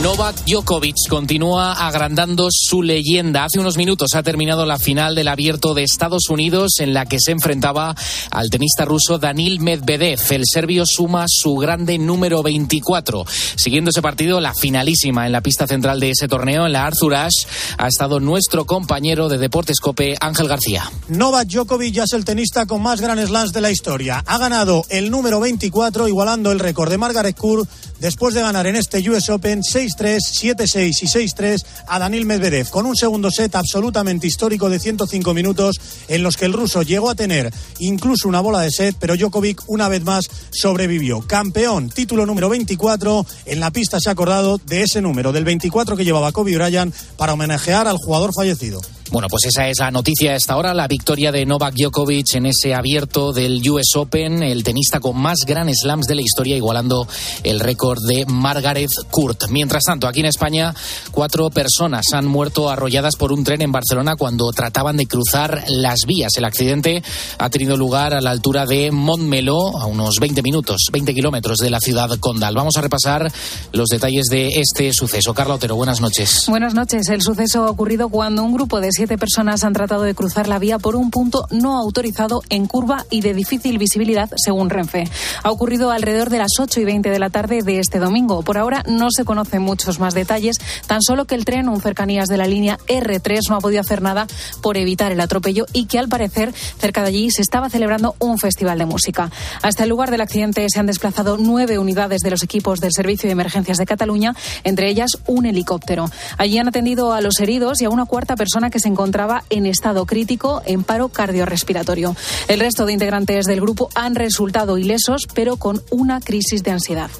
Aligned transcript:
Novak 0.00 0.44
Djokovic 0.46 0.96
continúa 1.08 1.86
agrandando 1.86 2.48
su 2.50 2.82
leyenda. 2.82 3.44
Hace 3.44 3.60
unos 3.60 3.76
minutos 3.76 4.14
ha 4.14 4.22
terminado 4.22 4.66
la 4.66 4.78
final 4.78 5.14
del 5.14 5.28
Abierto 5.28 5.74
de 5.74 5.84
Estados 5.84 6.28
Unidos 6.28 6.80
en 6.80 6.94
la 6.94 7.06
que 7.06 7.18
se 7.20 7.30
enfrentaba 7.30 7.94
al 8.30 8.50
tenista 8.50 8.84
ruso 8.84 9.18
Danil 9.18 9.60
Medvedev. 9.60 10.20
El 10.30 10.42
serbio 10.50 10.86
suma 10.86 11.26
su 11.28 11.54
grande 11.56 11.98
número 11.98 12.42
24. 12.42 13.24
Siguiendo 13.56 13.90
ese 13.90 14.02
partido, 14.02 14.40
la 14.40 14.54
finalísima 14.54 15.26
en 15.26 15.32
la 15.32 15.40
pista 15.40 15.66
central 15.66 16.00
de 16.00 16.10
ese 16.10 16.26
torneo, 16.26 16.66
en 16.66 16.72
la 16.72 16.86
Arthur 16.86 17.14
Ashe, 17.14 17.46
ha 17.76 17.86
estado 17.86 18.18
nuestro 18.18 18.64
compañero 18.64 19.28
de 19.28 19.38
Deportes 19.38 19.78
Cope, 19.78 20.16
Ángel 20.20 20.48
García. 20.48 20.90
Novak 21.08 21.48
Djokovic 21.48 21.94
ya 21.94 22.04
es 22.04 22.12
el 22.14 22.24
tenista 22.24 22.66
con 22.66 22.82
más 22.82 23.00
Grand 23.00 23.24
Slams 23.24 23.52
de 23.52 23.60
la 23.60 23.70
historia. 23.70 24.24
Ha 24.26 24.38
ganado 24.38 24.84
el 24.88 25.10
número 25.10 25.38
24, 25.38 26.08
igualando 26.08 26.50
el 26.50 26.58
récord 26.58 26.90
de 26.90 26.98
Margaret 26.98 27.36
Court 27.36 27.68
después 28.00 28.34
de 28.34 28.42
ganar 28.42 28.66
en 28.66 28.74
este 28.74 28.98
US 29.08 29.28
Open 29.28 29.62
6-3, 29.82 30.18
7-6 30.56 31.02
y 31.02 31.06
6-3 31.06 31.64
a 31.88 31.98
Danil 31.98 32.24
Medvedev, 32.24 32.68
con 32.70 32.86
un 32.86 32.94
segundo 32.94 33.30
set 33.30 33.54
absolutamente 33.56 34.26
histórico 34.26 34.70
de 34.70 34.78
105 34.78 35.34
minutos 35.34 35.80
en 36.08 36.22
los 36.22 36.36
que 36.36 36.44
el 36.44 36.52
ruso 36.52 36.82
llegó 36.82 37.10
a 37.10 37.14
tener 37.14 37.52
incluso 37.80 38.28
una 38.28 38.40
bola 38.40 38.60
de 38.60 38.70
set, 38.70 38.96
pero 39.00 39.16
Djokovic 39.16 39.62
una 39.66 39.88
vez 39.88 40.04
más 40.04 40.28
sobrevivió. 40.50 41.20
Campeón, 41.22 41.90
título 41.90 42.26
número 42.26 42.48
24, 42.48 43.26
en 43.46 43.60
la 43.60 43.70
pista 43.72 43.98
se 43.98 44.08
ha 44.08 44.12
acordado 44.12 44.58
de 44.58 44.82
ese 44.82 45.02
número, 45.02 45.32
del 45.32 45.44
24 45.44 45.96
que 45.96 46.04
llevaba 46.04 46.32
Kobe 46.32 46.56
Bryant 46.56 46.94
para 47.16 47.32
homenajear 47.32 47.88
al 47.88 47.96
jugador 47.96 48.32
fallecido. 48.34 48.80
Bueno, 49.12 49.28
pues 49.28 49.44
esa 49.44 49.68
es 49.68 49.78
la 49.78 49.90
noticia 49.90 50.32
a 50.32 50.36
esta 50.36 50.56
hora, 50.56 50.72
la 50.72 50.88
victoria 50.88 51.30
de 51.30 51.44
Novak 51.44 51.74
Djokovic 51.74 52.34
en 52.36 52.46
ese 52.46 52.74
abierto 52.74 53.34
del 53.34 53.60
US 53.68 53.94
Open, 53.96 54.42
el 54.42 54.64
tenista 54.64 55.00
con 55.00 55.18
más 55.18 55.40
Grand 55.46 55.70
Slams 55.70 56.06
de 56.06 56.14
la 56.14 56.22
historia, 56.22 56.56
igualando 56.56 57.06
el 57.42 57.60
récord 57.60 57.98
de 58.08 58.24
Margaret 58.24 58.88
Court. 59.10 59.50
Mientras 59.50 59.84
tanto, 59.84 60.08
aquí 60.08 60.20
en 60.20 60.26
España, 60.26 60.74
cuatro 61.10 61.50
personas 61.50 62.06
han 62.14 62.24
muerto 62.24 62.70
arrolladas 62.70 63.16
por 63.16 63.32
un 63.32 63.44
tren 63.44 63.60
en 63.60 63.70
Barcelona 63.70 64.16
cuando 64.16 64.50
trataban 64.50 64.96
de 64.96 65.04
cruzar 65.04 65.62
las 65.68 66.06
vías. 66.06 66.32
El 66.38 66.46
accidente 66.46 67.02
ha 67.36 67.50
tenido 67.50 67.76
lugar 67.76 68.14
a 68.14 68.22
la 68.22 68.30
altura 68.30 68.64
de 68.64 68.90
Montmeló, 68.92 69.78
a 69.78 69.84
unos 69.84 70.20
20 70.20 70.40
minutos, 70.40 70.86
20 70.90 71.12
kilómetros 71.12 71.58
de 71.58 71.68
la 71.68 71.80
ciudad 71.80 72.08
condal. 72.18 72.54
Vamos 72.54 72.78
a 72.78 72.80
repasar 72.80 73.30
los 73.72 73.88
detalles 73.90 74.28
de 74.30 74.58
este 74.58 74.90
suceso. 74.94 75.34
Carla 75.34 75.56
Otero, 75.56 75.76
buenas 75.76 76.00
noches. 76.00 76.46
Buenas 76.48 76.72
noches. 76.72 77.10
El 77.10 77.20
suceso 77.20 77.64
ha 77.64 77.70
ocurrido 77.70 78.08
cuando 78.08 78.42
un 78.42 78.54
grupo 78.54 78.80
de 78.80 78.88
siete 79.02 79.18
personas 79.18 79.64
han 79.64 79.72
tratado 79.72 80.02
de 80.02 80.14
cruzar 80.14 80.46
la 80.46 80.60
vía 80.60 80.78
por 80.78 80.94
un 80.94 81.10
punto 81.10 81.48
no 81.50 81.76
autorizado 81.76 82.40
en 82.50 82.66
curva 82.66 83.04
y 83.10 83.20
de 83.20 83.34
difícil 83.34 83.76
visibilidad, 83.76 84.30
según 84.36 84.70
Renfe. 84.70 85.10
Ha 85.42 85.50
ocurrido 85.50 85.90
alrededor 85.90 86.30
de 86.30 86.38
las 86.38 86.52
8 86.56 86.78
y 86.78 86.84
20 86.84 87.10
de 87.10 87.18
la 87.18 87.28
tarde 87.28 87.62
de 87.64 87.80
este 87.80 87.98
domingo. 87.98 88.44
Por 88.44 88.58
ahora 88.58 88.84
no 88.86 89.08
se 89.10 89.24
conocen 89.24 89.60
muchos 89.60 89.98
más 89.98 90.14
detalles, 90.14 90.58
tan 90.86 91.02
solo 91.02 91.24
que 91.24 91.34
el 91.34 91.44
tren, 91.44 91.68
un 91.68 91.80
cercanías 91.80 92.28
de 92.28 92.36
la 92.36 92.46
línea 92.46 92.78
R3, 92.86 93.40
no 93.48 93.56
ha 93.56 93.60
podido 93.60 93.80
hacer 93.80 94.02
nada 94.02 94.28
por 94.62 94.76
evitar 94.76 95.10
el 95.10 95.20
atropello 95.20 95.66
y 95.72 95.86
que 95.86 95.98
al 95.98 96.08
parecer 96.08 96.54
cerca 96.54 97.02
de 97.02 97.08
allí 97.08 97.32
se 97.32 97.42
estaba 97.42 97.70
celebrando 97.70 98.14
un 98.20 98.38
festival 98.38 98.78
de 98.78 98.86
música. 98.86 99.32
Hasta 99.62 99.82
el 99.82 99.88
lugar 99.88 100.12
del 100.12 100.20
accidente 100.20 100.64
se 100.68 100.78
han 100.78 100.86
desplazado 100.86 101.38
nueve 101.38 101.80
unidades 101.80 102.20
de 102.20 102.30
los 102.30 102.44
equipos 102.44 102.78
del 102.78 102.92
Servicio 102.92 103.26
de 103.26 103.32
Emergencias 103.32 103.78
de 103.78 103.84
Cataluña, 103.84 104.36
entre 104.62 104.88
ellas 104.88 105.18
un 105.26 105.46
helicóptero. 105.46 106.08
Allí 106.38 106.58
han 106.58 106.68
atendido 106.68 107.12
a 107.12 107.20
los 107.20 107.40
heridos 107.40 107.82
y 107.82 107.86
a 107.86 107.90
una 107.90 108.06
cuarta 108.06 108.36
persona 108.36 108.70
que 108.70 108.78
se 108.78 108.91
encontraba 108.92 109.44
en 109.50 109.66
estado 109.66 110.06
crítico 110.06 110.62
en 110.64 110.84
paro 110.84 111.08
cardiorrespiratorio. 111.08 112.14
El 112.48 112.60
resto 112.60 112.86
de 112.86 112.92
integrantes 112.92 113.46
del 113.46 113.60
grupo 113.60 113.88
han 113.94 114.14
resultado 114.14 114.78
ilesos, 114.78 115.26
pero 115.34 115.56
con 115.56 115.82
una 115.90 116.20
crisis 116.20 116.62
de 116.62 116.70
ansiedad. 116.70 117.10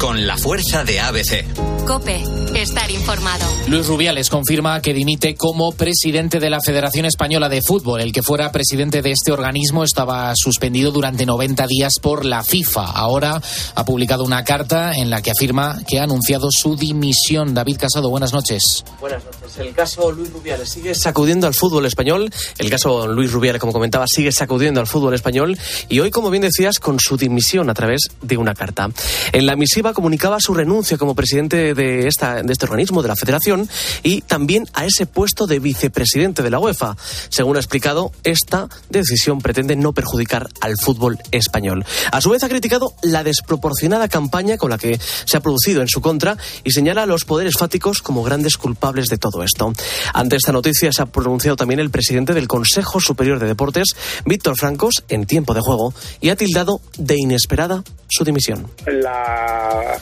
Con 0.00 0.26
la 0.26 0.36
fuerza 0.36 0.84
de 0.84 1.00
ABC. 1.00 1.44
Cope, 1.86 2.24
estar 2.62 2.90
informado. 2.90 3.44
Luis 3.68 3.86
Rubiales 3.86 4.30
confirma 4.30 4.80
que 4.80 4.94
dimite 4.94 5.34
como 5.34 5.72
presidente 5.72 6.40
de 6.40 6.50
la 6.50 6.60
Federación 6.60 7.04
Española 7.04 7.48
de 7.48 7.60
Fútbol. 7.60 8.00
El 8.00 8.12
que 8.12 8.22
fuera 8.22 8.50
presidente 8.50 9.02
de 9.02 9.10
este 9.10 9.32
organismo 9.32 9.84
estaba 9.84 10.32
suspendido 10.36 10.90
durante 10.90 11.26
90 11.26 11.66
días 11.66 11.94
por 12.00 12.24
la 12.24 12.42
FIFA. 12.42 12.84
Ahora 12.84 13.42
ha 13.74 13.84
publicado 13.84 14.24
una 14.24 14.44
carta 14.44 14.92
en 14.94 15.10
la 15.10 15.22
que 15.22 15.30
afirma 15.30 15.80
que 15.86 16.00
ha 16.00 16.04
anunciado 16.04 16.48
su 16.50 16.76
dimisión. 16.76 17.54
David 17.54 17.76
Casado, 17.78 18.08
buenas 18.08 18.32
noches. 18.32 18.84
Buenas 19.00 19.24
noches. 19.24 19.58
El 19.58 19.74
caso 19.74 20.10
Luis 20.12 20.32
Rubiales 20.32 20.68
sigue 20.68 20.94
sacudiendo 20.94 21.46
al 21.46 21.54
fútbol 21.54 21.86
español. 21.86 22.30
El 22.58 22.70
caso 22.70 23.06
Luis 23.06 23.32
Rubiales, 23.32 23.60
como 23.60 23.72
comentaba, 23.72 24.06
sigue 24.06 24.32
sacudiendo 24.32 24.80
al 24.80 24.86
fútbol 24.86 25.14
español. 25.14 25.58
Y 25.88 26.00
hoy, 26.00 26.10
como 26.10 26.30
bien 26.30 26.42
decías, 26.42 26.78
con 26.78 26.98
su 27.00 27.16
dimisión 27.16 27.70
a 27.70 27.74
través 27.74 28.08
de 28.22 28.36
una 28.36 28.54
carta. 28.54 28.88
En 29.32 29.46
la 29.46 29.56
misiva 29.56 29.92
comunicaba 29.92 30.40
su 30.40 30.54
renuncia 30.54 30.98
como 30.98 31.14
presidente 31.14 31.74
de, 31.74 32.06
esta, 32.06 32.42
de 32.46 32.52
este 32.52 32.66
organismo, 32.66 33.02
de 33.02 33.08
la 33.08 33.16
federación, 33.16 33.68
y 34.02 34.22
también 34.22 34.66
a 34.74 34.84
ese 34.84 35.06
puesto 35.06 35.46
de 35.46 35.58
vicepresidente 35.58 36.42
de 36.42 36.50
la 36.50 36.58
UEFA. 36.58 36.96
Según 37.28 37.56
ha 37.56 37.60
explicado, 37.60 38.12
esta 38.24 38.68
decisión 38.90 39.40
pretende 39.40 39.76
no 39.76 39.92
perjudicar 39.92 40.48
al 40.60 40.76
fútbol 40.76 41.18
español. 41.30 41.84
A 42.12 42.20
su 42.20 42.30
vez 42.30 42.42
ha 42.42 42.48
criticado 42.48 42.94
la 43.02 43.24
desproporcionada 43.24 44.08
campaña 44.08 44.56
con 44.56 44.70
la 44.70 44.78
que 44.78 44.98
se 45.24 45.36
ha 45.36 45.40
producido 45.40 45.82
en 45.82 45.88
su 45.88 46.00
contra 46.00 46.36
y 46.64 46.70
señala 46.70 47.02
a 47.02 47.06
los 47.06 47.24
poderes 47.24 47.54
fáticos 47.58 48.02
como 48.02 48.22
grandes 48.22 48.56
culpables 48.56 49.06
de 49.08 49.18
todo 49.18 49.42
esto. 49.42 49.72
Ante 50.14 50.36
esta 50.36 50.52
noticia 50.52 50.92
se 50.92 51.02
ha 51.02 51.06
pronunciado 51.06 51.56
también 51.56 51.80
el 51.80 51.90
presidente 51.90 52.34
del 52.34 52.48
Consejo 52.48 53.00
Superior 53.00 53.38
de 53.38 53.46
Deportes, 53.46 53.94
Víctor 54.24 54.56
Francos, 54.58 55.04
en 55.08 55.26
tiempo 55.26 55.54
de 55.54 55.60
juego, 55.60 55.94
y 56.20 56.30
ha 56.30 56.36
tildado 56.36 56.80
de 56.98 57.16
inesperada 57.18 57.82
su 58.08 58.24
dimisión. 58.24 58.70
La, 58.86 59.98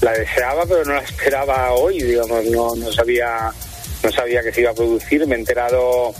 la 0.00 0.12
deseaba, 0.12 0.64
pero 0.66 0.84
no 0.84 0.94
la 0.94 1.02
esperaba 1.02 1.72
hoy, 1.72 2.00
digamos, 2.00 2.44
no, 2.46 2.74
no 2.76 2.92
sabía 2.92 3.52
no 4.02 4.12
sabía 4.12 4.42
que 4.42 4.52
se 4.52 4.60
iba 4.60 4.70
a 4.70 4.74
producir, 4.74 5.26
me 5.26 5.34
he 5.34 5.38
enterado 5.38 6.14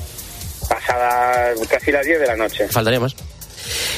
pasada 0.68 1.52
casi 1.68 1.92
las 1.92 2.04
10 2.04 2.20
de 2.20 2.26
la 2.26 2.36
noche. 2.36 2.68
Faltaría 2.68 3.00
más. 3.00 3.14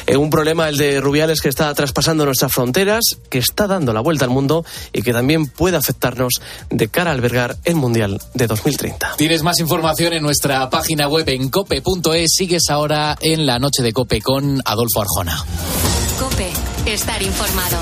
Eh, 0.06 0.16
un 0.16 0.30
problema 0.30 0.68
el 0.68 0.76
de 0.76 1.00
Rubiales 1.00 1.40
que 1.40 1.48
está 1.48 1.72
traspasando 1.74 2.24
nuestras 2.24 2.52
fronteras, 2.52 3.04
que 3.28 3.38
está 3.38 3.66
dando 3.66 3.92
la 3.92 4.00
vuelta 4.00 4.24
al 4.24 4.30
mundo 4.30 4.64
y 4.92 5.02
que 5.02 5.12
también 5.12 5.46
puede 5.46 5.76
afectarnos 5.76 6.40
de 6.70 6.88
cara 6.88 7.10
a 7.10 7.14
albergar 7.14 7.56
el 7.64 7.76
Mundial 7.76 8.20
de 8.34 8.46
2030. 8.46 9.14
Tienes 9.16 9.42
más 9.42 9.60
información 9.60 10.12
en 10.12 10.22
nuestra 10.22 10.68
página 10.70 11.08
web 11.08 11.28
en 11.28 11.48
cope.es. 11.48 12.30
Sigues 12.36 12.70
ahora 12.70 13.16
en 13.20 13.46
la 13.46 13.58
noche 13.58 13.82
de 13.82 13.92
Cope 13.92 14.20
con 14.20 14.60
Adolfo 14.64 15.02
Arjona. 15.02 15.44
Cope, 16.18 16.50
estar 16.86 17.22
informado. 17.22 17.78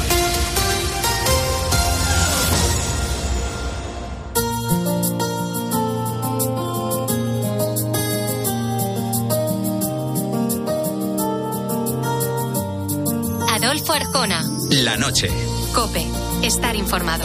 Adolfo 13.68 13.92
Arjona. 13.92 14.42
La 14.70 14.96
noche. 14.96 15.28
Cope, 15.74 16.06
estar 16.42 16.74
informado. 16.74 17.24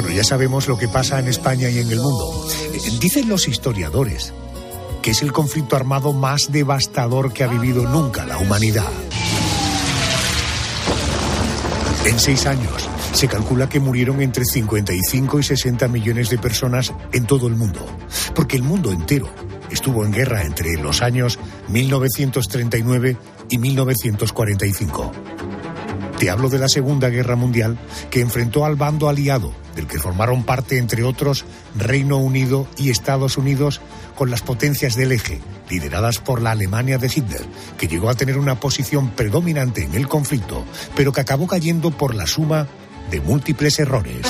Bueno, 0.00 0.16
ya 0.16 0.24
sabemos 0.24 0.66
lo 0.66 0.78
que 0.78 0.88
pasa 0.88 1.18
en 1.18 1.28
España 1.28 1.68
y 1.68 1.78
en 1.78 1.90
el 1.90 2.00
mundo. 2.00 2.48
Dicen 2.98 3.28
los 3.28 3.46
historiadores 3.46 4.32
que 5.02 5.10
es 5.10 5.20
el 5.20 5.30
conflicto 5.30 5.76
armado 5.76 6.14
más 6.14 6.50
devastador 6.50 7.34
que 7.34 7.44
ha 7.44 7.48
vivido 7.48 7.82
nunca 7.82 8.24
la 8.24 8.38
humanidad. 8.38 8.88
En 12.06 12.18
seis 12.18 12.46
años, 12.46 12.88
se 13.12 13.28
calcula 13.28 13.68
que 13.68 13.78
murieron 13.78 14.22
entre 14.22 14.46
55 14.46 15.38
y 15.38 15.42
60 15.42 15.86
millones 15.88 16.30
de 16.30 16.38
personas 16.38 16.94
en 17.12 17.26
todo 17.26 17.46
el 17.46 17.56
mundo, 17.56 17.86
porque 18.34 18.56
el 18.56 18.62
mundo 18.62 18.92
entero 18.92 19.28
estuvo 19.70 20.06
en 20.06 20.12
guerra 20.12 20.44
entre 20.44 20.78
los 20.78 21.02
años 21.02 21.38
1939 21.68 23.18
y 23.50 23.58
1945. 23.58 25.12
Te 26.20 26.28
hablo 26.28 26.50
de 26.50 26.58
la 26.58 26.68
Segunda 26.68 27.08
Guerra 27.08 27.34
Mundial, 27.34 27.78
que 28.10 28.20
enfrentó 28.20 28.66
al 28.66 28.76
bando 28.76 29.08
aliado, 29.08 29.54
del 29.74 29.86
que 29.86 29.98
formaron 29.98 30.44
parte, 30.44 30.76
entre 30.76 31.02
otros, 31.02 31.46
Reino 31.74 32.18
Unido 32.18 32.68
y 32.76 32.90
Estados 32.90 33.38
Unidos, 33.38 33.80
con 34.16 34.30
las 34.30 34.42
potencias 34.42 34.96
del 34.96 35.12
eje, 35.12 35.40
lideradas 35.70 36.18
por 36.18 36.42
la 36.42 36.50
Alemania 36.50 36.98
de 36.98 37.06
Hitler, 37.06 37.46
que 37.78 37.88
llegó 37.88 38.10
a 38.10 38.14
tener 38.14 38.36
una 38.36 38.60
posición 38.60 39.12
predominante 39.12 39.82
en 39.82 39.94
el 39.94 40.08
conflicto, 40.08 40.62
pero 40.94 41.10
que 41.10 41.22
acabó 41.22 41.46
cayendo 41.46 41.90
por 41.90 42.14
la 42.14 42.26
suma 42.26 42.68
de 43.10 43.22
múltiples 43.22 43.78
errores. 43.78 44.26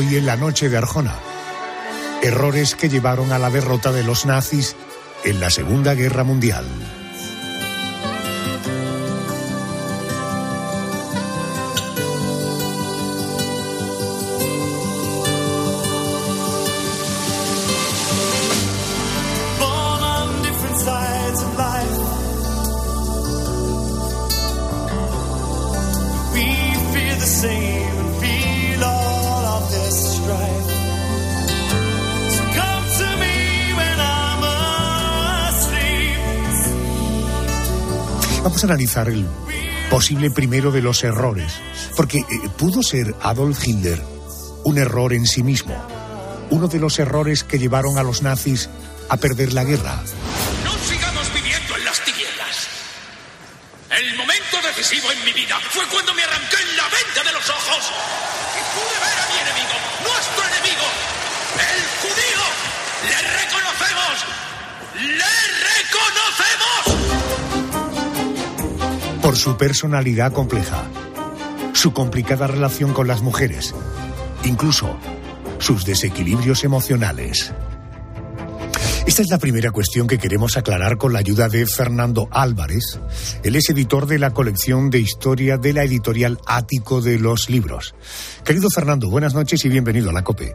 Hoy 0.00 0.16
en 0.16 0.24
la 0.24 0.36
noche 0.36 0.70
de 0.70 0.78
Arjona. 0.78 1.14
Errores 2.22 2.74
que 2.74 2.88
llevaron 2.88 3.32
a 3.32 3.38
la 3.38 3.50
derrota 3.50 3.92
de 3.92 4.02
los 4.02 4.24
nazis 4.24 4.74
en 5.24 5.40
la 5.40 5.50
Segunda 5.50 5.92
Guerra 5.92 6.24
Mundial. 6.24 6.64
Vamos 38.60 38.72
a 38.72 38.74
analizar 38.74 39.08
el 39.08 39.26
posible 39.88 40.30
primero 40.30 40.70
de 40.70 40.82
los 40.82 41.02
errores, 41.02 41.50
porque 41.96 42.18
eh, 42.18 42.24
pudo 42.58 42.82
ser 42.82 43.14
Adolf 43.22 43.66
Hitler 43.66 43.98
un 44.64 44.76
error 44.76 45.14
en 45.14 45.26
sí 45.26 45.42
mismo, 45.42 45.74
uno 46.50 46.68
de 46.68 46.78
los 46.78 46.98
errores 46.98 47.42
que 47.42 47.58
llevaron 47.58 47.96
a 47.96 48.02
los 48.02 48.20
nazis 48.20 48.68
a 49.08 49.16
perder 49.16 49.54
la 49.54 49.64
guerra. 49.64 50.02
Su 69.50 69.56
personalidad 69.56 70.32
compleja, 70.32 70.84
su 71.72 71.92
complicada 71.92 72.46
relación 72.46 72.92
con 72.92 73.08
las 73.08 73.20
mujeres, 73.20 73.74
incluso 74.44 74.96
sus 75.58 75.84
desequilibrios 75.84 76.62
emocionales. 76.62 77.52
Esta 79.08 79.22
es 79.22 79.28
la 79.28 79.38
primera 79.38 79.72
cuestión 79.72 80.06
que 80.06 80.18
queremos 80.18 80.56
aclarar 80.56 80.98
con 80.98 81.12
la 81.12 81.18
ayuda 81.18 81.48
de 81.48 81.66
Fernando 81.66 82.28
Álvarez. 82.30 83.00
Él 83.42 83.56
es 83.56 83.68
editor 83.70 84.06
de 84.06 84.20
la 84.20 84.30
colección 84.30 84.88
de 84.88 85.00
historia 85.00 85.56
de 85.56 85.72
la 85.72 85.82
editorial 85.82 86.38
Ático 86.46 87.00
de 87.00 87.18
los 87.18 87.50
Libros. 87.50 87.96
Querido 88.44 88.68
Fernando, 88.72 89.10
buenas 89.10 89.34
noches 89.34 89.64
y 89.64 89.68
bienvenido 89.68 90.10
a 90.10 90.12
la 90.12 90.22
COPE. 90.22 90.54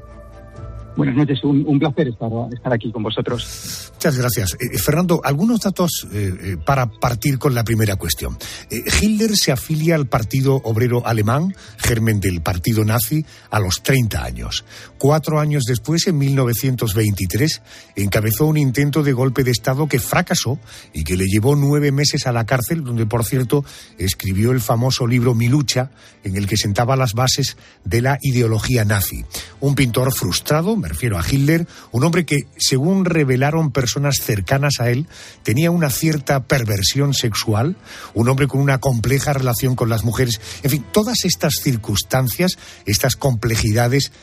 Buenas 0.95 1.15
noches, 1.15 1.44
un, 1.44 1.77
placer 1.77 2.07
estar, 2.07 2.30
estar, 2.53 2.71
aquí 2.71 2.89
con 2.89 3.03
vosotros. 3.03 3.92
Muchas 3.95 4.18
gracias. 4.18 4.53
Eh, 4.53 4.77
Fernando, 4.77 5.19
algunos 5.24 5.59
datos 5.59 6.07
eh, 6.13 6.33
eh, 6.42 6.57
para 6.63 6.86
partir 6.86 7.38
con 7.38 7.53
la 7.53 7.65
primera 7.65 7.97
cuestión. 7.97 8.38
Hitler 8.69 9.36
se 9.36 9.51
afilia 9.51 9.95
al 9.95 10.07
Partido 10.07 10.56
Obrero 10.63 11.06
Alemán, 11.06 11.53
germen 11.77 12.21
del 12.21 12.42
partido 12.42 12.86
nazi, 12.86 13.25
a 13.50 13.59
los 13.59 13.83
30 13.83 14.24
años. 14.24 14.63
Cuatro 14.97 15.39
años 15.39 15.63
después, 15.68 16.07
en 16.07 16.18
1923, 16.18 17.62
encabezó 17.98 18.45
un 18.45 18.57
intento 18.57 19.03
de 19.03 19.12
golpe 19.12 19.44
de 19.44 19.51
Estado 19.51 19.88
que 19.88 20.00
fracasó 20.00 20.59
y 20.94 21.03
que 21.03 21.18
le 21.18 21.25
llevó 21.25 21.57
nueve 21.57 21.91
meses 21.91 22.25
a 22.25 22.31
la 22.31 22.45
cárcel, 22.45 22.86
donde, 22.86 23.06
por 23.06 23.25
cierto, 23.25 23.65
escribió 23.98 24.51
el 24.51 24.62
famoso 24.62 25.07
libro 25.07 25.36
Mi 25.36 25.50
lucha, 25.50 25.91
en 26.24 26.38
el 26.38 26.48
que 26.48 26.57
sentaba 26.57 26.95
las 26.95 27.13
bases 27.13 27.57
de 27.83 28.01
la 28.01 28.18
ideología 28.21 28.86
nazi. 28.86 29.25
Un 29.59 29.75
pintor 29.75 30.13
frustrado, 30.13 30.77
me 30.85 30.89
refiero 30.89 31.17
a 31.17 31.23
Hitler, 31.27 31.65
un 31.91 32.03
hombre 32.03 32.27
que, 32.27 32.41
según 32.57 33.05
revelaron 33.05 33.71
personas 33.71 34.17
cercanas 34.17 34.75
a 34.79 34.91
él, 34.91 35.07
tenía 35.41 35.71
una 35.71 35.89
cierta 35.89 36.43
perversión 36.43 37.15
sexual, 37.15 37.75
un 38.13 38.29
hombre 38.29 38.45
con 38.45 38.61
una 38.61 38.77
compleja 38.77 39.33
relación 39.33 39.75
con 39.75 39.89
las 39.89 40.03
mujeres, 40.03 40.39
en 40.61 40.69
fin, 40.69 40.85
todas 40.91 41.25
estas 41.25 41.55
circunstancias, 41.55 42.59
estas 42.85 43.15
complejidades, 43.15 44.13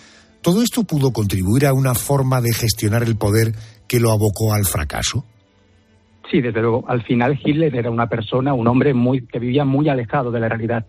todo 0.41 0.63
esto 0.63 0.85
pudo 0.85 1.13
contribuir 1.13 1.67
a 1.67 1.73
una 1.73 1.95
forma 1.95 2.41
de 2.41 2.53
gestionar 2.53 3.03
el 3.03 3.17
poder 3.17 3.57
que 3.89 3.99
lo 3.99 4.13
abocó 4.13 4.55
al 4.55 4.65
fracaso. 4.65 5.25
Sí, 6.31 6.41
desde 6.41 6.61
luego. 6.61 6.85
Al 6.87 7.03
final 7.03 7.41
Hitler 7.45 7.75
era 7.75 7.91
una 7.91 8.07
persona, 8.07 8.55
un 8.55 8.69
hombre 8.69 8.95
muy 8.95 9.27
que 9.27 9.41
vivía 9.41 9.65
muy 9.65 9.89
alejado 9.89 10.31
de 10.31 10.39
la 10.39 10.49
realidad 10.49 10.87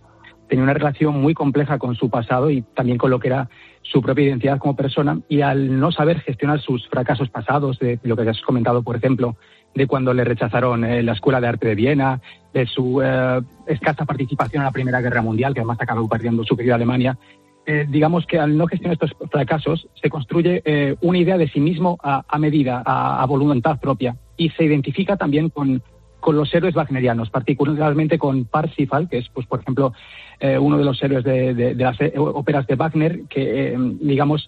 tenía 0.54 0.66
una 0.66 0.76
relación 0.76 1.20
muy 1.20 1.34
compleja 1.34 1.80
con 1.80 1.96
su 1.96 2.12
pasado 2.12 2.52
y 2.52 2.62
también 2.62 3.00
con 3.00 3.10
lo 3.10 3.18
que 3.18 3.30
era 3.30 3.50
su 3.82 4.04
propia 4.04 4.26
identidad 4.26 4.60
como 4.60 4.76
persona. 4.76 5.18
Y 5.28 5.42
al 5.42 5.80
no 5.80 5.92
saber 5.92 6.20
gestionar 6.20 6.62
sus 6.62 6.88
fracasos 6.90 7.28
pasados, 7.30 7.80
de 7.80 8.00
lo 8.04 8.16
que 8.16 8.30
has 8.30 8.40
comentado, 8.42 8.84
por 8.84 8.96
ejemplo, 8.96 9.36
de 9.74 9.88
cuando 9.88 10.14
le 10.14 10.24
rechazaron 10.24 10.86
en 10.86 11.08
la 11.08 11.14
Escuela 11.14 11.42
de 11.42 11.48
Arte 11.48 11.70
de 11.70 11.74
Viena, 11.74 12.22
de 12.54 12.68
su 12.68 13.02
eh, 13.02 13.42
escasa 13.66 14.06
participación 14.06 14.62
en 14.62 14.66
la 14.66 14.72
Primera 14.72 15.02
Guerra 15.02 15.24
Mundial, 15.24 15.56
que 15.56 15.62
además 15.62 15.80
acabó 15.82 16.08
perdiendo 16.08 16.44
su 16.44 16.56
querida 16.56 16.76
Alemania, 16.76 17.18
eh, 17.66 17.88
digamos 17.90 18.28
que 18.28 18.38
al 18.38 18.56
no 18.56 18.68
gestionar 18.68 18.94
estos 18.94 19.16
fracasos 19.32 19.88
se 20.00 20.12
construye 20.12 20.62
eh, 20.66 20.98
una 21.02 21.18
idea 21.18 21.40
de 21.40 21.48
sí 21.48 21.60
mismo 21.60 21.98
a, 22.04 22.38
medida, 22.38 22.84
a, 22.86 23.26
voluntad 23.26 23.80
propia. 23.80 24.18
Y 24.38 24.52
se 24.52 24.66
identifica 24.66 25.18
también 25.18 25.50
con, 25.50 25.82
con 26.20 26.36
los 26.36 26.54
héroes 26.54 26.76
wagnerianos, 26.76 27.32
particularmente 27.32 28.20
con 28.20 28.46
Parsifal, 28.46 29.10
que 29.10 29.18
es, 29.18 29.30
pues, 29.30 29.48
por 29.48 29.62
ejemplo, 29.62 29.94
eh, 30.40 30.58
uno 30.58 30.78
de 30.78 30.84
los 30.84 31.02
héroes 31.02 31.24
de, 31.24 31.76
las 31.76 32.00
eh, 32.02 32.14
óperas 32.18 32.68
de 32.68 32.76
Wagner, 32.76 33.22
que, 33.30 33.74
eh, 33.74 33.78
digamos, 34.02 34.48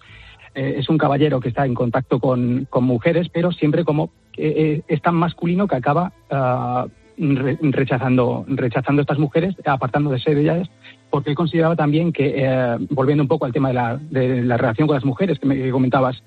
es 0.54 0.88
un 0.88 0.96
caballero 0.96 1.38
que 1.38 1.50
está 1.50 1.66
en 1.66 1.74
contacto 1.74 2.18
con, 2.18 2.66
mujeres, 2.80 3.28
pero 3.28 3.52
siempre 3.52 3.84
como 3.84 4.08
es 4.38 5.02
tan 5.02 5.14
masculino 5.14 5.68
que 5.68 5.76
acaba 5.76 6.12
ah, 6.30 6.86
rechazando, 7.18 8.46
rechazando 8.48 9.00
a 9.00 9.02
estas 9.02 9.18
mujeres, 9.18 9.54
apartándose 9.66 10.34
de 10.34 10.40
ellas, 10.40 10.70
porque 11.10 11.28
él 11.28 11.36
consideraba 11.36 11.76
también 11.76 12.10
que, 12.10 12.78
volviendo 12.88 13.22
un 13.22 13.28
poco 13.28 13.44
al 13.44 13.52
tema 13.52 13.68
de 13.68 13.74
la, 13.74 13.96
de 13.98 14.42
la 14.44 14.56
relación 14.56 14.86
con 14.88 14.94
las 14.94 15.04
mujeres 15.04 15.38
que 15.38 15.46
me 15.46 15.70
comentabas, 15.70 16.22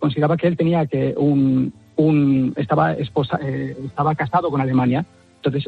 consideraba 0.00 0.36
que 0.36 0.48
él 0.48 0.58
tenía 0.58 0.84
que 0.84 1.14
un, 1.16 1.72
un 1.96 2.52
estaba 2.58 2.92
esposa, 2.92 3.40
estaba 3.86 4.14
casado 4.14 4.50
con 4.50 4.60
Alemania, 4.60 5.06
entonces 5.36 5.66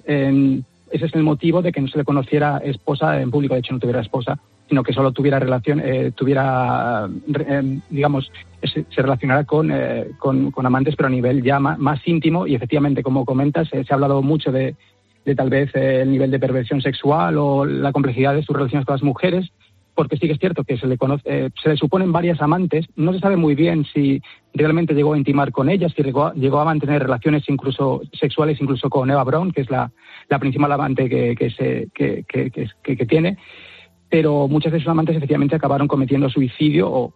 ese 0.91 1.07
es 1.07 1.15
el 1.15 1.23
motivo 1.23 1.63
de 1.63 1.73
que 1.73 1.81
no 1.81 1.89
se 1.89 1.99
le 1.99 2.05
conociera 2.05 2.59
esposa 2.59 3.21
en 3.21 3.31
público, 3.31 3.55
de 3.55 3.61
hecho 3.61 3.73
no 3.73 3.81
tuviera 3.81 4.01
esposa, 4.01 4.39
sino 4.69 4.83
que 4.83 4.93
solo 4.93 5.13
tuviera 5.13 5.39
relación, 5.39 5.81
eh, 5.83 6.13
tuviera, 6.15 7.09
eh, 7.35 7.79
digamos, 7.89 8.31
se, 8.63 8.85
relacionara 8.97 9.47
eh, 9.71 10.11
con, 10.19 10.51
con, 10.51 10.67
amantes, 10.67 10.95
pero 10.95 11.07
a 11.07 11.11
nivel 11.11 11.43
ya 11.43 11.59
más, 11.59 12.01
íntimo. 12.07 12.47
Y 12.47 12.55
efectivamente, 12.55 13.03
como 13.03 13.25
comentas, 13.25 13.69
se 13.69 13.85
ha 13.89 13.95
hablado 13.95 14.21
mucho 14.23 14.53
de, 14.53 14.77
de 15.25 15.35
tal 15.35 15.51
vez 15.51 15.75
el 15.75 16.11
nivel 16.11 16.31
de 16.31 16.39
perversión 16.39 16.81
sexual 16.81 17.37
o 17.39 17.65
la 17.65 17.93
complejidad 17.93 18.35
de 18.35 18.43
sus 18.43 18.57
relaciones 18.57 18.87
con 18.87 18.95
las 18.95 19.03
mujeres, 19.03 19.51
porque 19.99 20.17
sí 20.17 20.29
que 20.29 20.35
es 20.35 20.39
cierto 20.39 20.63
que 20.63 20.79
se 20.79 20.87
le, 20.87 20.97
conoce, 20.97 21.51
se 21.61 21.69
le 21.71 21.77
suponen 21.77 22.13
varias 22.13 22.41
amantes, 22.41 22.87
no 22.95 23.13
se 23.13 23.19
sabe 23.19 23.37
muy 23.37 23.57
bien 23.57 23.85
si 23.85 24.23
realmente 24.55 24.95
llegó 24.95 25.15
a 25.15 25.19
intimar 25.19 25.51
con 25.51 25.69
ellas, 25.69 25.93
si 25.97 26.05
llegó, 26.05 26.61
a 26.61 26.65
mantener 26.65 27.03
relaciones 27.03 27.43
incluso 27.49 28.03
sexuales 28.13 28.61
incluso 28.61 28.89
con 28.91 29.11
Eva 29.11 29.25
Braun, 29.25 29.51
que 29.51 29.63
es 29.63 29.71
la, 29.71 29.91
principal 30.39 30.71
amante 30.71 31.09
que, 31.09 31.35
que, 31.35 31.51
se, 31.51 31.89
que, 31.93 33.07
tiene, 33.09 33.39
pero 34.09 34.47
muchas 34.47 34.71
de 34.71 34.79
sus 34.79 34.87
amantes 34.87 35.17
efectivamente 35.17 35.57
acabaron 35.57 35.89
cometiendo 35.89 36.31
suicidio 36.31 36.89
o, 36.89 37.13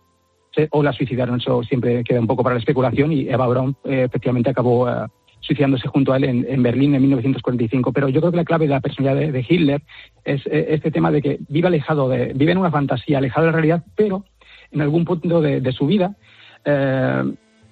o 0.71 0.83
la 0.83 0.93
suicidaron. 0.93 1.39
Eso 1.39 1.63
siempre 1.63 2.03
queda 2.03 2.19
un 2.19 2.27
poco 2.27 2.43
para 2.43 2.57
la 2.57 2.59
especulación 2.59 3.13
y 3.13 3.29
Eva 3.29 3.47
Braun 3.47 3.77
eh, 3.85 4.07
efectivamente 4.09 4.51
acabó 4.51 4.91
eh, 4.91 5.07
suicidándose 5.43 5.89
junto 5.89 6.13
a 6.13 6.17
él 6.17 6.25
en, 6.25 6.63
Berlín 6.63 6.95
en 6.95 7.03
1945. 7.03 7.93
Pero 7.93 8.09
yo 8.09 8.21
creo 8.21 8.31
que 8.31 8.39
la 8.39 8.45
clave 8.45 8.67
de 8.67 8.71
la 8.71 8.81
personalidad 8.81 9.33
de, 9.33 9.47
Hitler 9.47 9.83
es 10.25 10.45
eh, 10.47 10.67
este 10.71 10.91
tema 10.91 11.11
de 11.11 11.21
que 11.21 11.39
vive 11.49 11.69
alejado, 11.69 12.09
de, 12.09 12.33
vive 12.35 12.53
en 12.53 12.59
una 12.59 12.71
fantasía, 12.71 13.19
alejado 13.19 13.47
de 13.47 13.53
la 13.53 13.57
realidad, 13.57 13.85
pero 13.95 14.25
en 14.71 14.81
algún 14.81 15.05
punto 15.05 15.41
de, 15.41 15.73
su 15.73 15.87
vida 15.87 16.17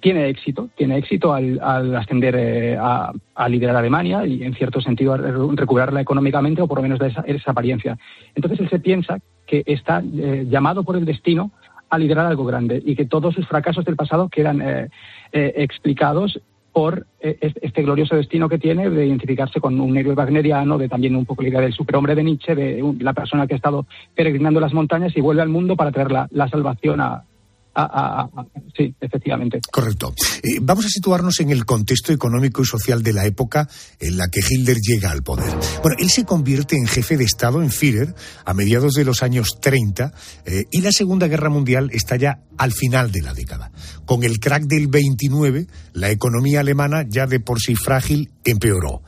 tiene 0.01 0.29
éxito, 0.29 0.69
tiene 0.75 0.97
éxito 0.97 1.33
al, 1.33 1.59
ascender 1.95 2.35
eh, 2.37 2.77
a, 2.77 3.13
liderar 3.47 3.75
Alemania 3.75 4.25
y 4.25 4.43
en 4.43 4.53
cierto 4.53 4.81
sentido 4.81 5.13
a 5.13 5.17
recuperarla 5.17 6.01
económicamente 6.01 6.61
o 6.61 6.67
por 6.67 6.79
lo 6.79 6.83
menos 6.83 6.99
de 6.99 7.07
esa, 7.07 7.21
esa, 7.21 7.51
apariencia. 7.51 7.97
Entonces 8.35 8.59
él 8.59 8.69
se 8.69 8.79
piensa 8.79 9.19
que 9.47 9.63
está 9.65 10.01
eh, 10.01 10.45
llamado 10.49 10.83
por 10.83 10.95
el 10.95 11.05
destino 11.05 11.51
a 11.91 11.97
liderar 11.97 12.25
algo 12.25 12.45
grande 12.45 12.81
y 12.83 12.95
que 12.95 13.05
todos 13.05 13.35
sus 13.35 13.45
fracasos 13.47 13.83
del 13.83 13.97
pasado 13.97 14.29
quedan 14.29 14.61
eh, 14.61 14.87
eh, 15.33 15.53
explicados 15.57 16.39
por 16.71 17.05
este 17.19 17.83
glorioso 17.83 18.15
destino 18.15 18.47
que 18.47 18.57
tiene 18.57 18.89
de 18.89 19.05
identificarse 19.05 19.59
con 19.59 19.79
un 19.79 19.97
héroe 19.97 20.13
wagneriano, 20.13 20.77
de 20.77 20.87
también 20.87 21.15
un 21.15 21.25
poco 21.25 21.41
la 21.41 21.49
idea 21.49 21.61
del 21.61 21.73
superhombre 21.73 22.15
de 22.15 22.23
Nietzsche, 22.23 22.55
de 22.55 22.83
la 22.99 23.13
persona 23.13 23.45
que 23.45 23.53
ha 23.53 23.57
estado 23.57 23.85
peregrinando 24.15 24.59
las 24.59 24.73
montañas 24.73 25.15
y 25.15 25.21
vuelve 25.21 25.41
al 25.41 25.49
mundo 25.49 25.75
para 25.75 25.91
traer 25.91 26.11
la 26.29 26.47
salvación 26.49 27.01
a, 27.01 27.25
Ah, 27.73 27.89
ah, 27.93 28.29
ah, 28.35 28.45
sí, 28.75 28.93
efectivamente. 28.99 29.61
Correcto. 29.71 30.13
Eh, 30.43 30.59
vamos 30.61 30.85
a 30.85 30.89
situarnos 30.89 31.39
en 31.39 31.51
el 31.51 31.65
contexto 31.65 32.11
económico 32.11 32.61
y 32.61 32.65
social 32.65 33.01
de 33.01 33.13
la 33.13 33.25
época 33.25 33.69
en 33.99 34.17
la 34.17 34.27
que 34.27 34.41
Hitler 34.41 34.77
llega 34.77 35.11
al 35.11 35.23
poder. 35.23 35.49
Bueno, 35.81 35.95
él 35.99 36.09
se 36.09 36.25
convierte 36.25 36.75
en 36.75 36.85
jefe 36.85 37.15
de 37.15 37.23
Estado 37.23 37.61
en 37.61 37.71
Führer 37.71 38.13
a 38.43 38.53
mediados 38.53 38.93
de 38.93 39.05
los 39.05 39.23
años 39.23 39.59
30 39.61 40.13
eh, 40.45 40.65
y 40.69 40.81
la 40.81 40.91
Segunda 40.91 41.27
Guerra 41.27 41.49
Mundial 41.49 41.89
está 41.93 42.17
ya 42.17 42.41
al 42.57 42.73
final 42.73 43.11
de 43.11 43.21
la 43.21 43.33
década. 43.33 43.71
Con 44.05 44.23
el 44.23 44.39
crack 44.39 44.63
del 44.63 44.87
29, 44.87 45.67
la 45.93 46.09
economía 46.09 46.59
alemana, 46.59 47.05
ya 47.07 47.25
de 47.25 47.39
por 47.39 47.59
sí 47.59 47.75
frágil, 47.75 48.31
empeoró. 48.43 49.01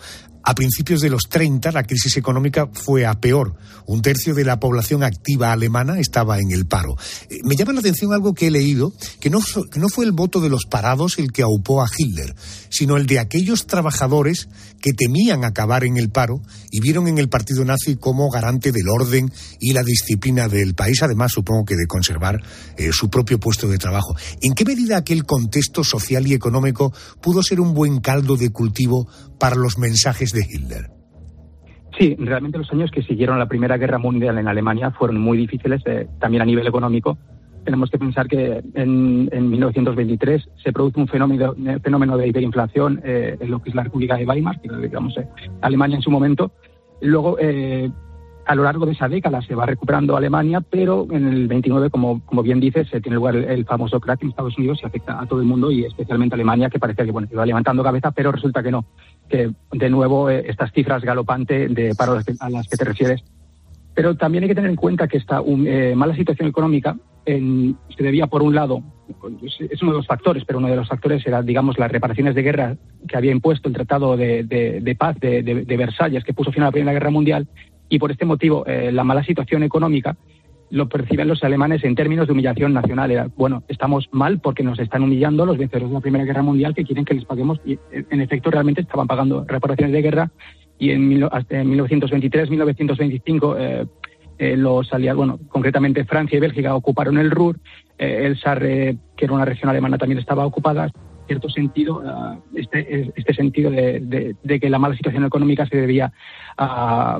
A 0.43 0.55
principios 0.55 0.99
de 0.99 1.09
los 1.09 1.23
30 1.29 1.71
la 1.71 1.83
crisis 1.83 2.17
económica 2.17 2.67
fue 2.71 3.05
a 3.05 3.19
peor. 3.19 3.55
Un 3.85 4.01
tercio 4.01 4.33
de 4.33 4.43
la 4.43 4.59
población 4.59 5.01
activa 5.03 5.51
alemana 5.51 5.99
estaba 5.99 6.39
en 6.39 6.51
el 6.51 6.65
paro. 6.65 6.97
Eh, 7.29 7.39
me 7.43 7.55
llama 7.55 7.73
la 7.73 7.79
atención 7.79 8.13
algo 8.13 8.33
que 8.33 8.47
he 8.47 8.51
leído, 8.51 8.93
que 9.19 9.29
no, 9.29 9.39
no 9.75 9.89
fue 9.89 10.05
el 10.05 10.11
voto 10.11 10.41
de 10.41 10.49
los 10.49 10.65
parados 10.65 11.17
el 11.17 11.31
que 11.31 11.43
aupó 11.43 11.81
a 11.81 11.89
Hitler, 11.97 12.35
sino 12.69 12.97
el 12.97 13.07
de 13.07 13.19
aquellos 13.19 13.67
trabajadores 13.67 14.49
que 14.83 14.91
temían 14.91 15.45
acabar 15.45 15.85
en 15.85 15.95
el 15.95 16.11
paro 16.11 16.41
y 16.69 16.81
vieron 16.81 17.07
en 17.07 17.17
el 17.17 17.29
partido 17.29 17.63
nazi 17.63 17.95
como 17.95 18.29
garante 18.29 18.73
del 18.73 18.89
orden 18.89 19.31
y 19.61 19.71
la 19.71 19.81
disciplina 19.81 20.49
del 20.49 20.75
país, 20.75 21.01
además 21.01 21.31
supongo 21.31 21.63
que 21.63 21.75
de 21.75 21.87
conservar 21.87 22.41
eh, 22.77 22.89
su 22.91 23.09
propio 23.09 23.39
puesto 23.39 23.69
de 23.69 23.77
trabajo. 23.77 24.13
¿En 24.41 24.53
qué 24.53 24.65
medida 24.65 24.97
aquel 24.97 25.23
contexto 25.23 25.85
social 25.85 26.27
y 26.27 26.33
económico 26.33 26.91
pudo 27.21 27.41
ser 27.41 27.61
un 27.61 27.73
buen 27.73 28.01
caldo 28.01 28.35
de 28.35 28.51
cultivo 28.51 29.07
para 29.39 29.55
los 29.55 29.77
mensajes 29.77 30.31
de 30.33 30.41
Hitler? 30.41 30.91
Sí, 31.97 32.17
realmente 32.19 32.57
los 32.57 32.69
años 32.73 32.91
que 32.91 33.03
siguieron 33.03 33.39
la 33.39 33.47
Primera 33.47 33.77
Guerra 33.77 33.99
Mundial 33.99 34.37
en 34.37 34.49
Alemania 34.49 34.91
fueron 34.91 35.21
muy 35.21 35.37
difíciles, 35.37 35.81
eh, 35.85 36.07
también 36.19 36.41
a 36.41 36.45
nivel 36.45 36.67
económico. 36.67 37.17
Tenemos 37.63 37.89
que 37.89 37.97
pensar 37.97 38.27
que 38.27 38.61
en, 38.73 39.49
1923 39.49 40.49
se 40.63 40.73
produce 40.73 40.99
un 40.99 41.07
fenómeno, 41.07 41.55
fenómeno 41.81 42.17
de 42.17 42.27
hiperinflación 42.27 43.01
eh, 43.03 43.37
en 43.39 43.51
lo 43.51 43.61
que 43.61 43.69
es 43.69 43.75
la 43.75 43.83
República 43.83 44.17
de 44.17 44.25
Weimar, 44.25 44.59
digamos 44.61 45.17
eh, 45.17 45.27
Alemania 45.61 45.97
en 45.97 46.01
su 46.01 46.11
momento. 46.11 46.51
Luego, 47.01 47.37
a 48.45 48.55
lo 48.55 48.63
largo 48.63 48.85
de 48.85 48.91
esa 48.91 49.07
década 49.07 49.41
se 49.41 49.55
va 49.55 49.65
recuperando 49.65 50.17
Alemania, 50.17 50.61
pero 50.61 51.07
en 51.11 51.27
el 51.27 51.47
29, 51.47 51.89
como, 51.89 52.21
bien 52.43 52.59
dices, 52.59 52.87
se 52.89 53.01
tiene 53.01 53.15
lugar 53.15 53.35
el, 53.35 53.65
famoso 53.65 53.99
crack 53.99 54.23
en 54.23 54.29
Estados 54.29 54.57
Unidos 54.57 54.79
y 54.81 54.85
afecta 54.85 55.19
a 55.19 55.25
todo 55.25 55.39
el 55.39 55.45
mundo 55.45 55.71
y 55.71 55.85
especialmente 55.85 56.33
a 56.33 56.37
Alemania, 56.37 56.69
que 56.69 56.79
parecía 56.79 57.05
que 57.05 57.11
bueno, 57.11 57.27
iba 57.31 57.45
levantando 57.45 57.83
cabeza, 57.83 58.11
pero 58.11 58.31
resulta 58.31 58.61
que 58.61 58.71
no, 58.71 58.85
que 59.29 59.51
de 59.71 59.89
nuevo 59.89 60.29
eh, 60.29 60.43
estas 60.47 60.71
cifras 60.73 61.03
galopantes 61.03 61.73
de 61.73 61.95
paro 61.95 62.19
a 62.39 62.49
las 62.49 62.67
que 62.67 62.77
te 62.77 62.85
refieres. 62.85 63.23
Pero 63.93 64.15
también 64.15 64.43
hay 64.43 64.49
que 64.49 64.55
tener 64.55 64.69
en 64.69 64.75
cuenta 64.75 65.07
que 65.07 65.17
esta 65.17 65.41
eh, 65.45 65.93
mala 65.95 66.15
situación 66.15 66.49
económica 66.49 66.97
se 67.25 68.03
debía, 68.03 68.27
por 68.27 68.43
un 68.43 68.53
lado, 68.53 68.83
es 69.39 69.81
uno 69.81 69.91
de 69.91 69.97
los 69.97 70.07
factores, 70.07 70.43
pero 70.45 70.59
uno 70.59 70.67
de 70.67 70.75
los 70.75 70.89
factores 70.89 71.25
era, 71.25 71.41
digamos, 71.41 71.77
las 71.79 71.91
reparaciones 71.91 72.35
de 72.35 72.41
guerra 72.41 72.75
que 73.07 73.15
había 73.15 73.31
impuesto 73.31 73.69
el 73.69 73.75
Tratado 73.75 74.17
de, 74.17 74.43
de 74.43 74.95
Paz 74.95 75.17
de, 75.19 75.41
de, 75.41 75.77
Versalles, 75.77 76.23
que 76.23 76.33
puso 76.33 76.51
fin 76.51 76.63
a 76.63 76.65
la 76.65 76.71
Primera 76.71 76.91
Guerra 76.91 77.11
Mundial, 77.11 77.47
y 77.87 77.99
por 77.99 78.11
este 78.11 78.25
motivo 78.25 78.65
eh, 78.65 78.91
la 78.91 79.03
mala 79.03 79.23
situación 79.23 79.63
económica 79.63 80.17
lo 80.69 80.89
perciben 80.89 81.27
los 81.27 81.43
alemanes 81.43 81.83
en 81.83 81.93
términos 81.93 82.25
de 82.25 82.33
humillación 82.33 82.73
nacional. 82.73 83.11
Era, 83.11 83.27
bueno, 83.37 83.63
estamos 83.67 84.09
mal 84.11 84.39
porque 84.39 84.63
nos 84.63 84.79
están 84.79 85.03
humillando 85.03 85.45
los 85.45 85.57
vencedores 85.57 85.89
de 85.89 85.93
la 85.93 86.01
Primera 86.01 86.25
Guerra 86.25 86.41
Mundial 86.41 86.73
que 86.73 86.83
quieren 86.83 87.05
que 87.05 87.13
les 87.13 87.25
paguemos. 87.25 87.59
Y 87.63 87.77
en 87.91 88.21
efecto, 88.21 88.49
realmente 88.49 88.81
estaban 88.81 89.05
pagando 89.05 89.45
reparaciones 89.47 89.93
de 89.93 90.01
guerra 90.01 90.31
y 90.83 90.91
en, 90.91 91.23
hasta 91.31 91.59
en 91.59 91.69
1923, 91.69 92.49
1925, 92.49 93.57
eh, 93.57 93.85
eh, 94.37 94.57
los 94.57 94.91
aliados, 94.93 95.17
bueno, 95.17 95.39
concretamente 95.49 96.05
Francia 96.05 96.37
y 96.37 96.41
Bélgica 96.41 96.75
ocuparon 96.75 97.17
el 97.17 97.31
Ruhr, 97.31 97.59
eh, 97.97 98.23
el 98.25 98.39
Sarre, 98.39 98.97
que 99.15 99.25
era 99.25 99.33
una 99.33 99.45
región 99.45 99.69
alemana, 99.69 99.97
también 99.97 100.19
estaba 100.19 100.45
ocupada 100.45 100.91
cierto 101.27 101.49
sentido 101.49 102.03
eh, 102.03 102.39
este, 102.55 103.11
este 103.15 103.33
sentido 103.33 103.71
de, 103.71 104.35
que 104.61 104.69
la 104.69 104.79
mala 104.79 104.95
situación 104.95 105.25
económica 105.25 105.65
se 105.65 105.77
debía 105.77 106.11
a, 106.57 107.19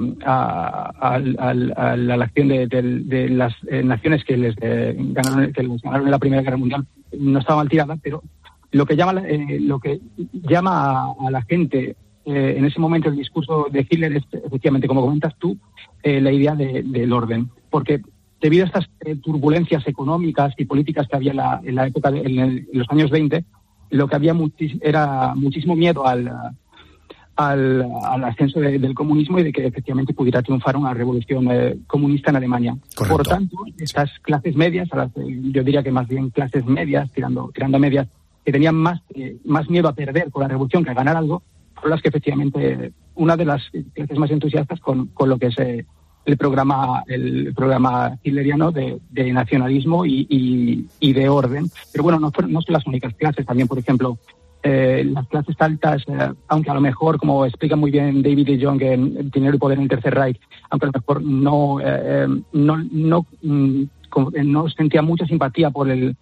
la 1.20 2.24
acción 2.24 2.48
de, 2.50 3.30
las 3.30 3.54
eh, 3.70 3.84
naciones 3.84 4.24
que 4.24 4.38
les, 4.38 4.56
eh, 4.62 4.96
ganaron, 4.98 5.54
que 5.54 5.64
les 5.64 5.82
ganaron 5.82 6.08
en 6.08 6.12
la 6.12 6.20
Primera 6.20 6.42
Guerra 6.42 6.58
Mundial. 6.58 6.86
No 7.18 7.40
estaba 7.40 7.58
mal 7.58 7.70
tirada, 7.70 7.98
pero 8.02 8.22
lo 8.72 8.86
que 8.86 8.96
llama, 8.96 9.22
lo 9.60 9.80
que 9.80 10.02
llama 10.32 11.14
a, 11.20 11.32
la 11.32 11.42
gente 11.44 11.96
en 12.26 12.66
ese 12.66 12.80
momento 12.80 13.10
el 13.10 13.18
discurso 13.18 13.68
de 13.72 13.86
Hitler 13.90 14.16
es, 14.18 14.24
efectivamente, 14.32 14.88
como 14.88 15.02
comentas 15.02 15.36
tú, 15.38 15.58
la 16.04 16.32
idea 16.32 16.56
del 16.56 17.12
orden. 17.14 17.50
Porque 17.70 18.02
debido 18.42 18.64
a 18.64 18.68
estas 18.68 18.90
turbulencias 19.22 19.88
económicas 19.88 20.54
y 20.58 20.66
políticas 20.66 21.08
que 21.08 21.16
había 21.16 21.32
en 21.32 21.38
la, 21.38 21.62
en 21.64 21.76
la 21.76 21.88
época, 21.88 22.12
de, 22.12 22.20
en, 22.20 22.68
los 22.74 22.90
años 22.90 23.10
20, 23.10 23.44
lo 23.92 24.08
que 24.08 24.16
había 24.16 24.36
era 24.82 25.34
muchísimo 25.36 25.76
miedo 25.76 26.06
al, 26.06 26.32
al, 27.36 28.24
ascenso 28.24 28.60
del 28.60 28.94
comunismo 28.94 29.40
y 29.40 29.44
de 29.44 29.52
que 29.52 29.66
efectivamente 29.66 30.14
pudiera 30.14 30.42
triunfar 30.42 30.78
una 30.78 30.94
revolución 30.94 31.48
eh, 31.52 31.78
comunista 31.88 32.30
en 32.30 32.38
Alemania. 32.38 32.78
Por 32.96 33.24
tanto, 33.24 33.58
estas 33.78 34.12
clases 34.22 34.56
medias, 34.56 34.90
yo 35.16 35.64
diría 35.64 35.84
que 35.84 35.92
más 35.92 36.08
bien 36.08 36.30
clases 36.30 36.66
medias, 36.66 37.12
tirando, 37.12 37.52
tirando 37.54 37.78
a 37.78 37.80
medias, 37.80 38.08
que 38.46 38.52
tenían 38.52 38.76
más, 38.76 39.02
eh, 39.16 39.38
más 39.46 39.70
miedo 39.70 39.88
a 39.88 39.96
perder 39.96 40.30
con 40.30 40.42
la 40.42 40.48
revolución 40.48 40.84
que 40.84 40.92
a 40.92 40.96
ganar 40.96 41.18
algo, 41.18 41.44
las 41.90 42.02
que 42.02 42.10
efectivamente, 42.10 42.92
una 43.16 43.38
de 43.38 43.46
las 43.46 43.62
clases 43.94 44.18
más 44.18 44.32
entusiastas 44.32 44.80
con, 44.80 45.08
con 45.08 45.30
lo 45.30 45.38
que 45.38 45.52
se 45.52 45.86
el 46.26 46.38
programa 46.38 47.04
el 47.08 47.54
programa 47.54 48.18
hitleriano 48.24 48.72
de, 48.72 49.00
nacionalismo 49.34 50.06
y, 50.06 50.88
de 51.02 51.30
orden. 51.30 51.66
Pero 51.92 52.04
bueno, 52.04 52.20
no, 52.20 52.32
no 52.48 52.62
son 52.62 52.74
las 52.74 52.88
únicas 52.88 53.14
clases. 53.16 53.46
También, 53.46 53.68
por 53.68 53.80
ejemplo, 53.80 54.18
eh, 54.62 55.04
las 55.06 55.28
clases 55.28 55.56
altas, 55.60 56.04
eh, 56.08 56.32
aunque 56.48 56.72
a 56.72 56.74
lo 56.74 56.82
mejor, 56.82 57.18
como 57.18 57.46
explica 57.46 57.76
muy 57.76 57.92
bien 57.92 58.24
David 58.24 58.48
de 58.48 58.66
Jong 58.66 58.82
en 58.82 59.30
Dinero 59.30 59.56
y 59.56 59.60
Poder 59.60 59.78
en 59.78 59.84
el 59.84 59.90
Tercer 59.90 60.14
Reich, 60.14 60.40
aunque 60.70 60.86
a 60.86 60.92
lo 60.94 61.00
mejor 61.00 61.22
no, 61.22 61.80
eh, 61.84 62.28
no, 62.54 62.78
no, 62.78 63.26
mm, 63.42 63.84
no 64.46 64.70
sentía 64.70 65.02
mucha 65.02 65.26
simpatía 65.26 65.70
por 65.72 65.90
el 65.90 66.16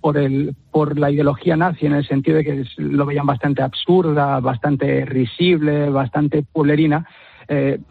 por 0.00 0.16
el 0.16 0.54
por 0.70 0.98
la 0.98 1.10
ideología 1.10 1.56
nazi 1.56 1.86
en 1.86 1.94
el 1.94 2.06
sentido 2.06 2.38
de 2.38 2.44
que 2.44 2.64
lo 2.76 3.06
veían 3.06 3.26
bastante 3.26 3.62
absurda, 3.62 4.40
bastante 4.40 5.04
risible, 5.04 5.90
bastante 5.90 6.42
pulerina, 6.42 7.06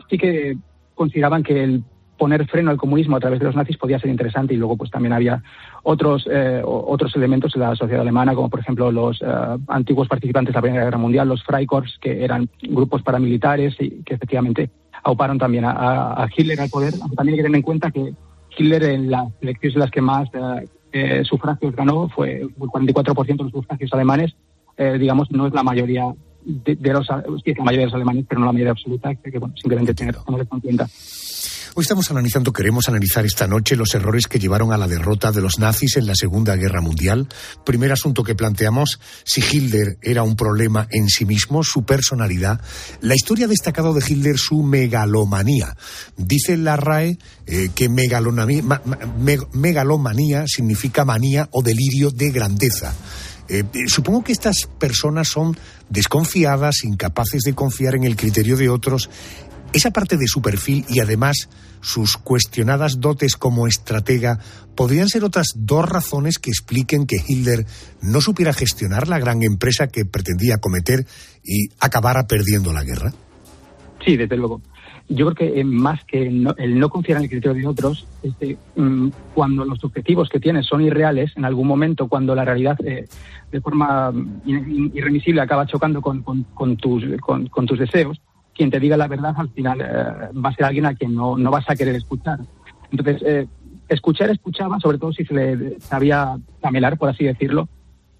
sí 0.09 0.17
que 0.17 0.57
consideraban 0.95 1.43
que 1.43 1.63
el 1.63 1.83
poner 2.17 2.47
freno 2.47 2.71
al 2.71 2.77
comunismo 2.77 3.15
a 3.15 3.19
través 3.19 3.39
de 3.39 3.45
los 3.45 3.55
nazis 3.55 3.77
podía 3.77 3.99
ser 3.99 4.09
interesante 4.09 4.53
y 4.53 4.57
luego 4.57 4.75
pues 4.75 4.89
también 4.89 5.13
había 5.13 5.43
otros 5.83 6.27
eh, 6.31 6.61
otros 6.63 7.15
elementos 7.15 7.55
en 7.55 7.61
la 7.61 7.75
sociedad 7.75 8.01
alemana 8.01 8.33
como 8.33 8.49
por 8.49 8.59
ejemplo 8.59 8.91
los 8.91 9.21
eh, 9.21 9.25
antiguos 9.67 10.07
participantes 10.07 10.53
de 10.53 10.57
la 10.57 10.61
Primera 10.61 10.83
Guerra 10.83 10.97
Mundial 10.97 11.27
los 11.27 11.43
Freikorps 11.43 11.97
que 12.01 12.23
eran 12.23 12.49
grupos 12.61 13.03
paramilitares 13.03 13.75
y 13.79 14.03
que 14.03 14.15
efectivamente 14.15 14.69
auparon 15.03 15.37
también 15.37 15.63
a, 15.65 16.27
Hitler 16.35 16.59
al 16.59 16.69
poder. 16.69 16.93
También 17.15 17.33
hay 17.33 17.37
que 17.37 17.43
tener 17.43 17.55
en 17.55 17.61
cuenta 17.61 17.91
que 17.91 18.13
Hitler 18.57 18.83
en 18.83 19.11
las 19.11 19.27
elecciones 19.41 19.75
en 19.75 19.79
las 19.79 19.91
que 19.91 20.01
más 20.01 20.27
eh, 20.33 20.67
sufragios 21.23 21.75
ganó 21.75 22.09
fue 22.09 22.41
el 22.41 22.49
44% 22.55 23.25
de 23.25 23.43
los 23.43 23.51
sufragios 23.51 23.93
alemanes 23.93 24.35
digamos 24.77 25.31
no 25.31 25.47
es 25.47 25.53
la 25.53 25.63
mayoría 25.63 26.13
de, 26.47 26.93
los, 26.93 27.07
sí, 27.43 27.53
la 27.53 27.63
mayoría 27.63 27.81
de 27.81 27.85
los 27.85 27.93
alemanes, 27.93 28.25
pero 28.27 28.39
no 28.39 28.45
la 28.45 28.53
mayoría 28.53 28.71
absoluta, 28.71 29.13
que, 29.15 29.37
bueno, 29.37 29.53
simplemente 29.57 29.93
tener, 29.93 30.15
tener 30.15 30.47
en 30.49 30.59
cuenta. 30.59 30.87
Hoy 31.77 31.83
estamos 31.83 32.09
analizando, 32.09 32.51
queremos 32.51 32.89
analizar 32.89 33.23
esta 33.23 33.45
noche 33.45 33.75
los 33.75 33.93
errores 33.93 34.25
que 34.25 34.39
llevaron 34.39 34.73
a 34.73 34.79
la 34.79 34.87
derrota 34.87 35.31
de 35.31 35.41
los 35.41 35.59
nazis 35.59 35.95
en 35.97 36.07
la 36.07 36.15
Segunda 36.15 36.55
Guerra 36.55 36.81
Mundial. 36.81 37.27
Primer 37.63 37.91
asunto 37.91 38.23
que 38.23 38.33
planteamos, 38.33 38.99
si 39.23 39.41
Hitler 39.41 39.99
era 40.01 40.23
un 40.23 40.35
problema 40.35 40.87
en 40.89 41.07
sí 41.07 41.25
mismo, 41.25 41.63
su 41.63 41.83
personalidad. 41.83 42.59
La 43.01 43.13
historia 43.13 43.45
ha 43.45 43.49
destacado 43.49 43.93
de 43.93 44.03
Hitler 44.03 44.39
su 44.39 44.63
megalomanía. 44.63 45.77
Dice 46.17 46.57
la 46.57 46.77
RAE 46.77 47.19
eh, 47.45 47.69
que 47.75 47.89
megalomanía 47.89 50.45
significa 50.47 51.05
manía 51.05 51.47
o 51.51 51.61
delirio 51.61 52.09
de 52.09 52.31
grandeza. 52.31 52.95
Eh, 53.49 53.63
supongo 53.87 54.23
que 54.23 54.33
estas 54.33 54.67
personas 54.77 55.29
son 55.29 55.57
desconfiadas, 55.89 56.83
incapaces 56.83 57.43
de 57.43 57.53
confiar 57.53 57.95
en 57.95 58.03
el 58.03 58.15
criterio 58.15 58.57
de 58.57 58.69
otros. 58.69 59.09
Esa 59.73 59.91
parte 59.91 60.17
de 60.17 60.27
su 60.27 60.41
perfil 60.41 60.85
y 60.89 61.01
además 61.01 61.49
sus 61.81 62.17
cuestionadas 62.17 62.99
dotes 62.99 63.35
como 63.35 63.67
estratega 63.67 64.39
podrían 64.75 65.07
ser 65.09 65.23
otras 65.23 65.53
dos 65.55 65.87
razones 65.87 66.39
que 66.39 66.49
expliquen 66.49 67.05
que 67.05 67.17
Hitler 67.25 67.65
no 68.01 68.21
supiera 68.21 68.53
gestionar 68.53 69.07
la 69.07 69.19
gran 69.19 69.43
empresa 69.43 69.87
que 69.87 70.05
pretendía 70.05 70.57
cometer 70.57 71.05
y 71.43 71.69
acabara 71.79 72.27
perdiendo 72.27 72.71
la 72.73 72.83
guerra. 72.83 73.11
Sí, 74.05 74.15
desde 74.15 74.37
luego. 74.37 74.61
yo 75.09 75.25
creo 75.27 75.35
que 75.35 75.59
eh, 75.59 75.63
más 75.63 76.03
que 76.05 76.27
el 76.27 76.79
no 76.79 76.89
confiar 76.89 77.17
en 77.17 77.23
el 77.25 77.29
criterio 77.29 77.61
de 77.61 77.67
otros, 77.67 78.07
este, 78.23 78.57
cuando 79.33 79.65
los 79.65 79.83
objetivos 79.83 80.29
que 80.29 80.39
tienes 80.39 80.65
son 80.65 80.81
irreales, 80.81 81.31
en 81.35 81.45
algún 81.45 81.67
momento 81.67 82.07
cuando 82.07 82.35
la 82.35 82.45
realidad 82.45 82.77
eh, 82.85 83.07
de 83.51 83.61
forma 83.61 84.13
irremisible 84.45 85.41
acaba 85.41 85.65
chocando 85.65 86.01
con, 86.01 86.23
tus 86.77 87.79
deseos, 87.79 88.21
quien 88.57 88.71
te 88.71 88.79
diga 88.79 88.97
la 88.97 89.07
verdad 89.07 89.33
al 89.37 89.49
final 89.49 89.81
eh, 89.81 90.29
va 90.33 90.49
a 90.49 90.53
ser 90.53 90.65
alguien 90.65 90.85
a 90.87 90.95
quien 90.95 91.15
no, 91.15 91.37
no 91.37 91.51
vas 91.51 91.69
a 91.69 91.75
querer 91.75 91.95
escuchar. 91.95 92.39
Entonces, 92.91 93.47
escuchar 93.87 94.29
escuchaba, 94.29 94.79
sobre 94.79 94.97
todo 94.97 95.11
si 95.13 95.25
se 95.25 95.33
le 95.33 95.79
sabía 95.79 96.37
camelar, 96.61 96.97
por 96.97 97.09
así 97.09 97.25
decirlo, 97.25 97.67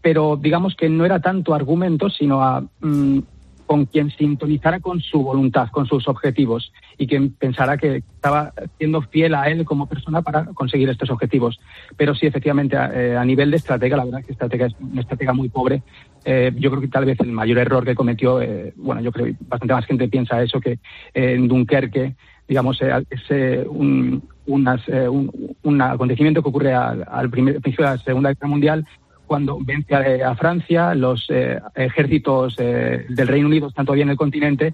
pero 0.02 0.38
digamos 0.38 0.76
que 0.76 0.90
no 0.90 1.06
era 1.06 1.20
tanto 1.20 1.54
argumento, 1.54 2.10
sino 2.10 2.42
a 2.42 2.62
mm, 2.80 3.20
con 3.68 3.86
quien 3.86 4.10
sintonizara 4.12 4.80
con 4.80 5.02
su 5.02 5.22
voluntad, 5.22 5.68
con 5.70 5.86
sus 5.86 6.08
objetivos 6.08 6.72
y 6.98 7.06
quien 7.06 7.34
pensara 7.34 7.78
que 7.78 7.98
estaba 7.98 8.54
siendo 8.78 9.02
fiel 9.02 9.36
a 9.36 9.50
él 9.50 9.66
como 9.66 9.88
persona 9.88 10.22
para 10.22 10.46
conseguir 10.46 10.90
estos 10.90 11.10
objetivos. 11.10 11.60
Pero 11.98 12.16
sí, 12.16 12.26
efectivamente, 12.26 12.78
a, 12.78 12.92
eh, 12.94 13.26
nivel 13.26 13.52
de 13.52 13.58
estratega, 13.58 13.98
la 13.98 14.06
verdad 14.06 14.22
es 14.22 14.26
que 14.26 14.32
estratega 14.32 14.68
es 14.68 14.76
una 14.80 15.02
estratega 15.02 15.34
muy 15.34 15.50
pobre. 15.50 15.84
Eh, 16.24 16.54
yo 16.56 16.70
creo 16.72 16.82
que 16.82 16.88
tal 16.88 17.06
vez 17.06 17.20
el 17.20 17.32
mayor 17.32 17.58
error 17.58 17.86
que 17.86 17.94
cometió, 17.94 18.42
eh, 18.42 18.74
bueno, 18.78 19.02
yo 19.02 19.12
creo 19.12 19.26
que 19.26 19.36
bastante 19.42 19.74
más 19.74 19.86
gente 19.86 20.08
piensa 20.08 20.42
eso, 20.42 20.62
que 20.62 20.80
en 21.14 21.50
Dunkerque, 21.50 22.16
digamos, 22.48 22.80
es 22.82 23.68
un, 23.68 24.24
un, 24.46 25.82
acontecimiento 25.82 26.42
que 26.42 26.50
ocurre 26.50 26.74
al, 26.74 27.06
al 27.06 27.30
primer, 27.30 27.60
principio 27.60 27.86
de 27.86 27.92
la 27.92 27.98
Segunda 27.98 28.34
Guerra 28.34 28.48
Mundial 28.48 28.88
cuando 29.28 29.60
vence 29.62 29.94
a, 29.94 30.36
Francia, 30.36 30.96
los 30.96 31.28
eh, 31.30 31.60
ejércitos 31.76 32.56
eh, 32.58 33.06
del 33.10 33.28
Reino 33.28 33.48
Unido 33.48 33.68
están 33.68 33.86
todavía 33.86 34.04
en 34.04 34.10
el 34.10 34.18
continente 34.18 34.74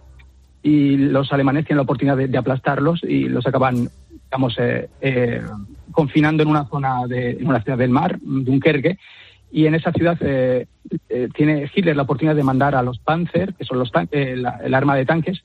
y 0.62 0.96
los 0.96 1.34
alemanes 1.34 1.66
tienen 1.66 1.78
la 1.78 1.84
oportunidad 1.84 2.16
de, 2.16 2.38
aplastarlos 2.38 3.04
y 3.04 3.28
los 3.28 3.46
acaban, 3.46 3.90
digamos, 4.26 4.56
eh, 4.60 5.42
confinando 5.92 6.44
en 6.44 6.50
una 6.50 6.66
zona 6.66 7.06
de 7.08 7.38
una 7.42 7.62
ciudad 7.62 7.78
del 7.78 7.90
mar, 7.90 8.18
Dunkerque, 8.22 8.98
y 9.52 9.66
en 9.66 9.76
esa 9.76 9.92
ciudad 9.92 10.18
tiene 11.36 11.70
Hitler 11.74 11.96
la 11.96 12.04
oportunidad 12.04 12.36
de 12.36 12.44
mandar 12.44 12.74
a 12.74 12.82
los 12.82 12.98
Panzer, 12.98 13.54
que 13.54 13.66
son 13.66 13.78
los 13.78 13.92
el 14.12 14.74
arma 14.74 14.96
de 14.96 15.06
tanques, 15.06 15.44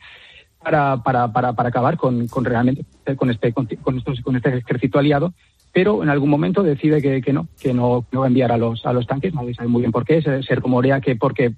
para, 0.62 1.02
para, 1.02 1.32
para, 1.32 1.52
para 1.52 1.68
acabar 1.68 1.96
con, 1.96 2.26
con 2.28 2.44
realmente 2.44 2.84
con 3.16 3.30
este 3.30 3.52
con, 3.52 3.68
estos, 3.98 4.20
con 4.22 4.36
este 4.36 4.56
ejército 4.56 4.98
aliado 4.98 5.34
pero 5.72 6.02
en 6.02 6.08
algún 6.08 6.30
momento 6.30 6.62
decide 6.62 7.00
que, 7.02 7.20
que 7.20 7.32
no, 7.32 7.48
que 7.60 7.74
no, 7.74 8.06
no, 8.10 8.20
va 8.20 8.26
a 8.26 8.28
enviar 8.28 8.52
a 8.52 8.56
los, 8.56 8.84
a 8.86 8.92
los 8.92 9.06
tanques, 9.06 9.34
nadie 9.34 9.54
sabe 9.54 9.68
muy 9.68 9.82
bien 9.82 9.92
por 9.92 10.04
qué, 10.04 10.22
se, 10.22 10.42
se 10.42 10.54
rumorea 10.54 11.00
que 11.00 11.16
porque 11.16 11.54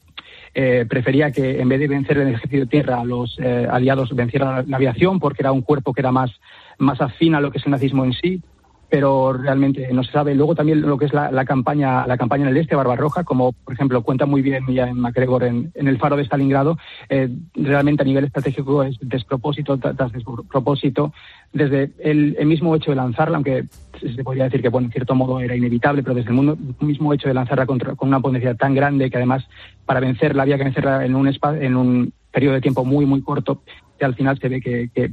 eh, 0.53 0.85
prefería 0.89 1.31
que 1.31 1.61
en 1.61 1.69
vez 1.69 1.79
de 1.79 1.87
vencer 1.87 2.19
el 2.19 2.29
ejército 2.29 2.57
de 2.57 2.67
tierra, 2.67 3.05
los 3.05 3.39
eh, 3.39 3.69
aliados 3.71 4.15
vencieran 4.15 4.65
la, 4.69 4.77
aviación, 4.77 5.21
porque 5.21 5.43
era 5.43 5.53
un 5.53 5.63
cuerpo 5.63 5.93
que 5.93 6.01
era 6.01 6.11
más, 6.11 6.33
más 6.79 7.01
afín 7.01 7.35
a 7.35 7.41
lo 7.41 7.53
que 7.53 7.59
es 7.59 7.67
el 7.67 7.73
nazismo 7.73 8.05
en 8.05 8.13
sí, 8.13 8.43
pero 8.91 9.33
realmente 9.33 9.89
no 9.93 10.03
se 10.03 10.11
sabe. 10.11 10.35
Luego 10.35 10.55
también 10.57 10.83
lo 10.83 10.99
que 10.99 11.05
es 11.07 11.15
la, 11.15 11.45
campaña 11.45 12.07
la 12.07 12.19
campaña 12.19 12.43
en 12.43 12.51
el 12.51 12.57
este, 12.57 12.75
Barbarroja, 12.75 13.23
como 13.23 13.53
por 13.53 13.73
ejemplo 13.73 14.03
cuenta 14.03 14.27
muy 14.27 14.43
bien 14.43 14.67
ya 14.69 14.89
en 14.89 14.99
MacGregor 14.99 15.45
en, 15.45 15.73
el 15.75 15.99
faro 15.99 16.17
de 16.17 16.25
Stalingrado, 16.25 16.77
eh, 17.09 17.29
realmente 17.55 18.03
a 18.03 18.07
nivel 18.07 18.25
estratégico 18.25 18.83
es 18.83 18.97
despropósito 19.01 19.79
tras 19.79 20.13
despropósito. 20.13 21.13
Desde 21.53 21.93
el, 21.99 22.37
mismo 22.47 22.75
hecho 22.75 22.91
de 22.91 22.97
lanzarla, 22.97 23.37
aunque 23.37 23.65
se 24.01 24.25
podría 24.25 24.45
decir 24.45 24.63
que 24.63 24.69
bueno, 24.69 24.87
en 24.87 24.93
cierto 24.93 25.15
modo 25.15 25.41
era 25.41 25.55
inevitable, 25.55 26.03
pero 26.03 26.15
desde 26.15 26.31
el, 26.31 26.37
mundo, 26.37 26.57
mismo 26.81 27.13
hecho 27.13 27.29
de 27.29 27.35
lanzarla 27.35 27.67
contra, 27.67 27.95
con 27.95 28.09
una 28.09 28.21
potencia 28.21 28.55
tan 28.55 28.75
grande 28.75 29.11
que 29.11 29.17
además 29.17 29.49
para 29.87 30.01
vencerla 30.01 30.43
había 30.43 30.59
que 30.59 30.65
vencerla 30.65 31.05
en 31.05 31.15
un, 31.15 31.31
en 31.61 31.77
un 31.77 32.13
periodo 32.33 32.55
de 32.55 32.61
tiempo 32.61 32.85
muy, 32.85 33.07
muy 33.07 33.23
corto, 33.23 33.63
que 34.01 34.07
al 34.07 34.15
final 34.15 34.39
se 34.39 34.49
ve 34.49 34.61
que, 34.63 35.13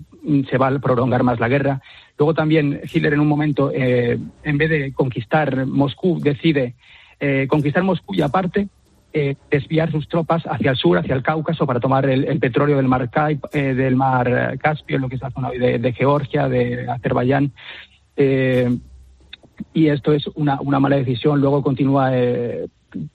se 0.49 0.57
va 0.57 0.69
a 0.69 0.79
prolongar 0.79 1.21
más 1.21 1.41
la 1.41 1.49
guerra. 1.49 1.81
Luego 2.17 2.33
también 2.33 2.79
Hitler 2.91 3.13
en 3.13 3.19
un 3.19 3.27
momento, 3.27 3.69
eh, 3.73 4.17
en 4.43 4.57
vez 4.57 4.69
de 4.69 4.93
conquistar 4.93 5.65
Moscú, 5.65 6.21
decide 6.21 6.75
eh, 7.19 7.47
conquistar 7.49 7.83
Moscú 7.83 8.15
y 8.15 8.21
aparte 8.21 8.69
eh, 9.11 9.35
desviar 9.51 9.91
sus 9.91 10.07
tropas 10.07 10.43
hacia 10.45 10.71
el 10.71 10.77
sur, 10.77 10.97
hacia 10.97 11.15
el 11.15 11.21
Cáucaso, 11.21 11.67
para 11.67 11.81
tomar 11.81 12.09
el, 12.09 12.39
petróleo 12.39 12.77
del 12.77 12.87
mar, 12.87 13.09
del 13.51 13.95
mar 13.97 14.57
Caspio, 14.57 14.99
lo 14.99 15.09
que 15.09 15.15
es 15.15 15.21
la 15.21 15.31
zona 15.31 15.49
de, 15.49 15.79
de 15.79 15.91
Georgia, 15.91 16.47
de 16.47 16.89
Azerbaiyán. 16.89 17.51
y 19.73 19.87
esto 19.87 20.13
es 20.13 20.27
una, 20.35 20.61
una, 20.61 20.79
mala 20.79 20.95
decisión. 20.95 21.41
Luego 21.41 21.61
continúa 21.61 22.11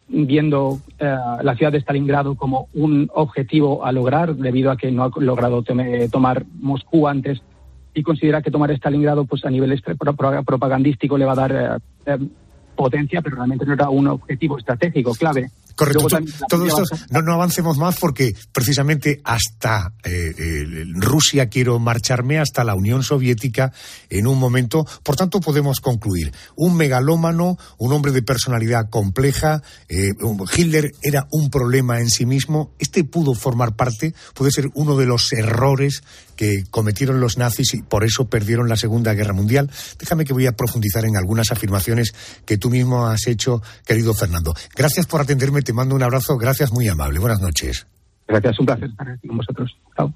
viendo 0.09 0.79
la 0.99 1.57
ciudad 1.57 1.73
de 1.73 1.79
Stalingrado 1.79 2.35
como 2.35 2.69
un 2.75 3.11
objetivo 3.15 3.85
a 3.85 3.93
lograr, 3.93 4.37
debido 4.37 4.71
a 4.71 4.77
que 4.77 4.91
no 4.91 5.05
ha 5.05 5.11
logrado 5.17 5.65
tomar 6.11 6.45
Moscú 6.61 7.09
antes 7.09 7.43
y 7.95 8.03
considera 8.03 8.43
que 8.43 8.51
tomar 8.51 8.71
Stalingrado 8.71 9.25
pues 9.25 9.45
a 9.45 9.51
nivel 9.51 9.81
propagandístico 10.47 11.19
le 11.19 11.25
va 11.25 11.33
a 11.33 11.37
dar 11.37 11.53
eh, 11.53 11.79
eh, 12.07 12.19
potencia, 12.75 13.21
pero 13.21 13.37
realmente 13.37 13.67
no 13.67 13.75
era 13.75 13.91
un 13.91 14.09
objetivo 14.09 14.59
estratégico 14.59 15.13
clave. 15.15 15.51
Correcto. 15.75 16.09
Todo, 16.49 16.67
esto, 16.67 16.85
no, 17.11 17.23
no 17.23 17.35
avancemos 17.35 17.79
más 17.79 17.97
porque 17.99 18.35
precisamente 18.53 19.21
hasta 19.25 19.93
eh, 20.05 20.85
Rusia 20.95 21.49
quiero 21.49 21.79
marcharme, 21.79 22.39
hasta 22.39 22.65
la 22.65 22.75
Unión 22.75 23.03
Soviética 23.03 23.73
en 24.11 24.27
un 24.27 24.39
momento. 24.39 24.87
Por 25.03 25.17
tanto, 25.17 25.41
podemos 25.41 25.81
concluir. 25.81 26.33
Un 26.57 26.77
megalómano, 26.77 27.59
un 27.79 27.93
hombre 27.93 28.13
de 28.13 28.23
personalidad 28.23 28.91
compleja. 28.91 29.63
Eh, 29.89 30.11
Hitler 30.57 30.93
era 31.03 31.27
un 31.31 31.51
problema 31.51 32.01
en 32.01 32.11
sí 32.11 32.27
mismo. 32.27 32.73
Este 32.79 33.05
pudo 33.05 33.35
formar 33.35 33.77
parte, 33.77 34.15
puede 34.35 34.51
ser 34.51 34.71
uno 34.75 34.97
de 34.97 35.07
los 35.07 35.33
errores 35.33 36.03
que 36.37 36.65
cometieron 36.71 37.21
los 37.21 37.39
nazis 37.39 37.75
y 37.75 37.83
por 37.83 38.05
eso 38.05 38.29
perdieron 38.29 38.69
la 38.69 38.77
Segunda 38.77 39.15
Guerra 39.15 39.33
Mundial. 39.33 39.71
Déjame 39.99 40.25
que 40.25 40.33
voy 40.33 40.47
a 40.47 40.53
profundizar 40.53 41.05
en 41.05 41.17
algunas 41.17 41.53
afirmaciones 41.53 42.15
que 42.45 42.59
tú 42.59 42.71
mismo 42.71 43.07
has 43.07 43.27
hecho, 43.27 43.63
querido 43.87 44.15
Fernando. 44.15 44.55
Gracias 44.75 45.07
por 45.07 45.21
atenderme 45.21 45.62
te 45.63 45.73
mando 45.73 45.95
un 45.95 46.03
abrazo, 46.03 46.37
gracias, 46.37 46.73
muy 46.73 46.89
amable. 46.89 47.19
Buenas 47.19 47.41
noches. 47.41 47.87
Gracias, 48.27 48.59
un 48.59 48.67
placer 48.67 48.89
estar 48.89 49.09
aquí 49.09 49.29
con 49.29 49.37
vosotros. 49.37 49.77
Chao. 49.97 50.15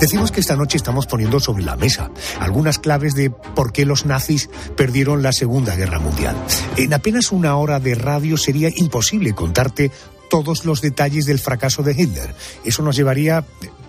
Decimos 0.00 0.30
que 0.30 0.40
esta 0.40 0.56
noche 0.56 0.76
estamos 0.76 1.06
poniendo 1.06 1.40
sobre 1.40 1.64
la 1.64 1.76
mesa 1.76 2.10
algunas 2.38 2.78
claves 2.78 3.14
de 3.14 3.30
por 3.30 3.72
qué 3.72 3.86
los 3.86 4.04
nazis 4.04 4.50
perdieron 4.76 5.22
la 5.22 5.32
Segunda 5.32 5.74
Guerra 5.74 5.98
Mundial. 5.98 6.36
En 6.76 6.92
apenas 6.92 7.32
una 7.32 7.56
hora 7.56 7.80
de 7.80 7.94
radio 7.94 8.36
sería 8.36 8.68
imposible 8.76 9.32
contarte 9.32 9.90
todos 10.28 10.66
los 10.66 10.82
detalles 10.82 11.24
del 11.24 11.38
fracaso 11.38 11.82
de 11.82 11.92
Hitler. 11.92 12.34
Eso 12.64 12.82
nos 12.82 12.96
llevaría 12.96 13.44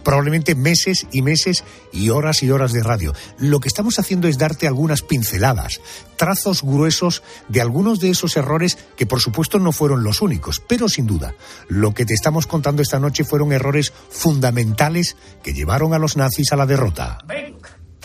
probablemente 0.07 0.55
meses 0.55 1.05
y 1.11 1.21
meses 1.21 1.65
y 1.91 2.11
horas 2.11 2.41
y 2.41 2.49
horas 2.49 2.71
de 2.71 2.81
radio. 2.81 3.13
Lo 3.39 3.59
que 3.59 3.67
estamos 3.67 3.99
haciendo 3.99 4.29
es 4.29 4.37
darte 4.37 4.65
algunas 4.65 5.01
pinceladas, 5.01 5.81
trazos 6.15 6.63
gruesos 6.63 7.23
de 7.49 7.59
algunos 7.59 7.99
de 7.99 8.11
esos 8.11 8.37
errores 8.37 8.77
que 8.95 9.05
por 9.05 9.19
supuesto 9.19 9.59
no 9.59 9.73
fueron 9.73 10.05
los 10.05 10.21
únicos, 10.21 10.61
pero 10.65 10.87
sin 10.87 11.07
duda 11.07 11.33
lo 11.67 11.93
que 11.93 12.05
te 12.05 12.13
estamos 12.13 12.47
contando 12.47 12.81
esta 12.81 13.01
noche 13.01 13.25
fueron 13.25 13.51
errores 13.51 13.91
fundamentales 14.09 15.17
que 15.43 15.53
llevaron 15.53 15.93
a 15.93 15.99
los 15.99 16.15
nazis 16.15 16.53
a 16.53 16.55
la 16.55 16.65
derrota. 16.65 17.17
Ven, 17.25 17.57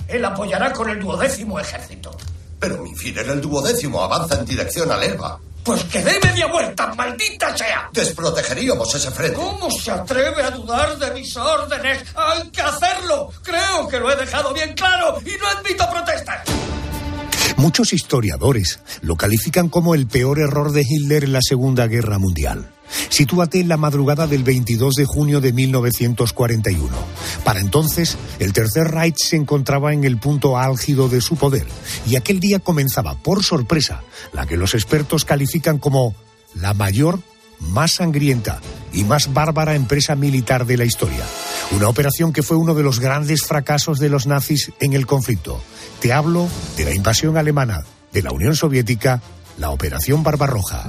él 0.09 0.25
apoyará 0.25 0.73
con 0.73 0.91
el 0.91 0.99
duodécimo 0.99 1.61
ejército. 1.61 2.17
Pero 2.59 2.83
mi 2.83 2.97
fin 2.97 3.17
era 3.17 3.33
el 3.33 3.41
duodécimo, 3.41 4.03
avanza 4.03 4.41
en 4.41 4.47
dirección 4.47 4.91
al 4.91 5.05
Elba. 5.05 5.39
Pues 5.65 5.85
que 5.85 6.03
dé 6.03 6.19
media 6.25 6.47
vuelta, 6.47 6.93
maldita 6.95 7.57
sea. 7.57 7.89
Desprotegeríamos 7.93 8.95
ese 8.95 9.11
frente. 9.11 9.37
¿Cómo 9.37 9.71
se 9.71 9.91
atreve 9.91 10.43
a 10.43 10.51
dudar 10.51 10.99
de 10.99 11.13
mis 11.13 11.37
órdenes? 11.37 12.05
Hay 12.17 12.49
que 12.51 12.63
hacerlo. 12.63 13.31
Creo 13.43 13.87
que 13.89 14.01
lo 14.01 14.11
he 14.11 14.17
dejado 14.17 14.53
bien 14.53 14.75
claro 14.75 15.19
y 15.25 15.39
no 15.39 15.47
admito 15.47 15.89
protestas. 15.89 16.41
Muchos 17.57 17.93
historiadores 17.93 18.81
lo 19.03 19.17
califican 19.17 19.69
como 19.69 19.95
el 19.95 20.07
peor 20.09 20.41
error 20.41 20.73
de 20.73 20.83
Hitler 20.83 21.25
en 21.25 21.33
la 21.33 21.43
Segunda 21.43 21.87
Guerra 21.87 22.19
Mundial. 22.19 22.73
Sitúate 23.09 23.61
en 23.61 23.69
la 23.69 23.77
madrugada 23.77 24.27
del 24.27 24.43
22 24.43 24.95
de 24.95 25.05
junio 25.05 25.41
de 25.41 25.53
1941. 25.53 26.89
Para 27.45 27.61
entonces, 27.61 28.17
el 28.39 28.53
Tercer 28.53 28.89
Reich 28.89 29.17
se 29.19 29.37
encontraba 29.37 29.93
en 29.93 30.05
el 30.05 30.19
punto 30.19 30.59
álgido 30.59 31.09
de 31.09 31.21
su 31.21 31.37
poder 31.37 31.67
y 32.07 32.17
aquel 32.17 32.41
día 32.41 32.59
comenzaba, 32.59 33.17
por 33.17 33.43
sorpresa, 33.45 34.03
la 34.33 34.47
que 34.47 34.57
los 34.57 34.75
expertos 34.75 35.25
califican 35.25 35.79
como 35.79 36.15
la 36.55 36.75
mayor, 36.75 37.21
más 37.61 37.93
sangrienta 37.93 38.61
y 38.93 39.05
más 39.05 39.33
bárbara 39.33 39.75
empresa 39.75 40.17
militar 40.17 40.67
de 40.67 40.77
la 40.77 40.85
historia. 40.85 41.25
Una 41.71 41.89
operación 41.89 42.33
que 42.33 42.43
fue 42.43 42.57
uno 42.57 42.75
de 42.75 42.83
los 42.83 43.01
grandes 43.01 43.45
fracasos 43.45 43.99
de 43.99 44.09
los 44.09 44.27
nazis 44.27 44.73
en 44.81 44.93
el 44.93 45.07
conflicto. 45.07 45.63
Te 46.01 46.13
hablo 46.13 46.49
de 46.77 46.85
la 46.85 46.95
invasión 46.95 47.37
alemana 47.37 47.85
de 48.13 48.23
la 48.23 48.33
Unión 48.33 48.55
Soviética, 48.55 49.23
la 49.59 49.71
Operación 49.71 50.23
Barbarroja. 50.23 50.85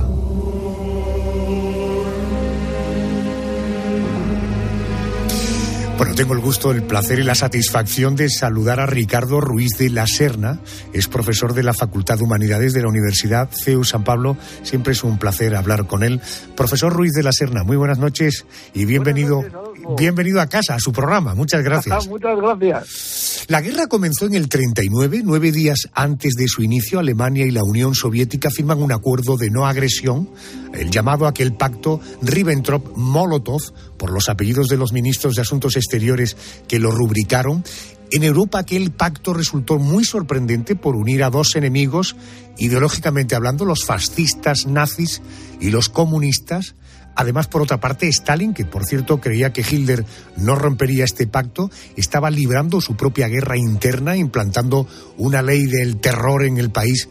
Bueno, 5.97 6.15
tengo 6.15 6.33
el 6.33 6.39
gusto, 6.39 6.71
el 6.71 6.83
placer 6.83 7.19
y 7.19 7.23
la 7.23 7.35
satisfacción 7.35 8.15
de 8.15 8.29
saludar 8.29 8.79
a 8.79 8.87
Ricardo 8.87 9.39
Ruiz 9.39 9.77
de 9.77 9.89
la 9.89 10.07
Serna. 10.07 10.59
Es 10.91 11.07
profesor 11.07 11.53
de 11.53 11.63
la 11.63 11.73
Facultad 11.73 12.17
de 12.17 12.23
Humanidades 12.23 12.73
de 12.73 12.81
la 12.81 12.87
Universidad 12.87 13.49
CEU 13.51 13.83
San 13.83 14.03
Pablo. 14.03 14.35
Siempre 14.63 14.93
es 14.93 15.03
un 15.03 15.19
placer 15.19 15.55
hablar 15.55 15.85
con 15.85 16.03
él. 16.03 16.19
Profesor 16.55 16.91
Ruiz 16.91 17.13
de 17.13 17.23
la 17.23 17.31
Serna, 17.31 17.63
muy 17.63 17.77
buenas 17.77 17.99
noches 17.99 18.45
y 18.73 18.85
bienvenido 18.85 19.72
bienvenido 19.97 20.41
a 20.41 20.47
casa, 20.47 20.75
a 20.75 20.79
su 20.79 20.91
programa. 20.91 21.35
Muchas 21.35 21.63
gracias. 21.63 22.07
Muchas 22.09 22.37
gracias. 22.37 23.45
La 23.47 23.61
guerra 23.61 23.87
comenzó 23.87 24.25
en 24.25 24.35
el 24.35 24.47
39, 24.47 25.21
nueve 25.23 25.51
días 25.51 25.89
antes 25.93 26.33
de 26.35 26.47
su 26.47 26.63
inicio. 26.63 26.99
Alemania 26.99 27.45
y 27.45 27.51
la 27.51 27.63
Unión 27.63 27.93
Soviética 27.93 28.49
firman 28.49 28.81
un 28.81 28.91
acuerdo 28.91 29.35
de 29.35 29.49
no 29.49 29.65
agresión, 29.65 30.29
el 30.73 30.89
llamado 30.89 31.27
aquel 31.27 31.53
pacto 31.53 31.99
Ribbentrop-Molotov, 32.21 33.73
por 33.97 34.11
los 34.11 34.29
apellidos 34.29 34.67
de 34.67 34.77
los 34.77 34.93
ministros 34.93 35.35
de 35.35 35.41
Asuntos 35.41 35.75
Exteriores 35.75 36.37
que 36.67 36.79
lo 36.79 36.91
rubricaron. 36.91 37.63
En 38.11 38.23
Europa 38.23 38.59
aquel 38.59 38.91
pacto 38.91 39.33
resultó 39.33 39.79
muy 39.79 40.05
sorprendente 40.05 40.75
por 40.75 40.95
unir 40.95 41.23
a 41.23 41.29
dos 41.29 41.55
enemigos, 41.55 42.15
ideológicamente 42.57 43.35
hablando, 43.35 43.65
los 43.65 43.85
fascistas 43.85 44.67
nazis 44.67 45.21
y 45.59 45.71
los 45.71 45.89
comunistas. 45.89 46.75
Además, 47.15 47.47
por 47.47 47.61
otra 47.61 47.79
parte, 47.79 48.07
Stalin, 48.07 48.53
que 48.53 48.65
por 48.65 48.85
cierto 48.85 49.19
creía 49.19 49.53
que 49.53 49.61
Hitler 49.61 50.03
no 50.37 50.55
rompería 50.55 51.03
este 51.03 51.27
pacto, 51.27 51.69
estaba 51.95 52.29
librando 52.29 52.81
su 52.81 52.95
propia 52.95 53.27
guerra 53.27 53.57
interna, 53.57 54.15
implantando 54.17 54.87
una 55.17 55.41
ley 55.41 55.65
del 55.65 55.99
terror 55.99 56.43
en 56.43 56.57
el 56.57 56.71
país. 56.71 57.09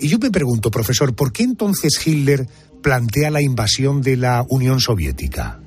Y 0.00 0.08
yo 0.08 0.18
me 0.18 0.30
pregunto, 0.30 0.70
profesor, 0.70 1.14
¿por 1.14 1.32
qué 1.32 1.44
entonces 1.44 2.04
Hitler 2.04 2.46
plantea 2.82 3.30
la 3.30 3.42
invasión 3.42 4.02
de 4.02 4.16
la 4.16 4.44
Unión 4.48 4.80
Soviética? 4.80 5.58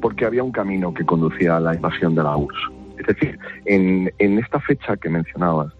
Porque 0.00 0.24
había 0.24 0.42
un 0.42 0.52
camino 0.52 0.94
que 0.94 1.04
conducía 1.04 1.56
a 1.56 1.60
la 1.60 1.74
invasión 1.74 2.14
de 2.14 2.22
la 2.22 2.36
URSS 2.36 2.80
es 3.00 3.06
decir, 3.06 3.38
en, 3.64 4.38
esta 4.38 4.60
fecha 4.60 4.96
que 4.96 5.08
mencionabas, 5.08 5.72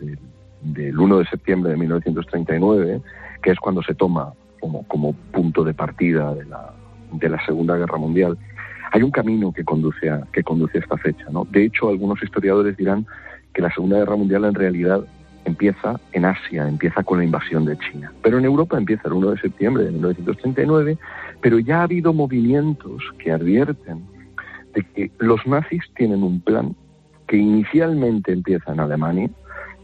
del, 0.62 0.98
1 0.98 1.18
de 1.18 1.26
septiembre 1.26 1.72
de 1.72 1.76
1939, 1.76 3.02
que 3.42 3.50
es 3.50 3.58
cuando 3.58 3.82
se 3.82 3.94
toma 3.94 4.32
como, 4.58 4.86
como 4.88 5.12
punto 5.12 5.62
de 5.62 5.74
partida 5.74 6.34
de 6.34 6.44
la, 6.46 6.72
de 7.12 7.28
la 7.28 7.44
Segunda 7.44 7.76
Guerra 7.76 7.98
Mundial, 7.98 8.38
hay 8.92 9.02
un 9.02 9.10
camino 9.10 9.52
que 9.52 9.64
conduce 9.64 10.10
a, 10.10 10.26
que 10.32 10.42
conduce 10.42 10.78
a 10.78 10.80
esta 10.80 10.96
fecha. 10.96 11.26
¿no? 11.30 11.44
De 11.44 11.64
hecho, 11.64 11.88
algunos 11.88 12.22
historiadores 12.22 12.76
dirán 12.76 13.06
que 13.54 13.62
la 13.62 13.72
Segunda 13.72 13.98
Guerra 13.98 14.16
Mundial 14.16 14.44
en 14.44 14.54
realidad 14.54 15.04
empieza 15.44 16.00
en 16.12 16.24
Asia, 16.24 16.68
empieza 16.68 17.02
con 17.02 17.18
la 17.18 17.24
invasión 17.24 17.64
de 17.64 17.78
China. 17.78 18.12
Pero 18.22 18.38
en 18.38 18.44
Europa 18.44 18.76
empieza 18.76 19.08
el 19.08 19.14
1 19.14 19.30
de 19.30 19.40
septiembre 19.40 19.84
de 19.84 19.92
1939, 19.92 20.98
pero 21.40 21.58
ya 21.58 21.80
ha 21.80 21.82
habido 21.84 22.12
movimientos 22.12 23.02
que 23.18 23.32
advierten 23.32 24.04
de 24.74 24.82
que 24.82 25.10
los 25.18 25.44
nazis 25.46 25.82
tienen 25.96 26.22
un 26.22 26.40
plan 26.40 26.74
que 27.26 27.36
inicialmente 27.36 28.32
empieza 28.32 28.72
en 28.72 28.80
Alemania, 28.80 29.30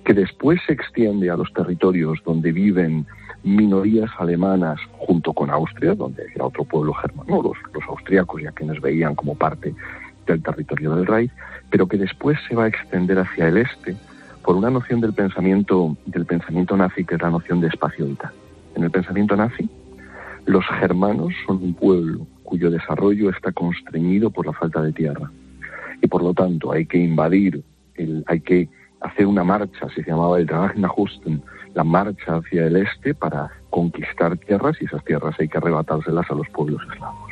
que 0.07 0.15
después 0.15 0.61
se 0.65 0.73
extiende 0.73 1.29
a 1.31 1.37
los 1.37 1.53
territorios 1.53 2.21
donde 2.25 2.53
viven 2.53 3.05
minorías 3.43 4.09
alemanas 4.19 4.79
junto 4.99 5.33
con 5.33 5.51
Austria, 5.51 5.97
donde 5.97 6.27
era 6.33 6.47
otro 6.47 6.65
pueblo 6.65 6.95
germano, 6.95 7.43
los, 7.43 7.57
los 7.75 7.85
austriacos 7.89 8.41
ya 8.41 8.53
quienes 8.53 8.81
veían 8.81 9.17
como 9.17 9.35
parte 9.35 9.75
del 10.25 10.41
territorio 10.45 10.95
del 10.95 11.07
Reich, 11.07 11.33
pero 11.71 11.89
que 11.89 11.97
después 11.97 12.39
se 12.49 12.55
va 12.55 12.65
a 12.65 12.69
extender 12.69 13.19
hacia 13.19 13.49
el 13.49 13.57
este 13.57 13.97
por 14.45 14.55
una 14.55 14.71
noción 14.71 15.01
del 15.01 15.13
pensamiento, 15.13 15.97
del 16.07 16.25
pensamiento 16.25 16.77
nazi 16.77 17.05
que 17.05 17.17
es 17.17 17.23
la 17.23 17.31
noción 17.31 17.61
de 17.61 17.67
espacio 17.67 18.07
vital. 18.07 18.31
En 18.77 18.85
el 18.85 18.93
pensamiento 18.93 19.35
nazi, 19.35 19.69
los 20.45 20.65
germanos 20.79 21.35
son 21.47 21.57
un 21.57 21.75
pueblo 21.75 22.29
cuyo 22.45 22.71
desarrollo 22.71 23.31
está 23.31 23.51
constreñido 23.51 24.31
por 24.31 24.47
la 24.47 24.53
falta 24.53 24.81
de 24.83 24.93
tierra 24.93 25.33
y 26.01 26.07
por 26.07 26.23
lo 26.23 26.33
tanto 26.33 26.71
hay 26.71 26.87
que 26.87 26.99
invadir, 26.99 27.65
hay 28.27 28.41
que 28.41 28.69
hacer 29.01 29.27
una 29.27 29.45
marcha, 29.45 29.87
se 29.95 30.03
llamaba 30.03 30.39
el 30.39 30.49
Ragnahusten, 30.49 31.43
la 31.75 31.85
marcha 31.85 32.37
hacia 32.37 32.67
el 32.67 32.77
este 32.77 33.15
para 33.15 33.51
conquistar 33.71 34.37
tierras 34.39 34.77
y 34.81 34.87
esas 34.87 35.05
tierras 35.05 35.35
hay 35.39 35.49
que 35.49 35.59
arrebatárselas 35.59 36.31
a 36.31 36.35
los 36.35 36.49
pueblos 36.49 36.81
eslavos. 36.93 37.27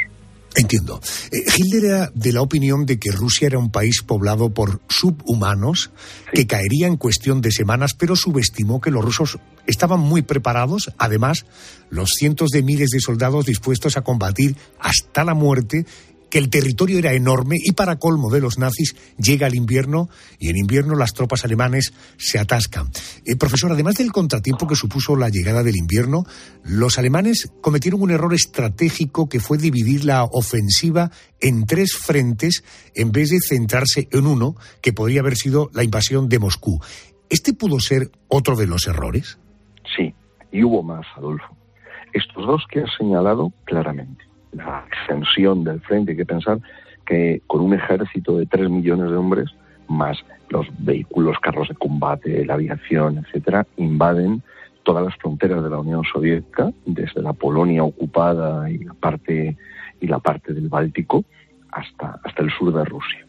Entiendo. 0.56 1.00
Eh, 1.32 1.42
Hitler 1.56 1.84
era 1.84 2.12
de 2.14 2.32
la 2.32 2.40
opinión 2.40 2.86
de 2.86 2.98
que 2.98 3.10
Rusia 3.10 3.46
era 3.46 3.58
un 3.58 3.70
país 3.70 4.02
poblado 4.02 4.50
por 4.50 4.80
subhumanos 4.88 5.90
que 6.32 6.46
caería 6.46 6.86
en 6.86 6.96
cuestión 6.96 7.40
de 7.40 7.50
semanas, 7.50 7.94
pero 7.98 8.14
subestimó 8.14 8.80
que 8.80 8.92
los 8.92 9.04
rusos 9.04 9.40
estaban 9.66 9.98
muy 9.98 10.22
preparados. 10.22 10.92
Además, 10.96 11.44
los 11.90 12.10
cientos 12.10 12.50
de 12.50 12.62
miles 12.62 12.90
de 12.90 13.00
soldados 13.00 13.46
dispuestos 13.46 13.96
a 13.96 14.02
combatir 14.02 14.56
hasta 14.78 15.24
la 15.24 15.34
muerte 15.34 15.86
que 16.34 16.40
el 16.40 16.50
territorio 16.50 16.98
era 16.98 17.12
enorme 17.12 17.58
y 17.62 17.74
para 17.74 18.00
colmo 18.00 18.28
de 18.28 18.40
los 18.40 18.58
nazis 18.58 18.96
llega 19.16 19.46
el 19.46 19.54
invierno 19.54 20.08
y 20.40 20.50
en 20.50 20.56
invierno 20.56 20.96
las 20.96 21.12
tropas 21.12 21.44
alemanes 21.44 21.94
se 22.16 22.40
atascan. 22.40 22.88
Eh, 23.24 23.36
profesor, 23.36 23.70
además 23.70 23.94
del 23.94 24.10
contratiempo 24.10 24.66
que 24.66 24.74
supuso 24.74 25.14
la 25.14 25.28
llegada 25.28 25.62
del 25.62 25.76
invierno, 25.76 26.24
los 26.64 26.98
alemanes 26.98 27.52
cometieron 27.60 28.02
un 28.02 28.10
error 28.10 28.34
estratégico 28.34 29.28
que 29.28 29.38
fue 29.38 29.58
dividir 29.58 30.04
la 30.04 30.24
ofensiva 30.24 31.12
en 31.40 31.66
tres 31.66 31.94
frentes 31.94 32.64
en 32.96 33.12
vez 33.12 33.30
de 33.30 33.38
centrarse 33.38 34.08
en 34.10 34.26
uno, 34.26 34.56
que 34.82 34.92
podría 34.92 35.20
haber 35.20 35.36
sido 35.36 35.70
la 35.72 35.84
invasión 35.84 36.28
de 36.28 36.40
Moscú. 36.40 36.80
¿Este 37.30 37.52
pudo 37.52 37.78
ser 37.78 38.10
otro 38.26 38.56
de 38.56 38.66
los 38.66 38.88
errores? 38.88 39.38
Sí, 39.96 40.12
y 40.50 40.64
hubo 40.64 40.82
más, 40.82 41.06
Adolfo. 41.16 41.56
Estos 42.12 42.44
dos 42.44 42.64
que 42.72 42.80
has 42.80 42.90
señalado 42.98 43.52
claramente 43.66 44.33
la 44.54 44.84
extensión 44.86 45.64
del 45.64 45.80
frente. 45.80 46.12
Hay 46.12 46.16
que 46.16 46.26
pensar 46.26 46.58
que 47.06 47.42
con 47.46 47.60
un 47.60 47.74
ejército 47.74 48.38
de 48.38 48.46
3 48.46 48.70
millones 48.70 49.10
de 49.10 49.16
hombres, 49.16 49.50
más 49.88 50.18
los 50.48 50.66
vehículos, 50.78 51.38
carros 51.40 51.68
de 51.68 51.74
combate, 51.74 52.44
la 52.44 52.54
aviación, 52.54 53.18
etcétera, 53.18 53.66
invaden 53.76 54.42
todas 54.82 55.04
las 55.04 55.16
fronteras 55.16 55.62
de 55.62 55.70
la 55.70 55.78
Unión 55.78 56.04
Soviética, 56.04 56.70
desde 56.86 57.22
la 57.22 57.32
Polonia 57.32 57.82
ocupada 57.82 58.70
y 58.70 58.78
la 58.78 58.94
parte 58.94 59.56
y 60.00 60.06
la 60.06 60.18
parte 60.18 60.52
del 60.52 60.68
Báltico 60.68 61.24
hasta, 61.72 62.20
hasta 62.22 62.42
el 62.42 62.50
sur 62.50 62.72
de 62.72 62.84
Rusia. 62.84 63.26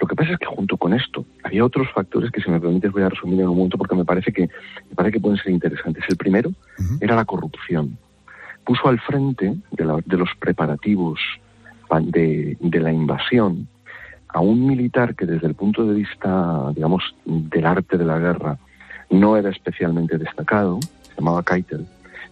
Lo 0.00 0.06
que 0.06 0.14
pasa 0.14 0.32
es 0.32 0.38
que 0.38 0.46
junto 0.46 0.76
con 0.76 0.92
esto 0.92 1.24
había 1.42 1.64
otros 1.64 1.88
factores 1.92 2.30
que, 2.30 2.40
si 2.40 2.50
me 2.50 2.60
permites, 2.60 2.92
voy 2.92 3.02
a 3.02 3.08
resumir 3.08 3.40
en 3.40 3.48
un 3.48 3.56
momento 3.56 3.78
porque 3.78 3.96
me 3.96 4.04
parece 4.04 4.32
que, 4.32 4.42
me 4.42 4.94
parece 4.94 5.14
que 5.14 5.20
pueden 5.20 5.38
ser 5.38 5.52
interesantes. 5.52 6.04
El 6.08 6.16
primero 6.16 6.50
era 7.00 7.16
la 7.16 7.24
corrupción 7.24 7.98
puso 8.68 8.86
al 8.86 9.00
frente 9.00 9.56
de, 9.70 9.84
los 10.18 10.28
preparativos 10.38 11.18
de, 12.02 12.58
la 12.60 12.92
invasión 12.92 13.66
a 14.28 14.40
un 14.40 14.66
militar 14.66 15.14
que 15.14 15.24
desde 15.24 15.46
el 15.46 15.54
punto 15.54 15.86
de 15.86 15.94
vista, 15.94 16.70
digamos, 16.74 17.02
del 17.24 17.64
arte 17.64 17.96
de 17.96 18.04
la 18.04 18.18
guerra 18.18 18.58
no 19.08 19.38
era 19.38 19.48
especialmente 19.48 20.18
destacado, 20.18 20.80
se 20.82 21.14
llamaba 21.16 21.42
Keitel, 21.42 21.86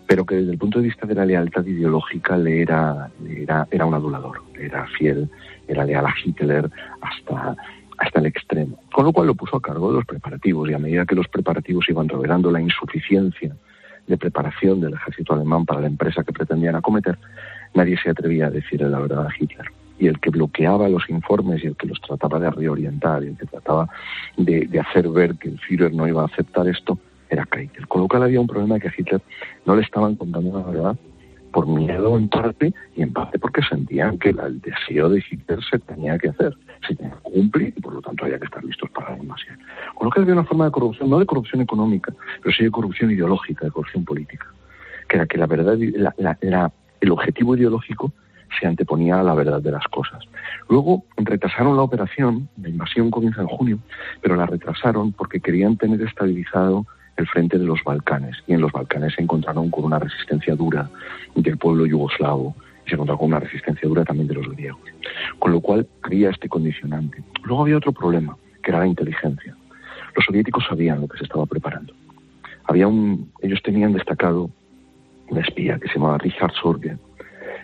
pero 0.07 0.27
que 0.27 0.35
desde 0.35 0.53
el 0.53 0.59
punto 0.59 0.79
de 0.79 0.85
vista 0.85 1.07
de 1.07 1.15
la 1.15 1.25
lealtad 1.25 1.65
ideológica 1.65 2.37
le 2.37 2.61
era, 2.61 3.09
era, 3.27 3.67
era 3.71 3.87
un 3.87 3.95
adulador, 3.95 4.43
era 4.61 4.87
fiel, 4.89 5.31
era 5.67 5.87
leal 5.87 6.05
a 6.05 6.15
Hitler 6.23 6.71
hasta, 7.01 7.57
hasta 7.97 8.21
el 8.21 8.27
extremo. 8.27 8.79
Con 8.93 9.07
lo 9.07 9.13
cual 9.15 9.29
lo 9.29 9.35
puso 9.35 9.57
a 9.57 9.63
cargo 9.63 9.89
de 9.89 9.95
los 9.95 10.05
preparativos 10.05 10.69
y 10.69 10.75
a 10.75 10.79
medida 10.79 11.07
que 11.07 11.15
los 11.15 11.29
preparativos 11.29 11.89
iban 11.89 12.11
revelando 12.11 12.51
la 12.51 12.61
insuficiencia 12.61 13.57
de 14.07 14.17
preparación 14.17 14.81
del 14.81 14.95
ejército 14.95 15.35
alemán 15.35 15.65
para 15.65 15.81
la 15.81 15.87
empresa 15.87 16.25
que 16.25 16.33
pretendían 16.33 16.77
acometer, 16.77 17.19
nadie 17.75 17.99
se 18.03 18.11
atrevía 18.11 18.47
a 18.47 18.51
decirle 18.51 18.89
la 18.89 19.01
verdad 19.01 19.27
a 19.27 19.35
Hitler. 19.39 19.67
Y 19.99 20.09
el 20.09 20.21
que 20.21 20.31
bloqueaba 20.31 20.89
los 20.89 21.09
informes 21.09 21.65
y 21.65 21.69
el 21.69 21.77
que 21.77 21.87
los 21.87 22.01
trataba 22.01 22.39
de 22.39 22.51
reorientar 22.51 23.25
y 23.25 23.29
el 23.29 23.37
que 23.37 23.47
trataba 23.47 23.89
de, 24.37 24.69
hacer 24.79 25.09
ver 25.09 25.37
que 25.37 25.49
el 25.49 25.59
Führer 25.59 25.93
no 25.95 26.07
iba 26.07 26.23
a 26.23 26.27
aceptar 26.27 26.69
esto 26.69 26.99
era 27.31 27.47
Keitel. 27.47 27.89
Con 27.89 28.03
lo 28.03 28.09
cual 28.09 28.25
había 28.25 28.41
un 28.41 28.47
problema 28.47 28.79
que 28.79 28.89
a 28.89 28.93
Hitler 28.97 29.21
no 29.65 29.75
le 29.75 29.83
estaban 29.83 30.15
contando 30.17 30.59
la 30.59 30.65
verdad 30.65 30.97
por 31.53 31.67
miedo 31.67 32.19
en 32.19 32.29
parte 32.29 32.75
y 32.95 33.03
en 33.03 33.15
parte 33.15 33.39
porque 33.39 33.63
sentían 33.63 34.19
que 34.19 34.29
el 34.29 34.61
deseo 34.61 35.09
de 35.09 35.25
Hitler 35.31 35.59
se 35.71 35.79
tenía 35.79 36.19
que 36.19 36.29
hacer, 36.29 36.55
se 36.87 36.97
cumplir 37.23 37.75
y 37.77 37.81
por 37.81 37.95
lo 37.95 38.01
tanto 38.01 38.25
había 38.25 38.39
que 38.39 38.47
estar 38.47 38.65
listos 38.65 38.91
para 38.91 39.11
la 39.11 39.19
invasión. 39.19 39.59
Con 39.95 40.07
lo 40.07 40.11
que 40.11 40.21
había 40.21 40.33
una 40.35 40.45
forma 40.45 40.67
de 40.67 40.71
corrupción, 40.71 41.11
no 41.11 41.19
de 41.19 41.27
corrupción 41.27 41.61
económica, 41.61 42.13
pero 42.43 42.55
sí 42.55 42.65
de 42.65 42.71
corrupción 42.71 43.11
ideológica, 43.11 43.65
de 43.65 43.71
corrupción 43.71 44.05
política, 44.05 44.47
que 45.09 45.17
era 45.17 45.27
que 45.27 45.39
la 45.39 45.47
verdad, 45.47 45.79
era 46.41 46.73
el 47.01 47.11
objetivo 47.11 47.57
ideológico 47.57 48.13
se 48.61 48.67
anteponía 48.67 49.21
a 49.21 49.23
la 49.23 49.35
verdad 49.35 49.61
de 49.61 49.73
las 49.73 49.87
cosas. 49.89 50.23
Luego 50.69 51.05
retrasaron 51.17 51.77
la 51.77 51.83
operación, 51.83 52.49
la 52.61 52.69
invasión 52.69 53.11
comienza 53.11 53.43
en 53.43 53.49
junio, 53.49 53.79
pero 54.23 54.37
la 54.37 54.47
retrasaron 54.47 55.13
porque 55.13 55.41
querían 55.41 55.77
tener 55.77 56.01
estabilizado 56.03 56.87
el 57.17 57.27
frente 57.27 57.59
de 57.59 57.65
los 57.65 57.83
Balcanes. 57.85 58.37
Y 58.47 58.55
en 58.55 58.61
los 58.61 58.73
Balcanes 58.73 59.15
se 59.15 59.23
encontraron 59.23 59.71
con 59.71 59.85
una 59.85 59.99
resistencia 59.99 60.55
dura 60.55 60.89
del 61.35 61.59
pueblo 61.59 61.87
yugoslavo 61.87 62.55
se 62.89 62.95
encontraron 62.95 63.19
con 63.19 63.29
una 63.29 63.41
resistencia 63.41 63.89
dura 63.89 64.05
también 64.05 64.29
de 64.29 64.35
los 64.35 64.49
griegos. 64.49 64.81
Con 65.39 65.53
lo 65.53 65.61
cual 65.61 65.87
había 66.03 66.31
este 66.31 66.49
condicionante. 66.49 67.23
Luego 67.45 67.63
había 67.63 67.77
otro 67.77 67.93
problema, 67.93 68.37
que 68.63 68.71
era 68.71 68.81
la 68.81 68.87
inteligencia. 68.87 69.57
Los 70.15 70.25
soviéticos 70.25 70.65
sabían 70.69 71.01
lo 71.01 71.09
que 71.09 71.19
se 71.19 71.25
estaba 71.25 71.47
preparando. 71.47 71.93
Había 72.65 72.89
un, 72.89 73.31
ellos 73.43 73.63
tenían 73.63 73.93
destacado 73.93 74.51
un 75.29 75.39
espía 75.39 75.79
que 75.79 75.89
se 75.89 75.95
llamaba 75.95 76.19
Richard 76.19 76.53
Sorge, 76.53 76.97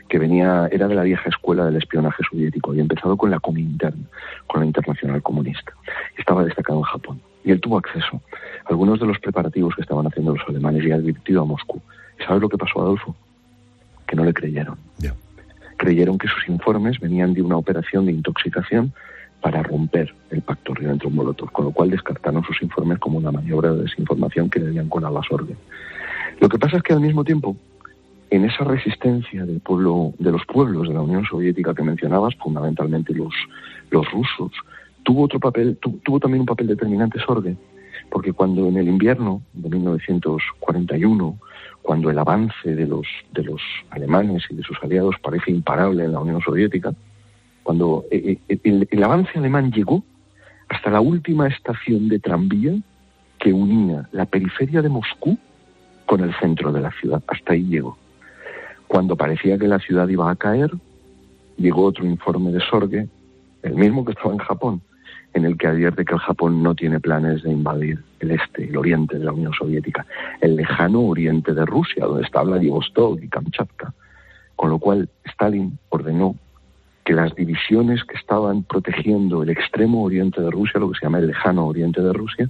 que 0.08 0.18
venía, 0.18 0.68
era 0.70 0.88
de 0.88 0.94
la 0.94 1.02
vieja 1.02 1.28
escuela 1.28 1.64
del 1.64 1.76
espionaje 1.76 2.22
soviético, 2.28 2.70
había 2.70 2.82
empezado 2.82 3.16
con 3.16 3.30
la 3.30 3.40
Comintern, 3.40 4.06
con 4.46 4.60
la 4.60 4.66
Internacional 4.66 5.22
Comunista, 5.22 5.72
estaba 6.18 6.44
destacado 6.44 6.80
en 6.80 6.84
Japón. 6.84 7.20
Y 7.44 7.50
él 7.50 7.60
tuvo 7.60 7.78
acceso 7.78 8.20
a 8.66 8.68
algunos 8.68 9.00
de 9.00 9.06
los 9.06 9.18
preparativos 9.18 9.74
que 9.74 9.82
estaban 9.82 10.06
haciendo 10.06 10.34
los 10.34 10.48
alemanes 10.48 10.84
y 10.84 10.92
ha 10.92 10.96
advertido 10.96 11.42
a 11.42 11.44
Moscú. 11.44 11.80
¿Y 12.20 12.24
sabes 12.24 12.42
lo 12.42 12.48
que 12.48 12.58
pasó, 12.58 12.80
Adolfo? 12.80 13.16
Que 14.12 14.16
no 14.16 14.26
le 14.26 14.34
creyeron. 14.34 14.76
creyeron 15.78 16.18
que 16.18 16.28
sus 16.28 16.46
informes 16.46 17.00
venían 17.00 17.32
de 17.32 17.40
una 17.40 17.56
operación 17.56 18.04
de 18.04 18.12
intoxicación 18.12 18.92
para 19.40 19.62
romper 19.62 20.14
el 20.28 20.42
pacto 20.42 20.74
Ribbentrop-Molotov, 20.74 21.50
con 21.50 21.64
lo 21.64 21.70
cual 21.70 21.88
descartaron 21.88 22.44
sus 22.44 22.60
informes 22.60 22.98
como 22.98 23.16
una 23.16 23.32
maniobra 23.32 23.72
de 23.72 23.84
desinformación 23.84 24.50
que 24.50 24.60
debían 24.60 24.90
con 24.90 25.02
la 25.02 25.22
sorgue. 25.22 25.56
Lo 26.40 26.50
que 26.50 26.58
pasa 26.58 26.76
es 26.76 26.82
que 26.82 26.92
al 26.92 27.00
mismo 27.00 27.24
tiempo, 27.24 27.56
en 28.28 28.44
esa 28.44 28.64
resistencia 28.64 29.46
del 29.46 29.60
pueblo, 29.60 30.12
de 30.18 30.30
los 30.30 30.44
pueblos 30.44 30.88
de 30.88 30.92
la 30.92 31.00
Unión 31.00 31.24
Soviética 31.24 31.72
que 31.72 31.82
mencionabas, 31.82 32.34
fundamentalmente 32.34 33.14
los, 33.14 33.32
los 33.90 34.04
rusos, 34.12 34.52
tuvo 35.04 35.22
otro 35.22 35.40
papel, 35.40 35.78
tuvo 35.78 36.20
también 36.20 36.40
un 36.40 36.46
papel 36.46 36.66
determinante 36.66 37.18
Sorge, 37.18 37.56
porque 38.10 38.34
cuando 38.34 38.68
en 38.68 38.76
el 38.76 38.88
invierno 38.88 39.40
de 39.54 39.70
1941 39.70 41.38
cuando 41.82 42.10
el 42.10 42.18
avance 42.18 42.74
de 42.74 42.86
los, 42.86 43.06
de 43.32 43.42
los 43.42 43.60
alemanes 43.90 44.44
y 44.50 44.54
de 44.54 44.62
sus 44.62 44.76
aliados 44.82 45.16
parece 45.20 45.50
imparable 45.50 46.04
en 46.04 46.12
la 46.12 46.20
Unión 46.20 46.40
Soviética, 46.40 46.94
cuando 47.62 48.04
eh, 48.10 48.38
eh, 48.48 48.58
el, 48.64 48.88
el, 48.90 49.02
avance 49.02 49.38
alemán 49.38 49.70
llegó 49.72 50.02
hasta 50.68 50.90
la 50.90 51.00
última 51.00 51.48
estación 51.48 52.08
de 52.08 52.18
tranvía 52.18 52.74
que 53.38 53.52
unía 53.52 54.08
la 54.12 54.26
periferia 54.26 54.82
de 54.82 54.88
Moscú 54.88 55.36
con 56.06 56.20
el 56.20 56.34
centro 56.38 56.72
de 56.72 56.80
la 56.80 56.92
ciudad. 56.92 57.22
Hasta 57.26 57.54
ahí 57.54 57.64
llegó. 57.64 57.98
Cuando 58.86 59.16
parecía 59.16 59.58
que 59.58 59.66
la 59.66 59.78
ciudad 59.78 60.08
iba 60.08 60.30
a 60.30 60.36
caer, 60.36 60.70
llegó 61.56 61.84
otro 61.84 62.04
informe 62.04 62.52
de 62.52 62.60
Sorge, 62.60 63.08
el 63.62 63.74
mismo 63.74 64.04
que 64.04 64.12
estaba 64.12 64.32
en 64.32 64.38
Japón, 64.38 64.82
en 65.34 65.44
el 65.44 65.56
que 65.56 65.66
advierte 65.66 66.04
que 66.04 66.14
el 66.14 66.20
Japón 66.20 66.62
no 66.62 66.74
tiene 66.74 67.00
planes 67.00 67.42
de 67.42 67.50
invadir 67.50 67.98
el 68.20 68.32
este, 68.32 68.64
el 68.64 68.76
oriente 68.76 69.18
de 69.18 69.24
la 69.24 69.32
Unión 69.32 69.52
Soviética, 69.52 70.06
el 70.40 70.56
lejano 70.56 71.00
oriente 71.00 71.54
de 71.54 71.64
Rusia, 71.64 72.06
donde 72.06 72.24
está 72.24 72.42
Vladivostok 72.42 73.22
y 73.22 73.28
Kamchatka. 73.28 73.92
Con 74.56 74.70
lo 74.70 74.78
cual, 74.78 75.08
Stalin 75.24 75.78
ordenó 75.88 76.36
que 77.04 77.14
las 77.14 77.34
divisiones 77.34 78.04
que 78.04 78.16
estaban 78.16 78.62
protegiendo 78.62 79.42
el 79.42 79.50
extremo 79.50 80.04
oriente 80.04 80.40
de 80.40 80.50
Rusia, 80.50 80.78
lo 80.78 80.90
que 80.90 80.98
se 80.98 81.06
llama 81.06 81.18
el 81.18 81.26
lejano 81.26 81.66
oriente 81.66 82.00
de 82.00 82.12
Rusia, 82.12 82.48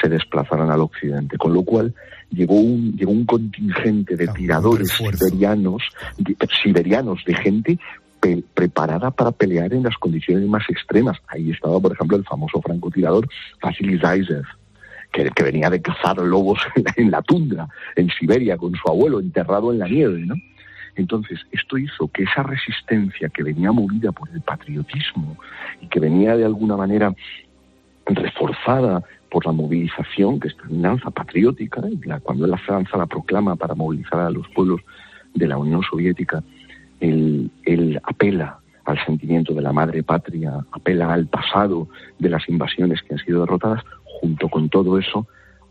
se 0.00 0.08
desplazaran 0.08 0.70
al 0.70 0.80
occidente. 0.80 1.36
Con 1.36 1.52
lo 1.52 1.62
cual, 1.62 1.94
llegó 2.30 2.54
un, 2.54 2.96
llegó 2.96 3.12
un 3.12 3.26
contingente 3.26 4.16
de 4.16 4.28
tiradores 4.28 4.90
siberianos, 4.90 5.82
de, 6.16 6.36
siberianos, 6.62 7.22
de 7.26 7.34
gente 7.34 7.78
preparada 8.54 9.10
para 9.10 9.32
pelear 9.32 9.72
en 9.72 9.82
las 9.82 9.96
condiciones 9.96 10.48
más 10.48 10.68
extremas. 10.68 11.18
Ahí 11.28 11.50
estaba, 11.50 11.80
por 11.80 11.92
ejemplo, 11.92 12.16
el 12.16 12.24
famoso 12.24 12.60
francotirador 12.60 13.28
Vasily 13.62 13.98
Zaisev, 13.98 14.44
que, 15.12 15.30
venía 15.42 15.70
de 15.70 15.80
cazar 15.80 16.18
lobos 16.18 16.60
en 16.96 17.10
la, 17.10 17.22
tundra, 17.22 17.68
en 17.96 18.08
Siberia, 18.10 18.56
con 18.56 18.74
su 18.74 18.88
abuelo 18.88 19.20
enterrado 19.20 19.72
en 19.72 19.78
la 19.78 19.88
nieve, 19.88 20.20
¿no? 20.26 20.34
Entonces, 20.96 21.40
esto 21.52 21.78
hizo 21.78 22.08
que 22.08 22.24
esa 22.24 22.42
resistencia 22.42 23.28
que 23.28 23.42
venía 23.42 23.72
movida 23.72 24.12
por 24.12 24.28
el 24.30 24.40
patriotismo 24.40 25.36
y 25.80 25.86
que 25.86 26.00
venía 26.00 26.36
de 26.36 26.44
alguna 26.44 26.76
manera 26.76 27.14
reforzada 28.06 29.02
por 29.30 29.46
la 29.46 29.52
movilización, 29.52 30.40
que 30.40 30.48
es 30.48 30.56
una 30.68 30.88
danza 30.88 31.10
patriótica, 31.10 31.80
la, 32.04 32.20
cuando 32.20 32.46
la 32.46 32.58
Francia 32.58 32.98
la 32.98 33.06
proclama 33.06 33.56
para 33.56 33.74
movilizar 33.74 34.20
a 34.20 34.30
los 34.30 34.48
pueblos 34.48 34.80
de 35.32 35.46
la 35.46 35.56
Unión 35.56 35.82
Soviética, 35.88 36.42
él, 37.00 38.00
apela 38.04 38.58
al 38.84 39.04
sentimiento 39.04 39.54
de 39.54 39.62
la 39.62 39.72
madre 39.72 40.02
patria, 40.02 40.64
apela 40.72 41.12
al 41.12 41.26
pasado 41.26 41.88
de 42.18 42.28
las 42.28 42.48
invasiones 42.48 43.02
que 43.02 43.14
han 43.14 43.20
sido 43.20 43.40
derrotadas, 43.40 43.82
junto 44.04 44.48
con 44.48 44.68
todo 44.68 44.98
eso 44.98 45.26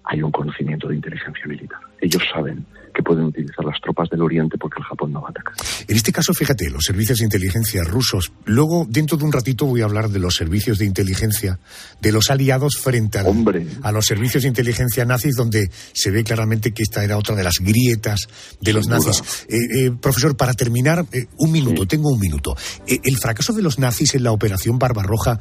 hay 0.09 0.23
un 0.23 0.31
conocimiento 0.31 0.87
de 0.87 0.95
inteligencia 0.95 1.45
militar. 1.45 1.79
Ellos 2.01 2.23
saben 2.33 2.65
que 2.93 3.03
pueden 3.03 3.25
utilizar 3.25 3.63
las 3.63 3.79
tropas 3.79 4.09
del 4.09 4.23
Oriente 4.23 4.57
porque 4.57 4.79
el 4.79 4.85
Japón 4.85 5.13
no 5.13 5.21
va 5.21 5.27
a 5.27 5.31
atacar. 5.31 5.53
En 5.87 5.95
este 5.95 6.11
caso, 6.11 6.33
fíjate, 6.33 6.67
los 6.71 6.83
servicios 6.83 7.19
de 7.19 7.25
inteligencia 7.25 7.83
rusos. 7.83 8.31
Luego, 8.45 8.87
dentro 8.89 9.17
de 9.17 9.25
un 9.25 9.31
ratito, 9.31 9.67
voy 9.67 9.81
a 9.81 9.85
hablar 9.85 10.09
de 10.09 10.17
los 10.17 10.35
servicios 10.35 10.79
de 10.79 10.85
inteligencia 10.85 11.59
de 12.01 12.11
los 12.11 12.31
aliados 12.31 12.77
frente 12.77 13.19
a 13.19 13.91
los 13.91 14.05
servicios 14.05 14.43
de 14.43 14.49
inteligencia 14.49 15.05
nazis, 15.05 15.35
donde 15.35 15.69
se 15.93 16.09
ve 16.09 16.23
claramente 16.23 16.71
que 16.71 16.81
esta 16.81 17.03
era 17.03 17.17
otra 17.17 17.35
de 17.35 17.43
las 17.43 17.59
grietas 17.59 18.27
de 18.59 18.73
los 18.73 18.87
nazis. 18.87 19.45
Eh, 19.47 19.85
eh, 19.85 19.91
profesor, 19.91 20.35
para 20.35 20.55
terminar, 20.55 21.05
eh, 21.11 21.27
un 21.37 21.51
minuto, 21.51 21.85
tengo 21.85 22.09
un 22.09 22.19
minuto. 22.19 22.55
el 22.87 23.17
fracaso 23.17 23.53
de 23.53 23.61
los 23.61 23.77
nazis 23.77 24.15
en 24.15 24.23
la 24.23 24.31
Operación 24.31 24.79
Barbarroja 24.79 25.39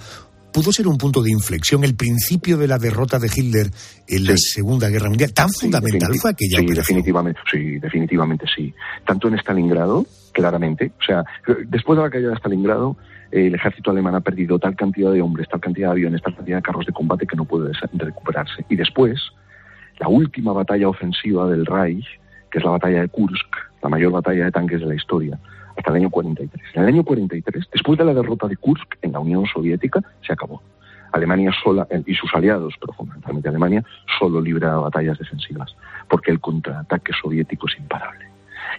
pudo 0.52 0.72
ser 0.72 0.88
un 0.88 0.98
punto 0.98 1.22
de 1.22 1.30
inflexión, 1.30 1.84
el 1.84 1.94
principio 1.94 2.56
de 2.56 2.68
la 2.68 2.78
derrota 2.78 3.18
de 3.18 3.28
Hitler 3.34 3.66
en 4.08 4.24
la 4.24 4.36
Segunda 4.36 4.88
Guerra 4.88 5.08
Mundial. 5.08 5.32
¿Tan 5.32 5.50
fundamental 5.50 6.12
fue 6.20 6.30
aquella 6.30 6.58
Sí, 6.58 6.66
definitivamente, 6.66 7.40
sí, 7.50 7.78
definitivamente 7.78 8.46
sí. 8.54 8.74
Tanto 9.06 9.28
en 9.28 9.34
Stalingrado, 9.38 10.06
claramente, 10.32 10.92
o 10.98 11.02
sea, 11.02 11.24
después 11.66 11.96
de 11.96 12.04
la 12.04 12.10
caída 12.10 12.30
de 12.30 12.36
Stalingrado, 12.36 12.96
el 13.30 13.54
ejército 13.54 13.90
alemán 13.90 14.14
ha 14.14 14.20
perdido 14.20 14.58
tal 14.58 14.74
cantidad 14.74 15.12
de 15.12 15.20
hombres, 15.20 15.48
tal 15.48 15.60
cantidad 15.60 15.88
de 15.88 15.92
aviones, 15.92 16.22
tal 16.22 16.34
cantidad 16.34 16.58
de 16.58 16.62
carros 16.62 16.86
de 16.86 16.92
combate 16.92 17.26
que 17.26 17.36
no 17.36 17.44
puede 17.44 17.72
recuperarse. 17.92 18.64
Y 18.68 18.76
después, 18.76 19.20
la 19.98 20.08
última 20.08 20.52
batalla 20.52 20.88
ofensiva 20.88 21.48
del 21.48 21.66
Reich, 21.66 22.06
que 22.50 22.58
es 22.58 22.64
la 22.64 22.70
batalla 22.70 23.02
de 23.02 23.08
Kursk, 23.08 23.46
la 23.82 23.88
mayor 23.88 24.12
batalla 24.12 24.46
de 24.46 24.50
tanques 24.50 24.80
de 24.80 24.86
la 24.86 24.94
historia, 24.94 25.38
hasta 25.78 25.90
el 25.90 25.96
año 25.96 26.10
43. 26.10 26.66
En 26.74 26.82
el 26.82 26.88
año 26.88 27.04
43, 27.04 27.68
después 27.72 27.98
de 27.98 28.04
la 28.04 28.12
derrota 28.12 28.48
de 28.48 28.56
Kursk 28.56 28.96
en 29.02 29.12
la 29.12 29.20
Unión 29.20 29.46
Soviética, 29.46 30.02
se 30.26 30.32
acabó. 30.32 30.60
Alemania 31.12 31.52
sola 31.62 31.86
y 32.04 32.14
sus 32.14 32.34
aliados, 32.34 32.74
pero 32.80 32.92
fundamentalmente 32.92 33.48
Alemania, 33.48 33.82
solo 34.18 34.40
libra 34.40 34.76
batallas 34.76 35.18
defensivas, 35.18 35.74
porque 36.08 36.30
el 36.30 36.40
contraataque 36.40 37.12
soviético 37.22 37.66
es 37.68 37.78
imparable. 37.78 38.26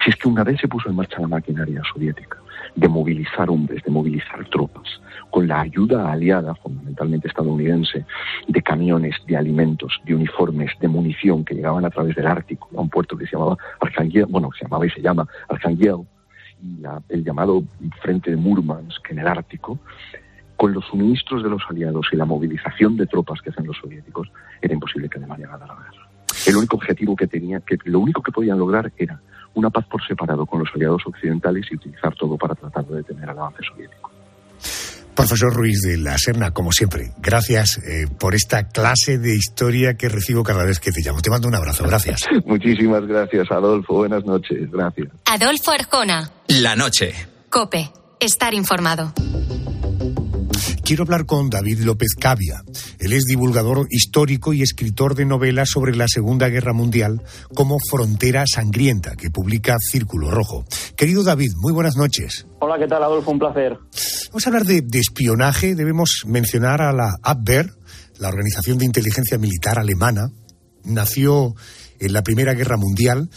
Si 0.04 0.12
es 0.12 0.16
que 0.18 0.28
una 0.28 0.44
vez 0.44 0.60
se 0.60 0.68
puso 0.68 0.90
en 0.90 0.96
marcha 0.96 1.20
la 1.20 1.28
maquinaria 1.28 1.82
soviética 1.92 2.38
de 2.76 2.88
movilizar 2.88 3.50
hombres, 3.50 3.84
de 3.84 3.92
movilizar 3.92 4.46
tropas, 4.50 5.02
con 5.32 5.48
la 5.48 5.62
ayuda 5.62 6.12
aliada, 6.12 6.54
fundamentalmente 6.56 7.28
estadounidense, 7.28 8.06
de 8.48 8.62
camiones, 8.62 9.16
de 9.26 9.38
alimentos, 9.38 10.00
de 10.06 10.14
uniformes, 10.16 10.72
de 10.80 10.88
munición 10.88 11.44
que 11.44 11.56
llegaban 11.56 11.86
a 11.86 11.90
través 11.90 12.16
del 12.16 12.28
Ártico, 12.28 12.70
a 12.78 12.82
un 12.82 12.90
puerto 12.90 13.18
que 13.18 13.26
se 13.26 13.32
llamaba 13.32 13.58
Arkhangel, 13.80 14.28
bueno, 14.28 14.50
se 14.58 14.66
llamaba 14.66 14.86
y 14.86 14.90
se 14.92 15.02
llama 15.02 15.28
Arkhangel, 15.48 16.06
el 17.10 17.24
llamado 17.24 17.64
Frente 18.02 18.32
de 18.32 18.38
Murmansk 18.38 19.12
en 19.12 19.20
el 19.20 19.28
Ártico, 19.28 19.80
con 20.56 20.74
los 20.74 20.86
suministros 20.86 21.42
de 21.42 21.50
los 21.50 21.62
aliados 21.70 22.08
y 22.12 22.18
la 22.18 22.26
movilización 22.26 22.98
de 22.98 23.08
tropas 23.08 23.42
que 23.42 23.50
hacen 23.50 23.66
los 23.66 23.78
soviéticos, 23.78 24.30
era 24.62 24.74
imposible 24.74 25.10
que 25.10 25.18
Alemania 25.18 25.48
ganara 25.48 25.74
la 25.74 25.82
guerra. 25.82 26.10
El 26.46 26.58
único 26.58 26.76
objetivo 26.76 27.16
que 27.16 27.28
tenía, 27.28 27.62
que 27.62 27.78
lo 27.86 28.00
único 28.00 28.22
que 28.22 28.32
podían 28.32 28.60
lograr 28.60 28.92
era 28.98 29.22
una 29.54 29.70
paz 29.70 29.86
por 29.86 30.06
separado 30.06 30.46
con 30.46 30.60
los 30.60 30.70
aliados 30.74 31.02
occidentales 31.06 31.66
y 31.72 31.76
utilizar 31.76 32.14
todo 32.16 32.38
para 32.38 32.56
tratar 32.56 32.86
de 32.86 32.98
detener 32.98 33.30
al 33.30 33.40
avance 33.40 33.64
soviético. 33.64 34.12
Profesor 35.20 35.54
Ruiz 35.54 35.82
de 35.82 35.98
la 35.98 36.18
Serna, 36.18 36.52
como 36.52 36.72
siempre, 36.72 37.12
gracias 37.18 37.78
eh, 37.80 38.08
por 38.08 38.36
esta 38.36 38.70
clase 38.70 39.18
de 39.18 39.36
historia 39.36 39.96
que 39.96 40.08
recibo 40.08 40.44
cada 40.44 40.64
vez 40.64 40.80
que 40.80 40.94
te 40.94 41.02
llamo. 41.02 41.22
Te 41.22 41.30
mando 41.30 41.50
un 41.50 41.56
abrazo, 41.56 41.84
gracias. 41.84 42.22
Muchísimas 42.46 43.06
gracias, 43.06 43.52
Adolfo. 43.52 43.96
Buenas 43.96 44.24
noches, 44.24 44.72
gracias. 44.72 45.10
Adolfo 45.26 45.72
Arjona. 45.72 46.32
La 46.48 46.78
noche. 46.78 47.14
Cope, 47.50 47.92
estar 48.22 48.54
informado. 48.54 49.14
Quiero 50.90 51.04
hablar 51.04 51.28
con 51.28 51.52
David 51.52 51.82
López 51.82 52.16
Cavia. 52.20 52.64
Él 52.98 53.14
es 53.14 53.26
divulgador 53.26 53.86
histórico 53.92 54.54
y 54.54 54.64
escritor 54.64 55.14
de 55.14 55.24
novelas 55.24 55.70
sobre 55.70 55.96
la 55.96 56.08
Segunda 56.08 56.50
Guerra 56.50 56.74
Mundial 56.74 57.22
como 57.54 57.78
Frontera 57.78 58.46
Sangrienta, 58.52 59.16
que 59.16 59.30
publica 59.30 59.78
Círculo 59.80 60.32
Rojo. 60.32 60.66
Querido 60.96 61.24
David, 61.24 61.52
muy 61.58 61.74
buenas 61.74 61.96
noches. 61.96 62.48
Hola, 62.58 62.80
¿qué 62.80 62.88
tal, 62.88 63.04
Adolfo? 63.04 63.30
Un 63.30 63.38
placer. 63.38 63.78
Vamos 64.30 64.48
a 64.48 64.50
hablar 64.50 64.66
de, 64.66 64.82
de 64.82 64.98
espionaje. 64.98 65.76
Debemos 65.76 66.24
mencionar 66.26 66.82
a 66.82 66.92
la 66.92 67.18
Abwehr, 67.22 67.72
la 68.18 68.30
organización 68.30 68.80
de 68.80 68.86
inteligencia 68.86 69.38
militar 69.38 69.78
alemana. 69.78 70.32
Nació 70.86 71.54
en 72.00 72.14
la 72.14 72.24
Primera 72.24 72.54
Guerra 72.54 72.78
Mundial, 72.78 73.30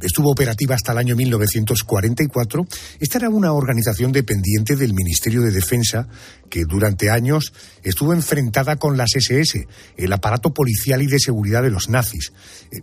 estuvo 0.00 0.30
operativa 0.30 0.74
hasta 0.74 0.92
el 0.92 0.98
año 0.98 1.16
1944. 1.16 2.66
Esta 3.00 3.18
era 3.18 3.28
una 3.28 3.52
organización 3.52 4.12
dependiente 4.12 4.76
del 4.76 4.94
Ministerio 4.94 5.42
de 5.42 5.50
Defensa 5.50 6.08
que 6.50 6.64
durante 6.64 7.10
años 7.10 7.52
estuvo 7.82 8.12
enfrentada 8.12 8.76
con 8.76 8.96
las 8.96 9.14
SS, 9.14 9.66
el 9.96 10.12
aparato 10.12 10.54
policial 10.54 11.02
y 11.02 11.06
de 11.06 11.18
seguridad 11.18 11.62
de 11.62 11.70
los 11.70 11.88
nazis. 11.88 12.32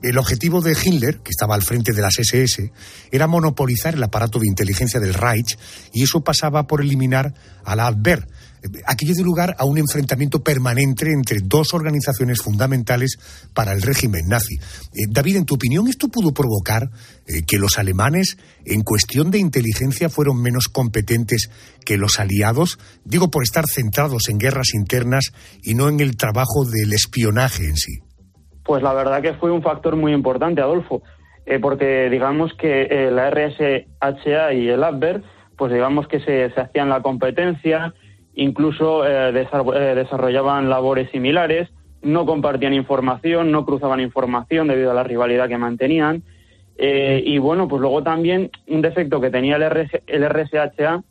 El 0.01 0.17
objetivo 0.17 0.61
de 0.61 0.73
Hitler, 0.81 1.19
que 1.19 1.31
estaba 1.31 1.55
al 1.55 1.63
frente 1.63 1.93
de 1.93 2.01
las 2.01 2.19
SS, 2.19 2.71
era 3.11 3.27
monopolizar 3.27 3.95
el 3.95 4.03
aparato 4.03 4.39
de 4.39 4.47
inteligencia 4.47 4.99
del 4.99 5.13
Reich 5.13 5.57
y 5.93 6.03
eso 6.03 6.23
pasaba 6.23 6.67
por 6.67 6.81
eliminar 6.81 7.33
a 7.65 7.75
la 7.75 7.87
Abwehr, 7.87 8.27
aquello 8.85 9.13
dio 9.13 9.23
lugar 9.23 9.55
a 9.57 9.65
un 9.65 9.77
enfrentamiento 9.77 10.43
permanente 10.43 11.11
entre 11.11 11.39
dos 11.43 11.73
organizaciones 11.73 12.41
fundamentales 12.41 13.17
para 13.53 13.73
el 13.73 13.81
régimen 13.81 14.27
nazi. 14.27 14.55
Eh, 14.55 15.07
David, 15.09 15.37
en 15.37 15.45
tu 15.45 15.55
opinión, 15.55 15.87
¿esto 15.87 16.07
pudo 16.07 16.33
provocar 16.33 16.89
eh, 17.27 17.43
que 17.47 17.57
los 17.57 17.77
alemanes, 17.77 18.37
en 18.65 18.81
cuestión 18.81 19.31
de 19.31 19.39
inteligencia, 19.39 20.09
fueron 20.09 20.41
menos 20.41 20.67
competentes 20.67 21.49
que 21.85 21.97
los 21.97 22.19
aliados? 22.19 22.79
Digo, 23.03 23.29
por 23.29 23.43
estar 23.43 23.65
centrados 23.67 24.29
en 24.29 24.37
guerras 24.37 24.73
internas 24.73 25.33
y 25.61 25.75
no 25.75 25.89
en 25.89 25.99
el 25.99 26.17
trabajo 26.17 26.65
del 26.65 26.93
espionaje 26.93 27.65
en 27.65 27.75
sí. 27.75 27.99
Pues 28.63 28.81
la 28.81 28.93
verdad 28.93 29.21
que 29.21 29.33
fue 29.33 29.51
un 29.51 29.61
factor 29.61 29.97
muy 29.97 30.13
importante, 30.13 30.61
Adolfo, 30.61 31.03
eh, 31.45 31.59
porque 31.59 32.09
digamos 32.09 32.51
que 32.53 32.87
la 33.11 33.29
RSHA 33.29 34.53
y 34.53 34.69
el 34.69 34.83
Abwehr 34.83 35.21
pues 35.57 35.71
digamos 35.71 36.07
que 36.07 36.19
se, 36.19 36.49
se 36.49 36.61
hacían 36.61 36.89
la 36.89 37.01
competencia, 37.01 37.93
incluso 38.35 39.05
eh, 39.07 39.29
eh, 39.29 39.95
desarrollaban 39.95 40.69
labores 40.69 41.09
similares, 41.11 41.69
no 42.01 42.25
compartían 42.25 42.73
información, 42.73 43.51
no 43.51 43.65
cruzaban 43.65 43.99
información 43.99 44.67
debido 44.67 44.91
a 44.91 44.93
la 44.93 45.03
rivalidad 45.03 45.47
que 45.47 45.57
mantenían. 45.57 46.23
Eh, 46.77 47.21
y 47.25 47.37
bueno, 47.37 47.67
pues 47.67 47.81
luego 47.81 48.03
también 48.03 48.49
un 48.67 48.81
defecto 48.81 49.21
que 49.21 49.29
tenía 49.29 49.55
el, 49.55 49.89
el 50.07 50.29
RSHA 50.29 51.03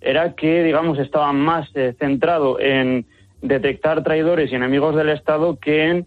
era 0.00 0.34
que, 0.34 0.62
digamos, 0.62 0.98
estaba 0.98 1.32
más 1.32 1.70
centrado 1.98 2.60
en 2.60 3.06
detectar 3.40 4.02
traidores 4.02 4.52
y 4.52 4.56
enemigos 4.56 4.94
del 4.96 5.08
Estado 5.08 5.58
que 5.58 5.88
en 5.88 6.06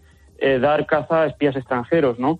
dar 0.60 0.86
caza 0.86 1.22
a 1.22 1.26
espías 1.26 1.54
extranjeros, 1.54 2.18
¿no? 2.18 2.38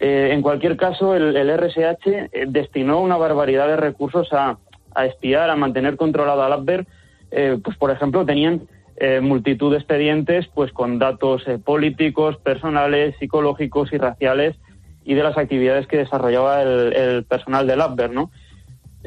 en 0.00 0.42
cualquier 0.42 0.76
caso, 0.76 1.14
el, 1.14 1.34
el 1.34 1.56
RSH 1.58 2.30
destinó 2.48 3.00
una 3.00 3.16
barbaridad 3.16 3.66
de 3.66 3.76
recursos 3.76 4.32
a, 4.32 4.58
a 4.94 5.06
espiar, 5.06 5.48
a 5.50 5.56
mantener 5.56 5.96
controlado 5.96 6.42
al 6.42 6.52
Abwehr, 6.52 6.86
eh, 7.30 7.58
pues 7.62 7.76
por 7.76 7.90
ejemplo 7.90 8.24
tenían 8.24 8.62
eh, 8.96 9.20
multitud 9.20 9.70
de 9.70 9.78
expedientes 9.78 10.46
pues 10.54 10.72
con 10.72 10.98
datos 10.98 11.46
eh, 11.46 11.58
políticos, 11.58 12.36
personales, 12.38 13.14
psicológicos 13.18 13.92
y 13.92 13.98
raciales 13.98 14.56
y 15.04 15.14
de 15.14 15.22
las 15.22 15.38
actividades 15.38 15.86
que 15.86 15.98
desarrollaba 15.98 16.62
el, 16.62 17.24
personal 17.24 17.66
del 17.66 17.80
Abwehr, 17.80 18.12
¿no? 18.12 18.30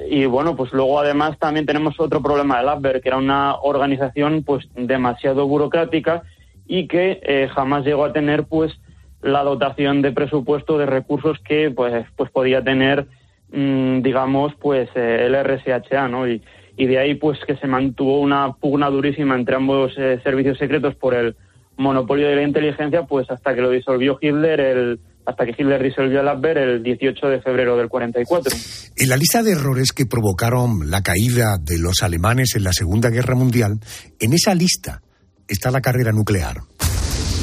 Y 0.10 0.26
bueno, 0.26 0.56
pues 0.56 0.72
luego 0.72 1.00
además 1.00 1.38
también 1.38 1.66
tenemos 1.66 2.00
otro 2.00 2.22
problema 2.22 2.58
del 2.58 2.70
Abwehr, 2.70 3.02
que 3.02 3.10
era 3.10 3.18
una 3.18 3.56
organización 3.56 4.44
pues 4.44 4.68
demasiado 4.76 5.46
burocrática 5.48 6.24
y 6.66 6.88
que 6.88 7.50
jamás 7.54 7.86
llegó 7.86 8.06
a 8.06 8.14
tener 8.14 8.46
pues 8.46 8.80
la 9.22 9.44
dotación 9.44 10.02
de 10.02 10.12
presupuesto 10.12 10.78
de 10.78 10.86
recursos 10.86 11.38
que 11.40 11.70
pues 11.70 12.06
pues 12.16 12.32
podía 12.32 12.64
tener 12.64 13.06
Mm, 13.52 14.02
digamos, 14.02 14.54
pues 14.56 14.90
eh, 14.96 15.26
el 15.26 15.36
RSHA, 15.36 16.08
¿no? 16.08 16.28
Y, 16.28 16.42
de 16.86 17.00
ahí, 17.00 17.15
pues 17.15 17.39
que 17.46 17.56
se 17.58 17.67
mantuvo 17.67 18.20
una 18.20 18.54
pugna 18.54 18.89
durísima 18.89 19.36
entre 19.36 19.56
ambos 19.56 19.94
eh, 19.98 20.20
servicios 20.24 20.58
secretos 20.58 20.96
por 20.96 21.13
el 21.13 21.36
monopolio 21.78 22.28
de 22.28 22.36
la 22.36 22.44
inteligencia, 22.44 23.04
pues 23.04 23.30
hasta 23.30 23.54
que 23.54 23.62
lo 23.62 23.70
disolvió 23.70 24.17
Hitler, 24.22 24.60
el, 24.60 25.00
hasta 25.26 25.46
que 25.46 25.52
Hitler 25.52 25.82
disolvió 25.82 26.22
el 26.22 26.28
Abwehr 26.28 26.58
el 26.58 26.84
18 26.84 27.28
de 27.28 27.41
febrero 27.41 27.78
del 27.78 27.89
44. 27.89 28.56
En 28.98 29.10
la 29.10 29.17
lista 29.17 29.44
de 29.44 29.52
errores 29.52 29.91
que 29.91 30.06
provocaron 30.06 30.89
la 30.89 31.02
caída 31.02 31.58
de 31.60 31.78
los 31.80 32.02
alemanes 32.04 32.56
en 32.56 32.63
la 32.63 32.74
Segunda 32.74 33.10
Guerra 33.10 33.36
Mundial, 33.36 33.80
en 34.20 34.34
esa 34.34 34.56
lista 34.56 35.02
está 35.48 35.72
la 35.72 35.82
carrera 35.82 36.12
nuclear. 36.12 36.58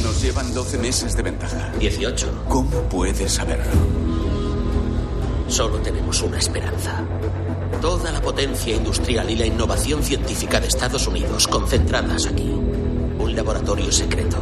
Nos 0.02 0.22
llevan 0.22 0.54
12 0.54 0.78
meses 0.78 1.16
de 1.16 1.22
ventaja. 1.22 1.72
18. 1.78 2.44
¿Cómo 2.48 2.88
puedes 2.88 3.32
saberlo? 3.32 4.17
Solo 5.48 5.78
tenemos 5.78 6.22
una 6.22 6.38
esperanza. 6.38 7.02
Toda 7.80 8.12
la 8.12 8.20
potencia 8.20 8.76
industrial 8.76 9.30
y 9.30 9.36
la 9.36 9.46
innovación 9.46 10.02
científica 10.02 10.60
de 10.60 10.68
Estados 10.68 11.06
Unidos 11.06 11.48
concentradas 11.48 12.26
aquí. 12.26 12.50
Un 13.18 13.34
laboratorio 13.34 13.90
secreto. 13.90 14.36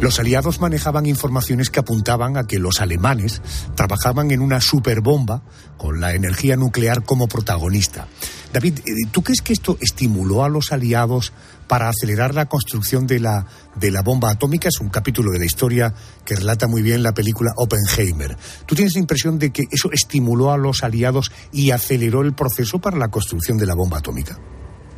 Los 0.00 0.18
aliados 0.18 0.60
manejaban 0.60 1.04
informaciones 1.04 1.68
que 1.68 1.80
apuntaban 1.80 2.38
a 2.38 2.46
que 2.46 2.58
los 2.58 2.80
alemanes 2.80 3.42
trabajaban 3.74 4.30
en 4.30 4.40
una 4.40 4.62
superbomba 4.62 5.42
con 5.76 6.00
la 6.00 6.14
energía 6.14 6.56
nuclear 6.56 7.04
como 7.04 7.28
protagonista. 7.28 8.08
David, 8.54 8.78
eh, 8.78 8.92
¿tú 9.10 9.22
crees 9.22 9.42
que 9.42 9.52
esto 9.52 9.76
estimuló 9.80 10.42
a 10.42 10.48
los 10.48 10.72
aliados 10.72 11.34
para 11.70 11.88
acelerar 11.88 12.34
la 12.34 12.46
construcción 12.46 13.06
de 13.06 13.20
la, 13.20 13.46
de 13.76 13.92
la 13.92 14.02
bomba 14.02 14.32
atómica? 14.32 14.66
Es 14.66 14.80
un 14.80 14.88
capítulo 14.88 15.30
de 15.30 15.38
la 15.38 15.44
historia 15.44 15.94
que 16.26 16.34
relata 16.34 16.66
muy 16.66 16.82
bien 16.82 17.00
la 17.00 17.12
película 17.12 17.52
Oppenheimer. 17.56 18.34
¿Tú 18.66 18.74
tienes 18.74 18.94
la 18.96 19.00
impresión 19.00 19.38
de 19.38 19.52
que 19.52 19.62
eso 19.70 19.88
estimuló 19.92 20.50
a 20.50 20.58
los 20.58 20.82
aliados 20.82 21.30
y 21.52 21.70
aceleró 21.70 22.22
el 22.22 22.34
proceso 22.34 22.80
para 22.80 22.96
la 22.96 23.06
construcción 23.06 23.56
de 23.56 23.66
la 23.66 23.76
bomba 23.76 23.98
atómica? 23.98 24.36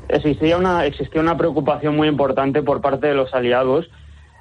Existía 0.09 0.57
una, 0.57 0.87
existía 0.87 1.21
una 1.21 1.37
preocupación 1.37 1.95
muy 1.95 2.09
importante 2.09 2.63
por 2.63 2.81
parte 2.81 3.09
de 3.09 3.15
los 3.17 3.35
aliados. 3.35 3.91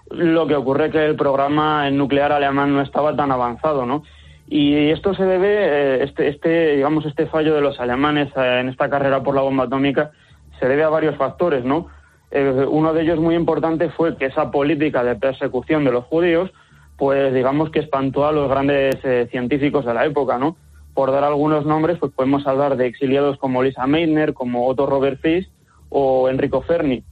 Lo 0.10 0.48
que 0.48 0.56
ocurre 0.56 0.86
es 0.86 0.94
que 0.94 1.06
el 1.06 1.18
programa 1.18 1.90
nuclear 1.92 2.32
alemán 2.32 2.74
no 2.74 2.82
estaba 2.82 3.14
tan 3.14 3.34
avanzado, 3.34 3.86
¿no? 3.86 4.04
Y 4.48 4.90
esto 4.90 5.14
se 5.16 5.24
debe, 5.24 5.50
eh, 5.50 6.04
este, 6.06 6.30
este, 6.30 6.76
digamos, 6.78 7.06
este 7.06 7.26
fallo 7.26 7.54
de 7.54 7.62
los 7.62 7.78
alemanes 7.82 8.30
eh, 8.38 8.60
en 8.62 8.70
esta 8.70 8.90
carrera 8.90 9.22
por 9.22 9.36
la 9.36 9.42
bomba 9.42 9.66
atómica 9.66 10.12
se 10.62 10.68
debe 10.68 10.84
a 10.84 10.90
varios 10.90 11.18
factores, 11.18 11.66
¿no? 11.66 11.88
Eh, 12.32 12.66
uno 12.70 12.94
de 12.94 13.02
ellos 13.04 13.20
muy 13.20 13.36
importante 13.36 13.90
fue 13.90 14.16
que 14.18 14.26
esa 14.26 14.52
política 14.52 15.04
de 15.04 15.16
persecución 15.16 15.84
de 15.84 15.92
los 15.92 16.06
judíos, 16.06 16.52
pues 16.98 17.34
digamos 17.34 17.70
que 17.72 17.80
espantó 17.80 18.26
a 18.26 18.32
los 18.32 18.50
grandes 18.50 18.96
científicos 19.30 19.86
de 19.86 19.94
la 19.94 20.06
época, 20.06 20.38
¿no? 20.38 20.56
Por 20.94 21.12
dar 21.12 21.24
algunos 21.24 21.66
nombres, 21.66 21.98
pues 22.00 22.12
podemos 22.12 22.46
hablar 22.46 22.78
de 22.78 22.88
exiliados 22.88 23.38
como 23.38 23.64
Lisa 23.64 23.88
Meitner, 23.88 24.34
como 24.34 24.68
Otto 24.68 24.86
Robert 24.86 25.20
Fish 25.20 25.50
o 25.90 26.30
Enrico 26.30 26.62
Fermi. 26.62 27.04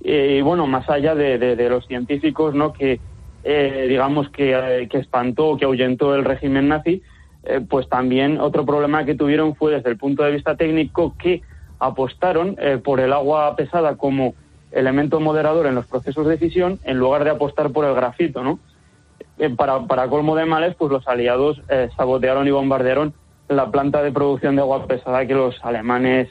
Y 0.00 0.40
bueno, 0.42 0.66
más 0.66 0.88
allá 0.88 1.14
de, 1.14 1.68
los 1.68 1.86
científicos, 1.86 2.54
¿no? 2.54 2.72
Que 2.72 3.00
eh, 3.44 3.86
digamos, 3.88 4.28
que, 4.30 4.52
eh, 4.52 4.88
que, 4.88 4.98
espantó, 4.98 5.56
que 5.56 5.64
ahuyentó 5.64 6.14
el 6.14 6.24
régimen 6.24 6.68
nazi, 6.68 7.02
eh, 7.44 7.60
pues 7.66 7.88
también 7.88 8.40
otro 8.40 8.66
problema 8.66 9.04
que 9.04 9.14
tuvieron 9.14 9.54
fue 9.54 9.72
desde 9.72 9.90
el 9.90 9.96
punto 9.96 10.22
de 10.24 10.32
vista 10.32 10.56
técnico 10.56 11.14
que 11.18 11.42
apostaron 11.78 12.56
por 12.82 12.98
el 12.98 13.12
agua 13.12 13.54
pesada 13.54 13.96
como 13.96 14.34
elemento 14.72 15.20
moderador 15.20 15.66
en 15.66 15.74
los 15.74 15.86
procesos 15.86 16.26
de 16.26 16.38
fisión 16.38 16.78
en 16.84 16.98
lugar 16.98 17.24
de 17.24 17.30
apostar 17.30 17.70
por 17.70 17.84
el 17.84 17.94
grafito, 17.94 18.42
¿no? 18.42 18.58
para, 19.56 19.86
para 19.86 20.08
colmo 20.08 20.34
de 20.34 20.46
males, 20.46 20.74
pues 20.76 20.90
los 20.90 21.06
aliados 21.06 21.62
sabotearon 21.96 22.48
y 22.48 22.50
bombardearon 22.50 23.14
la 23.48 23.70
planta 23.70 24.02
de 24.02 24.12
producción 24.12 24.56
de 24.56 24.62
agua 24.62 24.86
pesada 24.86 25.26
que 25.26 25.34
los 25.34 25.56
alemanes 25.64 26.28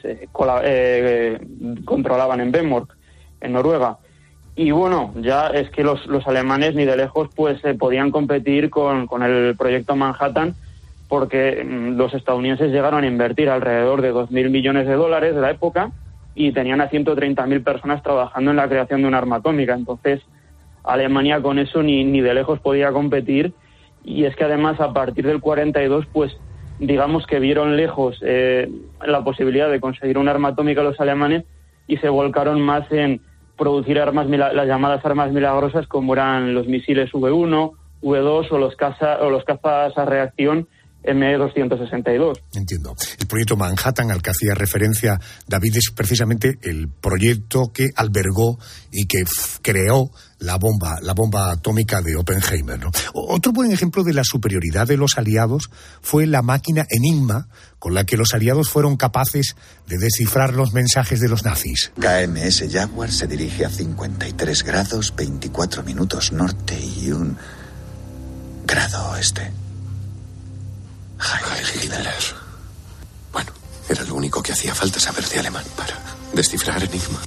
controlaban 1.84 2.40
en 2.40 2.52
Benmork, 2.52 2.96
en 3.40 3.52
Noruega. 3.52 3.98
Y 4.58 4.72
bueno, 4.72 5.14
ya 5.20 5.48
es 5.48 5.70
que 5.70 5.84
los, 5.84 6.04
los 6.06 6.26
alemanes 6.26 6.74
ni 6.74 6.84
de 6.84 6.96
lejos 6.96 7.28
pues 7.36 7.64
eh, 7.64 7.74
podían 7.74 8.10
competir 8.10 8.70
con, 8.70 9.06
con, 9.06 9.22
el 9.22 9.56
proyecto 9.56 9.94
Manhattan 9.94 10.56
porque 11.06 11.64
mm, 11.64 11.96
los 11.96 12.12
estadounidenses 12.12 12.72
llegaron 12.72 13.04
a 13.04 13.06
invertir 13.06 13.50
alrededor 13.50 14.02
de 14.02 14.12
2.000 14.12 14.50
millones 14.50 14.88
de 14.88 14.94
dólares 14.94 15.36
de 15.36 15.40
la 15.40 15.52
época 15.52 15.92
y 16.38 16.52
tenían 16.52 16.80
a 16.80 16.88
130.000 16.88 17.64
personas 17.64 18.00
trabajando 18.00 18.52
en 18.52 18.56
la 18.56 18.68
creación 18.68 19.02
de 19.02 19.08
una 19.08 19.18
arma 19.18 19.36
atómica. 19.36 19.74
Entonces, 19.74 20.22
Alemania 20.84 21.42
con 21.42 21.58
eso 21.58 21.82
ni, 21.82 22.04
ni 22.04 22.20
de 22.20 22.32
lejos 22.32 22.60
podía 22.60 22.92
competir 22.92 23.52
y 24.04 24.24
es 24.24 24.36
que 24.36 24.44
además 24.44 24.80
a 24.80 24.92
partir 24.92 25.26
del 25.26 25.40
42 25.40 26.06
pues 26.12 26.32
digamos 26.78 27.26
que 27.26 27.40
vieron 27.40 27.76
lejos 27.76 28.20
eh, 28.22 28.70
la 29.04 29.24
posibilidad 29.24 29.68
de 29.68 29.80
conseguir 29.80 30.16
un 30.16 30.28
arma 30.28 30.50
atómica 30.50 30.84
los 30.84 31.00
alemanes 31.00 31.44
y 31.88 31.96
se 31.96 32.08
volcaron 32.08 32.60
más 32.60 32.90
en 32.92 33.20
producir 33.56 33.98
armas, 33.98 34.28
las 34.28 34.66
llamadas 34.68 35.04
armas 35.04 35.32
milagrosas 35.32 35.88
como 35.88 36.12
eran 36.14 36.54
los 36.54 36.68
misiles 36.68 37.10
V1, 37.10 37.72
V2 38.00 38.52
o 38.52 38.58
los, 38.58 38.76
caza, 38.76 39.18
o 39.22 39.30
los 39.30 39.42
cazas 39.42 39.98
a 39.98 40.04
reacción 40.04 40.68
M262. 41.04 42.40
Entiendo. 42.54 42.94
El 43.18 43.26
proyecto 43.26 43.56
Manhattan 43.56 44.10
al 44.10 44.22
que 44.22 44.30
hacía 44.30 44.54
referencia 44.54 45.20
David 45.46 45.76
es 45.76 45.90
precisamente 45.94 46.58
el 46.62 46.88
proyecto 46.88 47.72
que 47.72 47.88
albergó 47.94 48.58
y 48.90 49.06
que 49.06 49.24
creó 49.62 50.10
la 50.38 50.56
bomba, 50.56 50.98
la 51.02 51.14
bomba 51.14 51.50
atómica 51.50 52.00
de 52.00 52.16
Oppenheimer. 52.16 52.80
Otro 53.12 53.52
buen 53.52 53.72
ejemplo 53.72 54.04
de 54.04 54.12
la 54.12 54.22
superioridad 54.24 54.86
de 54.86 54.96
los 54.96 55.18
aliados 55.18 55.70
fue 56.00 56.26
la 56.26 56.42
máquina 56.42 56.86
Enigma 56.90 57.48
con 57.78 57.94
la 57.94 58.04
que 58.04 58.16
los 58.16 58.34
aliados 58.34 58.68
fueron 58.68 58.96
capaces 58.96 59.56
de 59.86 59.98
descifrar 59.98 60.54
los 60.54 60.72
mensajes 60.72 61.20
de 61.20 61.28
los 61.28 61.44
nazis. 61.44 61.92
KMS 61.98 62.64
Jaguar 62.70 63.10
se 63.10 63.26
dirige 63.26 63.64
a 63.64 63.70
53 63.70 64.64
grados, 64.64 65.14
24 65.16 65.82
minutos 65.82 66.32
norte 66.32 66.78
y 66.78 67.10
un 67.10 67.36
grado 68.66 69.10
oeste. 69.12 69.52
Heil 71.20 71.84
Hitler. 71.84 72.04
Bueno, 73.32 73.50
era 73.88 74.02
lo 74.04 74.14
único 74.14 74.42
que 74.42 74.52
hacía 74.52 74.74
falta 74.74 75.00
saber 75.00 75.24
de 75.24 75.40
alemán 75.40 75.64
para 75.76 75.94
descifrar 76.34 76.82
Enigma. 76.82 77.18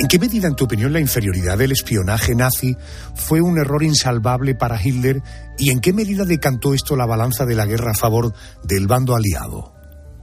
¿En 0.00 0.08
qué 0.08 0.18
medida, 0.18 0.46
en 0.48 0.54
tu 0.54 0.64
opinión, 0.64 0.92
la 0.92 1.00
inferioridad 1.00 1.56
del 1.56 1.72
espionaje 1.72 2.34
nazi 2.34 2.76
fue 3.14 3.40
un 3.40 3.58
error 3.58 3.82
insalvable 3.82 4.54
para 4.54 4.78
Hitler 4.82 5.22
y 5.58 5.70
en 5.70 5.80
qué 5.80 5.92
medida 5.92 6.24
decantó 6.24 6.74
esto 6.74 6.96
la 6.96 7.06
balanza 7.06 7.46
de 7.46 7.54
la 7.54 7.64
guerra 7.66 7.92
a 7.92 7.94
favor 7.94 8.32
del 8.62 8.86
bando 8.86 9.16
aliado? 9.16 9.72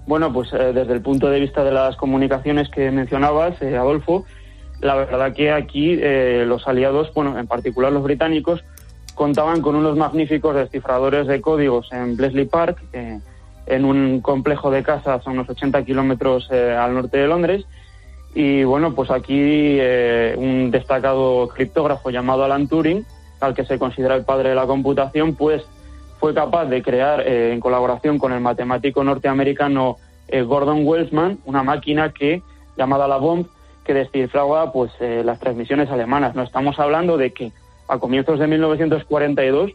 Bueno, 0.05 0.31
pues 0.31 0.49
eh, 0.53 0.73
desde 0.73 0.93
el 0.93 1.01
punto 1.01 1.29
de 1.29 1.39
vista 1.39 1.63
de 1.63 1.71
las 1.71 1.95
comunicaciones 1.95 2.69
que 2.69 2.91
mencionabas, 2.91 3.59
eh, 3.61 3.75
Adolfo, 3.77 4.25
la 4.81 4.95
verdad 4.95 5.33
que 5.33 5.51
aquí 5.51 5.97
eh, 5.99 6.43
los 6.45 6.67
aliados, 6.67 7.11
bueno, 7.15 7.39
en 7.39 7.47
particular 7.47 7.91
los 7.91 8.03
británicos, 8.03 8.63
contaban 9.15 9.61
con 9.61 9.75
unos 9.75 9.97
magníficos 9.97 10.55
descifradores 10.55 11.27
de 11.27 11.41
códigos 11.41 11.91
en 11.91 12.15
Bletchley 12.17 12.45
Park, 12.45 12.77
en 12.93 13.85
un 13.85 14.21
complejo 14.21 14.71
de 14.71 14.83
casas 14.83 15.25
a 15.25 15.29
unos 15.29 15.49
80 15.49 15.83
kilómetros 15.85 16.51
al 16.51 16.93
norte 16.93 17.17
de 17.17 17.27
Londres, 17.27 17.65
y 18.35 18.63
bueno, 18.63 18.95
pues 18.95 19.11
aquí 19.11 19.37
eh, 19.39 20.33
un 20.37 20.71
destacado 20.71 21.47
criptógrafo 21.49 22.09
llamado 22.09 22.43
Alan 22.43 22.67
Turing, 22.67 23.05
al 23.39 23.53
que 23.53 23.65
se 23.65 23.77
considera 23.77 24.15
el 24.15 24.25
padre 24.25 24.49
de 24.49 24.55
la 24.55 24.65
computación, 24.65 25.35
pues 25.35 25.63
fue 26.19 26.33
capaz 26.33 26.65
de 26.65 26.81
crear, 26.81 27.27
en 27.27 27.59
colaboración 27.59 28.17
con 28.17 28.31
el 28.31 28.39
matemático 28.39 29.03
norteamericano 29.03 29.97
Gordon 30.31 30.85
Welsman, 30.87 31.39
una 31.45 31.63
máquina 31.63 32.13
que 32.13 32.41
llamada 32.77 33.07
la 33.09 33.17
Bomb, 33.17 33.45
que 33.83 33.93
descifraba 33.93 34.71
pues 34.71 34.91
las 34.99 35.39
transmisiones 35.39 35.89
alemanas. 35.89 36.33
No 36.33 36.43
estamos 36.43 36.79
hablando 36.79 37.17
de 37.17 37.33
que 37.33 37.51
a 37.87 37.99
comienzos 37.99 38.39
de 38.39 38.47
1942 38.47 39.71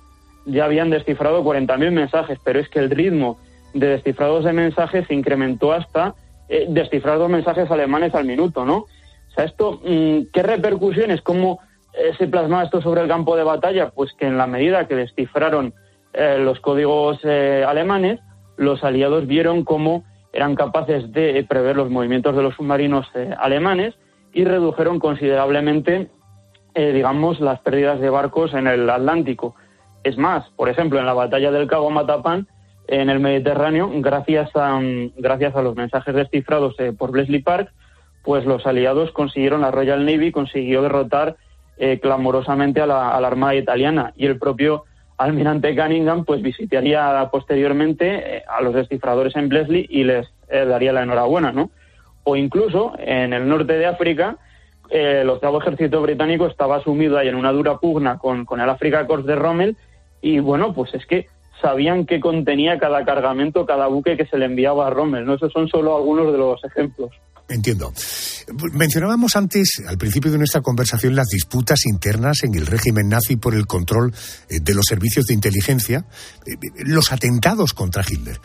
ya 0.47 0.65
habían 0.65 0.91
descifrado 0.91 1.45
40.000 1.45 1.91
mensajes, 1.91 2.39
pero 2.43 2.59
es 2.59 2.69
que 2.69 2.79
el 2.79 2.91
ritmo 2.91 3.39
de 3.75 3.89
descifrados 3.89 4.45
de 4.45 4.53
mensajes 4.53 5.07
se 5.07 5.15
incrementó 5.15 5.73
hasta 5.73 6.15
eh, 6.49 6.67
descifrar 6.69 7.19
dos 7.19 7.29
mensajes 7.29 7.71
alemanes 7.71 8.15
al 8.15 8.25
minuto, 8.25 8.65
¿no? 8.65 8.79
O 8.79 9.31
sea, 9.35 9.45
esto, 9.45 9.81
mm, 9.85 10.31
¿qué 10.33 10.43
repercusiones? 10.43 11.21
¿Cómo 11.21 11.61
eh, 11.93 12.13
se 12.17 12.27
plasmaba 12.27 12.65
esto 12.65 12.81
sobre 12.81 13.03
el 13.03 13.09
campo 13.09 13.37
de 13.37 13.45
batalla? 13.45 13.91
Pues 13.91 14.13
que 14.15 14.27
en 14.27 14.39
la 14.39 14.47
medida 14.47 14.89
que 14.89 14.95
descifraron 14.95 15.75
eh, 16.15 16.39
los 16.39 16.61
códigos 16.61 17.23
alemanes, 17.25 18.21
los 18.57 18.83
aliados 18.83 19.27
vieron 19.27 19.65
cómo 19.65 20.05
eran 20.33 20.55
capaces 20.55 21.13
de 21.13 21.45
prever 21.49 21.77
los 21.77 21.91
movimientos 21.91 22.35
de 22.35 22.43
los 22.43 22.55
submarinos 22.55 23.07
alemanes 23.39 23.95
y 24.33 24.45
redujeron 24.45 24.99
considerablemente, 24.99 26.09
digamos, 26.79 27.41
las 27.41 27.61
pérdidas 27.61 28.01
de 28.01 28.11
barcos 28.11 28.55
en 28.55 28.67
el 28.67 28.89
Atlántico. 28.89 29.55
Es 30.05 30.17
más, 30.17 30.49
por 30.51 30.69
ejemplo, 30.69 30.99
en 30.99 31.07
la 31.07 31.13
batalla 31.13 31.51
del 31.51 31.67
Cabo 31.67 31.91
Matapán, 31.91 32.47
en 32.89 33.11
el 33.11 33.21
Mediterráneo, 33.21 33.91
gracias 33.97 34.51
a, 34.55 34.81
gracias 35.17 35.55
a 35.55 35.63
los 35.63 35.77
mensajes 35.77 36.15
descifrados 36.15 36.75
eh, 36.79 36.93
por 36.97 37.11
Blesley 37.11 37.43
Park, 37.43 37.71
pues 38.25 38.47
los 38.47 38.67
aliados 38.67 39.13
consiguieron, 39.13 39.61
la 39.61 39.71
Royal 39.71 40.05
Navy 40.05 40.33
consiguió 40.33 40.83
derrotar 40.83 41.37
eh, 41.77 42.01
clamorosamente 42.01 42.81
a 42.81 42.87
la, 42.87 43.11
Armada 43.11 43.55
italiana 43.55 44.13
y 44.17 44.27
el 44.27 44.39
propio 44.39 44.85
almirante 45.19 45.77
Cunningham 45.77 46.25
pues 46.25 46.41
visitaría 46.41 47.29
posteriormente 47.31 48.39
eh, 48.39 48.43
a 48.49 48.63
los 48.63 48.75
descifradores 48.75 49.37
en 49.37 49.49
Blesley 49.49 49.87
y 49.89 50.05
les 50.05 50.27
daría 50.49 50.95
la 50.95 51.03
enhorabuena, 51.03 51.53
¿no? 51.53 51.71
O 52.25 52.37
incluso 52.37 52.95
en 52.99 53.35
el 53.35 53.47
norte 53.47 53.75
de 53.75 53.85
África, 53.85 54.39
el 54.91 55.29
octavo 55.29 55.61
ejército 55.61 56.01
británico 56.03 56.47
estaba 56.47 56.83
sumido 56.83 57.19
ahí 57.19 57.29
en 57.29 57.35
una 57.35 57.53
dura 57.53 57.79
pugna 57.79 58.19
con, 58.19 58.45
con 58.45 58.61
el 58.61 58.69
Africa 58.69 59.07
Corps 59.07 59.27
de 59.27 59.37
Rommel 59.37 59.77
y 60.21 60.39
bueno, 60.41 60.75
pues 60.75 60.95
es 60.95 61.07
que 61.07 61.27
sabían 61.61 62.07
qué 62.07 62.21
contenía 62.21 62.79
cada 62.79 63.05
cargamento, 63.05 63.67
cada 63.67 63.87
buque 63.87 64.17
que 64.17 64.27
se 64.27 64.39
le 64.39 64.47
enviaba 64.47 64.87
a 64.87 64.91
Rommel. 64.91 65.25
¿no? 65.25 65.35
Esos 65.35 65.53
son 65.53 65.69
solo 65.69 65.97
algunos 65.97 66.33
de 66.33 66.39
los 66.39 66.63
ejemplos. 66.65 67.11
Entiendo. 67.49 67.93
Mencionábamos 68.75 69.35
antes, 69.35 69.83
al 69.87 69.97
principio 69.97 70.31
de 70.31 70.39
nuestra 70.39 70.61
conversación, 70.61 71.17
las 71.17 71.29
disputas 71.29 71.81
internas 71.87 72.45
en 72.45 72.55
el 72.55 72.67
régimen 72.67 73.09
nazi 73.09 73.37
por 73.37 73.55
el 73.55 73.67
control 73.67 74.13
eh, 74.49 74.61
de 74.61 74.75
los 74.75 74.85
servicios 74.87 75.27
de 75.27 75.35
inteligencia, 75.35 76.05
eh, 76.47 76.57
los 76.85 77.11
atentados 77.11 77.73
contra 77.73 78.05
Hitler. 78.07 78.39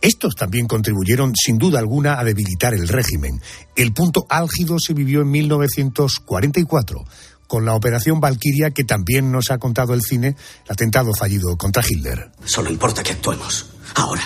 Estos 0.00 0.34
también 0.34 0.66
contribuyeron, 0.66 1.32
sin 1.34 1.58
duda 1.58 1.78
alguna, 1.78 2.18
a 2.18 2.24
debilitar 2.24 2.74
el 2.74 2.88
régimen. 2.88 3.40
El 3.74 3.92
punto 3.92 4.26
álgido 4.28 4.78
se 4.78 4.94
vivió 4.94 5.22
en 5.22 5.30
1944 5.30 7.04
con 7.46 7.64
la 7.64 7.74
operación 7.74 8.20
Valkyria 8.20 8.70
que 8.70 8.84
también 8.84 9.30
nos 9.30 9.50
ha 9.50 9.58
contado 9.58 9.94
el 9.94 10.02
cine, 10.02 10.36
el 10.64 10.72
atentado 10.72 11.14
fallido 11.14 11.56
contra 11.56 11.84
Hitler. 11.88 12.30
Solo 12.44 12.70
importa 12.70 13.02
que 13.02 13.12
actuemos. 13.12 13.66
Ahora. 13.94 14.22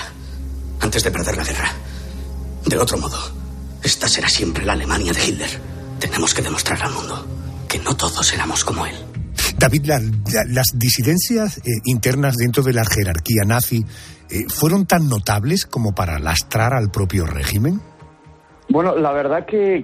Antes 0.80 1.04
de 1.04 1.10
perder 1.10 1.36
la 1.36 1.44
guerra. 1.44 1.72
De 2.64 2.78
otro 2.78 2.96
modo, 2.96 3.18
esta 3.82 4.08
será 4.08 4.28
siempre 4.28 4.64
la 4.64 4.72
Alemania 4.72 5.12
de 5.12 5.26
Hitler. 5.26 5.60
Tenemos 5.98 6.32
que 6.32 6.42
demostrar 6.42 6.82
al 6.82 6.92
mundo 6.92 7.26
que 7.68 7.78
no 7.78 7.94
todos 7.94 8.32
éramos 8.32 8.64
como 8.64 8.86
él. 8.86 8.94
David, 9.58 9.90
las 10.48 10.68
disidencias 10.74 11.58
eh, 11.58 11.60
internas 11.84 12.36
dentro 12.36 12.62
de 12.62 12.72
la 12.72 12.84
jerarquía 12.84 13.42
nazi 13.44 13.84
eh, 14.30 14.44
fueron 14.48 14.86
tan 14.86 15.08
notables 15.08 15.66
como 15.66 15.92
para 15.92 16.20
lastrar 16.20 16.72
al 16.72 16.90
propio 16.90 17.26
régimen. 17.26 17.80
Bueno, 18.68 18.94
la 18.94 19.10
verdad 19.10 19.44
que, 19.44 19.82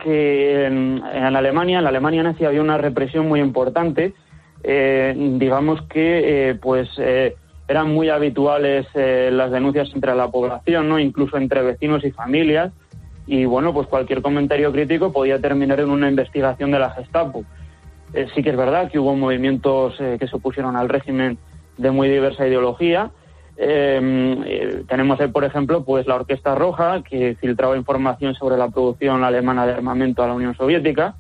en, 0.65 1.03
Alemania, 1.03 1.79
en 1.79 1.85
la 1.85 1.91
Alemania 1.91 2.23
nazi 2.23 2.45
había 2.45 2.61
una 2.61 2.79
represión 2.79 3.27
muy 3.27 3.41
importante. 3.41 4.15
Eh, 4.63 5.15
digamos 5.39 5.83
que, 5.89 6.51
eh, 6.51 6.55
pues, 6.55 6.89
eran 7.67 7.93
muy 7.93 8.09
habituales 8.11 8.87
las 8.95 9.51
denuncias 9.51 9.91
entre 9.93 10.15
la 10.15 10.31
población, 10.31 10.89
¿no? 10.89 11.01
Incluso 11.01 11.37
entre 11.37 11.63
vecinos 11.63 12.05
y 12.05 12.13
familias. 12.13 12.73
Y 13.27 13.45
bueno, 13.45 13.75
pues 13.75 13.89
cualquier 13.89 14.23
comentario 14.23 14.71
crítico 14.71 15.13
podía 15.13 15.41
terminar 15.41 15.81
en 15.81 15.91
una 15.91 16.09
investigación 16.09 16.71
de 16.71 16.79
la 16.79 16.91
Gestapo. 16.91 17.45
sí 18.37 18.43
que 18.45 18.51
es 18.51 18.57
verdad 18.57 18.89
que 18.89 19.01
hubo 19.01 19.17
movimientos 19.17 19.97
que 19.99 20.29
se 20.29 20.37
opusieron 20.37 20.77
al 20.77 20.89
régimen 20.89 21.39
de 21.77 21.91
muy 21.91 22.09
diversa 22.09 22.47
ideología 22.47 23.11
eh, 23.59 24.85
tenemos, 24.89 25.19
por 25.33 25.45
ejemplo, 25.45 25.85
pues 25.85 26.07
la 26.07 26.17
Orquesta 26.17 26.55
Roja, 26.55 27.03
que 27.03 27.37
filtraba 27.41 27.77
información 27.77 28.35
sobre 28.35 28.57
la 28.57 28.69
producción 28.69 29.25
alemana 29.25 29.67
de 29.67 29.73
armamento 29.73 30.23
a 30.23 30.27
la 30.27 30.35
Unión 30.35 30.55
Soviética. 30.55 31.15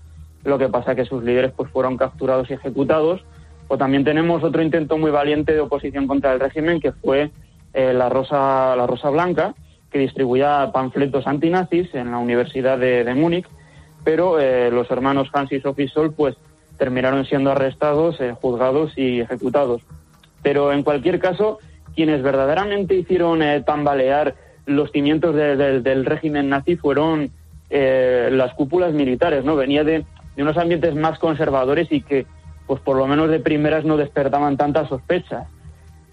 Lo 0.44 0.58
que 0.58 0.68
pasa 0.68 0.92
es 0.92 0.96
que 0.96 1.04
sus 1.06 1.22
líderes 1.24 1.52
pues, 1.56 1.70
fueron 1.70 1.96
capturados 1.96 2.50
y 2.50 2.54
ejecutados. 2.54 3.24
O 3.68 3.78
también 3.78 4.04
tenemos 4.04 4.44
otro 4.44 4.62
intento 4.62 4.96
muy 4.98 5.10
valiente 5.10 5.52
de 5.52 5.60
oposición 5.60 6.06
contra 6.06 6.32
el 6.32 6.40
régimen, 6.40 6.80
que 6.80 6.92
fue 6.92 7.30
eh, 7.74 7.92
la, 7.92 8.08
Rosa, 8.08 8.76
la 8.76 8.86
Rosa 8.86 9.10
Blanca, 9.10 9.54
que 9.90 9.98
distribuía 9.98 10.70
panfletos 10.72 11.26
antinazis 11.26 11.92
en 11.94 12.10
la 12.10 12.18
Universidad 12.18 12.78
de, 12.78 13.12
Múnich. 13.14 13.46
Pero 14.04 14.38
eh, 14.38 14.70
los 14.70 14.88
hermanos 14.90 15.30
Hans 15.32 15.50
y 15.50 15.60
Sophie 15.60 15.88
Sol 15.88 16.12
pues, 16.12 16.36
terminaron 16.78 17.24
siendo 17.24 17.50
arrestados, 17.50 18.18
juzgados 18.40 18.96
y 18.96 19.20
ejecutados. 19.20 19.82
Pero 20.42 20.72
en 20.72 20.84
cualquier 20.84 21.18
caso, 21.18 21.58
quienes 21.96 22.22
verdaderamente 22.22 22.94
hicieron 22.94 23.42
eh, 23.42 23.62
tambalear 23.66 24.34
los 24.66 24.92
cimientos 24.92 25.34
del 25.34 26.04
régimen 26.04 26.48
nazi 26.48 26.76
fueron 26.76 27.30
eh, 27.70 28.28
las 28.32 28.52
cúpulas 28.54 28.92
militares, 28.92 29.44
¿no? 29.44 29.56
Venía 29.56 29.82
de, 29.84 30.04
unos 30.36 30.56
ambientes 30.58 30.94
más 30.94 31.18
conservadores 31.18 31.90
y 31.90 32.02
que, 32.02 32.26
pues 32.66 32.80
por 32.80 32.96
lo 32.96 33.06
menos 33.06 33.30
de 33.30 33.40
primeras 33.40 33.84
no 33.84 33.96
despertaban 33.96 34.56
tantas 34.56 34.88
sospechas. 34.88 35.48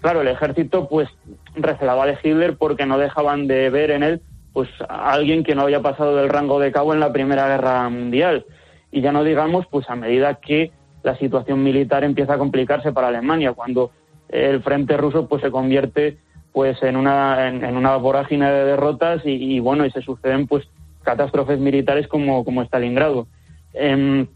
Claro, 0.00 0.22
el 0.22 0.28
ejército 0.28 0.88
pues 0.88 1.08
recelaba 1.54 2.06
de 2.06 2.16
Hitler 2.22 2.56
porque 2.56 2.86
no 2.86 2.98
dejaban 2.98 3.46
de 3.46 3.70
ver 3.70 3.90
en 3.90 4.02
él 4.02 4.22
pues 4.52 4.68
a 4.88 5.12
alguien 5.12 5.42
que 5.42 5.56
no 5.56 5.62
había 5.62 5.82
pasado 5.82 6.14
del 6.16 6.28
rango 6.28 6.60
de 6.60 6.70
cabo 6.70 6.94
en 6.94 7.00
la 7.00 7.12
Primera 7.12 7.48
Guerra 7.48 7.88
Mundial. 7.88 8.46
Y 8.92 9.00
ya 9.00 9.10
no 9.10 9.24
digamos 9.24 9.66
pues 9.66 9.90
a 9.90 9.96
medida 9.96 10.36
que 10.36 10.70
la 11.02 11.16
situación 11.18 11.62
militar 11.62 12.04
empieza 12.04 12.34
a 12.34 12.38
complicarse 12.38 12.92
para 12.92 13.08
Alemania, 13.08 13.52
cuando 13.52 13.90
el 14.34 14.62
frente 14.62 14.96
ruso 14.96 15.28
pues 15.28 15.42
se 15.42 15.50
convierte 15.50 16.18
pues 16.52 16.80
en 16.82 16.96
una, 16.96 17.48
en, 17.48 17.76
una 17.76 17.96
vorágine 17.96 18.50
de 18.50 18.64
derrotas 18.64 19.22
y, 19.24 19.58
bueno, 19.58 19.84
y 19.84 19.90
se 19.90 20.02
suceden 20.02 20.46
pues 20.46 20.64
catástrofes 21.02 21.58
militares 21.58 22.06
como, 22.06 22.44
como 22.44 22.62
Stalingrado. 22.62 23.26
Em, 23.72 24.26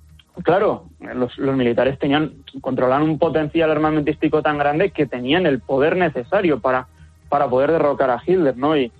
claro, 0.42 0.86
los, 1.14 1.38
los, 1.38 1.57
militares 1.57 1.99
tenían, 1.99 2.32
controlaban 2.61 3.09
un 3.09 3.18
potencial 3.18 3.70
armamentístico 3.70 4.42
tan 4.42 4.59
grande 4.59 4.90
que 4.90 5.07
tenían 5.07 5.46
el 5.46 5.61
poder 5.61 5.96
necesario 5.96 6.59
para, 6.61 6.88
para 7.28 7.49
poder 7.49 7.70
derrocar 7.70 8.11
a 8.11 8.22
Hitler, 8.26 8.57
¿no? 8.57 8.76
Y, 8.76 8.90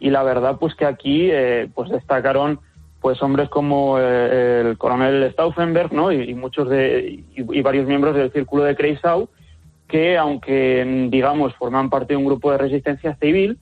y 0.00 0.10
la 0.10 0.22
verdad 0.22 0.56
pues 0.58 0.74
que 0.74 0.86
aquí 0.86 1.28
eh, 1.30 1.68
pues 1.74 1.90
destacaron 1.90 2.60
pues 3.00 3.22
hombres 3.22 3.48
como 3.48 3.98
eh, 3.98 4.62
el 4.64 4.78
coronel 4.78 5.30
Stauffenberg, 5.32 5.92
¿no? 5.92 6.10
Y, 6.10 6.34
muchos 6.34 6.68
de, 6.68 7.22
y, 7.34 7.62
varios 7.62 7.86
miembros 7.86 8.16
del 8.16 8.32
círculo 8.32 8.64
de 8.64 8.74
Kreisau, 8.74 9.28
que 9.88 10.16
aunque 10.16 11.08
digamos 11.10 11.54
forman 11.56 11.90
parte 11.90 12.12
de 12.12 12.18
un 12.18 12.26
grupo 12.26 12.52
de 12.52 12.58
resistencia 12.58 13.16
civil, 13.16 13.58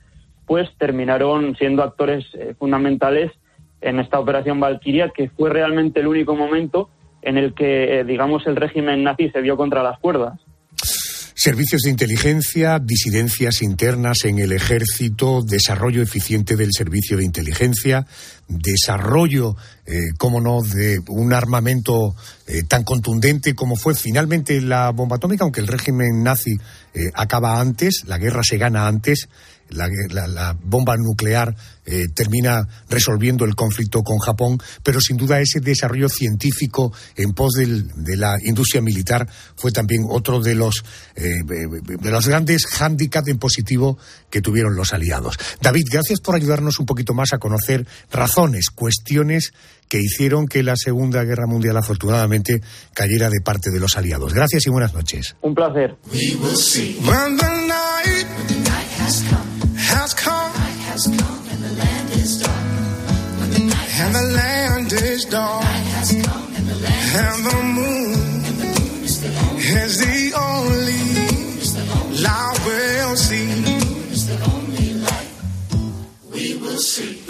pues 0.46 0.68
terminaron 0.78 1.56
siendo 1.56 1.82
actores 1.82 2.26
eh, 2.34 2.54
fundamentales 2.58 3.32
en 3.80 4.00
esta 4.00 4.18
operación 4.18 4.60
Valkyria, 4.60 5.10
que 5.10 5.28
fue 5.30 5.50
realmente 5.50 6.00
el 6.00 6.06
único 6.06 6.34
momento 6.34 6.88
en 7.22 7.36
el 7.38 7.54
que, 7.54 8.00
eh, 8.00 8.04
digamos, 8.04 8.46
el 8.46 8.56
régimen 8.56 9.02
nazi 9.02 9.30
se 9.30 9.40
vio 9.40 9.56
contra 9.56 9.82
las 9.82 9.98
cuerdas. 9.98 10.40
Servicios 11.38 11.82
de 11.82 11.90
inteligencia, 11.90 12.78
disidencias 12.78 13.60
internas 13.60 14.24
en 14.24 14.38
el 14.38 14.52
ejército, 14.52 15.42
desarrollo 15.42 16.00
eficiente 16.00 16.56
del 16.56 16.70
servicio 16.72 17.18
de 17.18 17.24
inteligencia, 17.24 18.06
desarrollo, 18.48 19.54
eh, 19.84 20.14
cómo 20.16 20.40
no, 20.40 20.62
de 20.62 20.98
un 21.08 21.34
armamento 21.34 22.16
eh, 22.46 22.62
tan 22.62 22.84
contundente 22.84 23.54
como 23.54 23.76
fue 23.76 23.94
finalmente 23.94 24.62
la 24.62 24.88
bomba 24.92 25.16
atómica, 25.16 25.44
aunque 25.44 25.60
el 25.60 25.66
régimen 25.66 26.22
nazi 26.22 26.52
eh, 26.94 27.10
acaba 27.12 27.60
antes, 27.60 28.04
la 28.06 28.16
guerra 28.16 28.40
se 28.42 28.56
gana 28.56 28.86
antes, 28.86 29.28
la, 29.70 30.56
bomba 30.62 30.96
nuclear 30.96 31.54
eh, 31.84 32.06
termina 32.14 32.66
resolviendo 32.88 33.44
el 33.44 33.54
conflicto 33.54 34.02
con 34.02 34.18
Japón, 34.18 34.58
pero 34.82 35.00
sin 35.00 35.16
duda 35.16 35.40
ese 35.40 35.60
desarrollo 35.60 36.08
científico 36.08 36.92
en 37.16 37.32
pos 37.32 37.54
de 37.54 38.16
la 38.16 38.36
industria 38.44 38.82
militar 38.82 39.28
fue 39.56 39.72
también 39.72 40.02
otro 40.08 40.40
de 40.40 40.54
los, 40.54 40.84
eh, 41.14 41.42
de 41.44 42.10
los 42.10 42.26
grandes 42.26 42.66
hándicaps 42.66 43.28
en 43.28 43.38
positivo 43.38 43.98
que 44.30 44.40
tuvieron 44.40 44.74
los 44.74 44.92
aliados. 44.92 45.36
David, 45.60 45.84
gracias 45.90 46.20
por 46.20 46.34
ayudarnos 46.34 46.78
un 46.78 46.86
poquito 46.86 47.14
más 47.14 47.32
a 47.32 47.38
conocer 47.38 47.86
razones, 48.10 48.70
cuestiones 48.70 49.52
que 49.88 50.00
hicieron 50.00 50.46
que 50.48 50.62
la 50.62 50.76
Segunda 50.76 51.24
Guerra 51.24 51.46
Mundial 51.46 51.76
afortunadamente 51.76 52.60
cayera 52.92 53.30
de 53.30 53.40
parte 53.40 53.70
de 53.70 53.80
los 53.80 53.96
aliados. 53.96 54.34
Gracias 54.34 54.66
y 54.66 54.70
buenas 54.70 54.94
noches. 54.94 55.36
Un 55.42 55.54
placer. 55.54 55.96
has 59.94 60.14
come. 60.14 60.52
Night 60.52 60.80
has 60.90 61.02
come 61.06 61.42
and 61.52 61.60
the 61.62 61.72
land 61.82 62.10
is 62.10 62.42
dark. 62.42 62.64
When 63.38 63.50
the 63.50 63.62
night 63.72 63.90
and 64.02 64.14
the 64.14 64.26
land 64.40 64.92
is 64.92 65.24
dark. 65.24 65.64
Night 65.64 65.86
has 65.96 66.10
come 66.26 66.54
and 66.56 66.66
the 66.66 66.78
land 66.84 67.06
and 67.22 67.38
the 67.46 67.62
moon, 67.78 68.44
and 68.48 68.56
the 68.62 68.66
moon 68.66 69.04
is 69.04 69.16
the 69.20 69.30
only, 70.36 71.00
is 71.62 71.72
the 71.74 71.84
only, 71.98 72.22
light 72.22 72.58
we'll 72.66 73.16
see. 73.16 73.46
The 73.46 73.70
moon 73.70 74.12
is 74.16 74.22
the 74.26 74.38
only 74.54 74.88
light 75.06 75.30
we 76.32 76.56
will 76.56 76.78
see. 76.78 77.25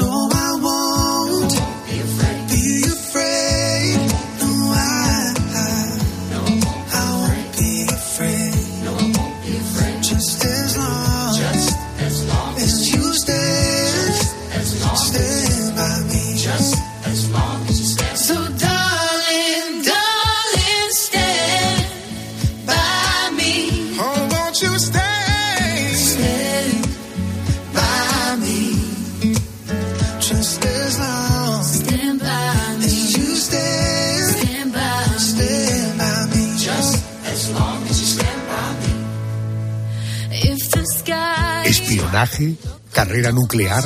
Carrera 42.92 43.30
nuclear, 43.30 43.84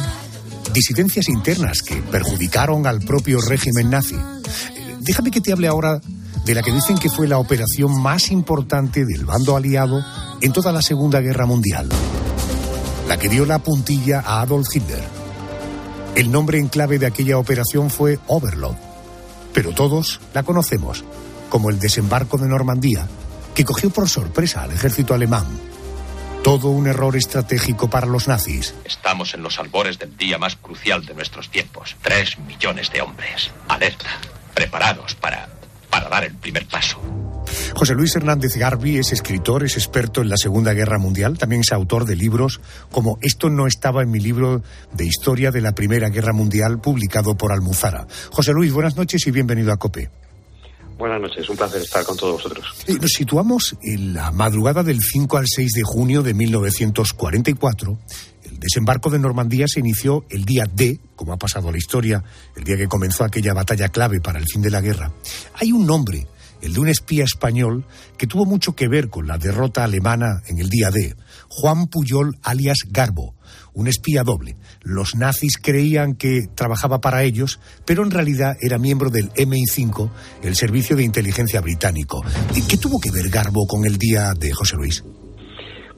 disidencias 0.72 1.28
internas 1.28 1.82
que 1.82 1.96
perjudicaron 1.96 2.86
al 2.86 3.00
propio 3.00 3.40
régimen 3.40 3.90
nazi. 3.90 4.14
Déjame 5.00 5.32
que 5.32 5.40
te 5.40 5.52
hable 5.52 5.66
ahora 5.66 6.00
de 6.44 6.54
la 6.54 6.62
que 6.62 6.70
dicen 6.70 6.96
que 6.96 7.10
fue 7.10 7.26
la 7.26 7.38
operación 7.38 8.00
más 8.00 8.30
importante 8.30 9.04
del 9.04 9.24
bando 9.24 9.56
aliado 9.56 10.04
en 10.40 10.52
toda 10.52 10.70
la 10.70 10.80
Segunda 10.80 11.20
Guerra 11.20 11.44
Mundial. 11.44 11.88
La 13.08 13.18
que 13.18 13.28
dio 13.28 13.46
la 13.46 13.58
puntilla 13.58 14.20
a 14.20 14.42
Adolf 14.42 14.68
Hitler. 14.72 15.02
El 16.14 16.30
nombre 16.30 16.58
en 16.58 16.68
clave 16.68 17.00
de 17.00 17.06
aquella 17.06 17.36
operación 17.36 17.90
fue 17.90 18.20
Overlord, 18.28 18.76
pero 19.52 19.72
todos 19.72 20.20
la 20.34 20.44
conocemos 20.44 21.02
como 21.48 21.68
el 21.68 21.80
desembarco 21.80 22.38
de 22.38 22.46
Normandía, 22.46 23.08
que 23.56 23.64
cogió 23.64 23.90
por 23.90 24.08
sorpresa 24.08 24.62
al 24.62 24.70
ejército 24.70 25.14
alemán. 25.14 25.46
Todo 26.42 26.70
un 26.70 26.86
error 26.86 27.16
estratégico 27.16 27.90
para 27.90 28.06
los 28.06 28.26
nazis. 28.26 28.74
Estamos 28.86 29.34
en 29.34 29.42
los 29.42 29.58
albores 29.58 29.98
del 29.98 30.16
día 30.16 30.38
más 30.38 30.56
crucial 30.56 31.04
de 31.04 31.12
nuestros 31.12 31.50
tiempos. 31.50 31.96
Tres 32.00 32.38
millones 32.38 32.90
de 32.90 33.02
hombres. 33.02 33.50
Alerta. 33.68 34.08
Preparados 34.54 35.14
para, 35.16 35.50
para 35.90 36.08
dar 36.08 36.24
el 36.24 36.34
primer 36.34 36.66
paso. 36.66 36.98
José 37.74 37.94
Luis 37.94 38.16
Hernández 38.16 38.56
Garbi 38.56 38.96
es 38.96 39.12
escritor, 39.12 39.64
es 39.64 39.76
experto 39.76 40.22
en 40.22 40.30
la 40.30 40.36
Segunda 40.36 40.72
Guerra 40.72 40.98
Mundial, 40.98 41.36
también 41.36 41.60
es 41.60 41.72
autor 41.72 42.04
de 42.04 42.16
libros 42.16 42.60
como 42.90 43.18
Esto 43.20 43.50
no 43.50 43.66
estaba 43.66 44.02
en 44.02 44.10
mi 44.10 44.20
libro 44.20 44.62
de 44.92 45.04
historia 45.04 45.50
de 45.50 45.60
la 45.60 45.72
Primera 45.72 46.08
Guerra 46.08 46.32
Mundial 46.32 46.80
publicado 46.80 47.36
por 47.36 47.52
Almuzara. 47.52 48.06
José 48.30 48.52
Luis, 48.52 48.72
buenas 48.72 48.96
noches 48.96 49.26
y 49.26 49.30
bienvenido 49.30 49.72
a 49.72 49.78
COPE. 49.78 50.10
Buenas 51.00 51.18
noches, 51.22 51.48
un 51.48 51.56
placer 51.56 51.80
estar 51.80 52.04
con 52.04 52.14
todos 52.14 52.34
vosotros. 52.34 52.66
Eh, 52.86 52.98
Nos 53.00 53.10
situamos 53.12 53.74
en 53.82 54.12
la 54.12 54.30
madrugada 54.32 54.82
del 54.82 55.00
5 55.00 55.38
al 55.38 55.46
6 55.48 55.72
de 55.72 55.82
junio 55.82 56.22
de 56.22 56.34
1944. 56.34 57.98
El 58.44 58.60
desembarco 58.60 59.08
de 59.08 59.18
Normandía 59.18 59.66
se 59.66 59.80
inició 59.80 60.26
el 60.28 60.44
día 60.44 60.66
D, 60.70 61.00
como 61.16 61.32
ha 61.32 61.38
pasado 61.38 61.72
la 61.72 61.78
historia, 61.78 62.22
el 62.54 62.64
día 62.64 62.76
que 62.76 62.86
comenzó 62.86 63.24
aquella 63.24 63.54
batalla 63.54 63.88
clave 63.88 64.20
para 64.20 64.38
el 64.38 64.44
fin 64.44 64.60
de 64.60 64.68
la 64.68 64.82
guerra. 64.82 65.10
Hay 65.54 65.72
un 65.72 65.86
nombre, 65.86 66.26
el 66.60 66.74
de 66.74 66.80
un 66.80 66.88
espía 66.88 67.24
español, 67.24 67.86
que 68.18 68.26
tuvo 68.26 68.44
mucho 68.44 68.76
que 68.76 68.86
ver 68.86 69.08
con 69.08 69.26
la 69.26 69.38
derrota 69.38 69.84
alemana 69.84 70.42
en 70.48 70.58
el 70.58 70.68
día 70.68 70.90
D. 70.90 71.16
Juan 71.48 71.86
Puyol 71.86 72.36
alias 72.42 72.80
Garbo, 72.90 73.34
un 73.80 73.88
espía 73.88 74.22
doble. 74.22 74.56
Los 74.82 75.16
nazis 75.16 75.56
creían 75.56 76.14
que 76.14 76.42
trabajaba 76.54 77.00
para 77.00 77.22
ellos, 77.22 77.60
pero 77.86 78.04
en 78.04 78.10
realidad 78.10 78.54
era 78.60 78.78
miembro 78.78 79.10
del 79.10 79.30
MI5, 79.30 80.10
el 80.44 80.54
servicio 80.54 80.96
de 80.96 81.04
inteligencia 81.04 81.60
británico. 81.60 82.22
¿Y 82.54 82.66
¿Qué 82.68 82.76
tuvo 82.76 83.00
que 83.00 83.10
ver 83.10 83.30
Garbo 83.30 83.66
con 83.66 83.84
el 83.86 83.96
día 83.96 84.32
de 84.38 84.52
José 84.52 84.76
Luis? 84.76 85.04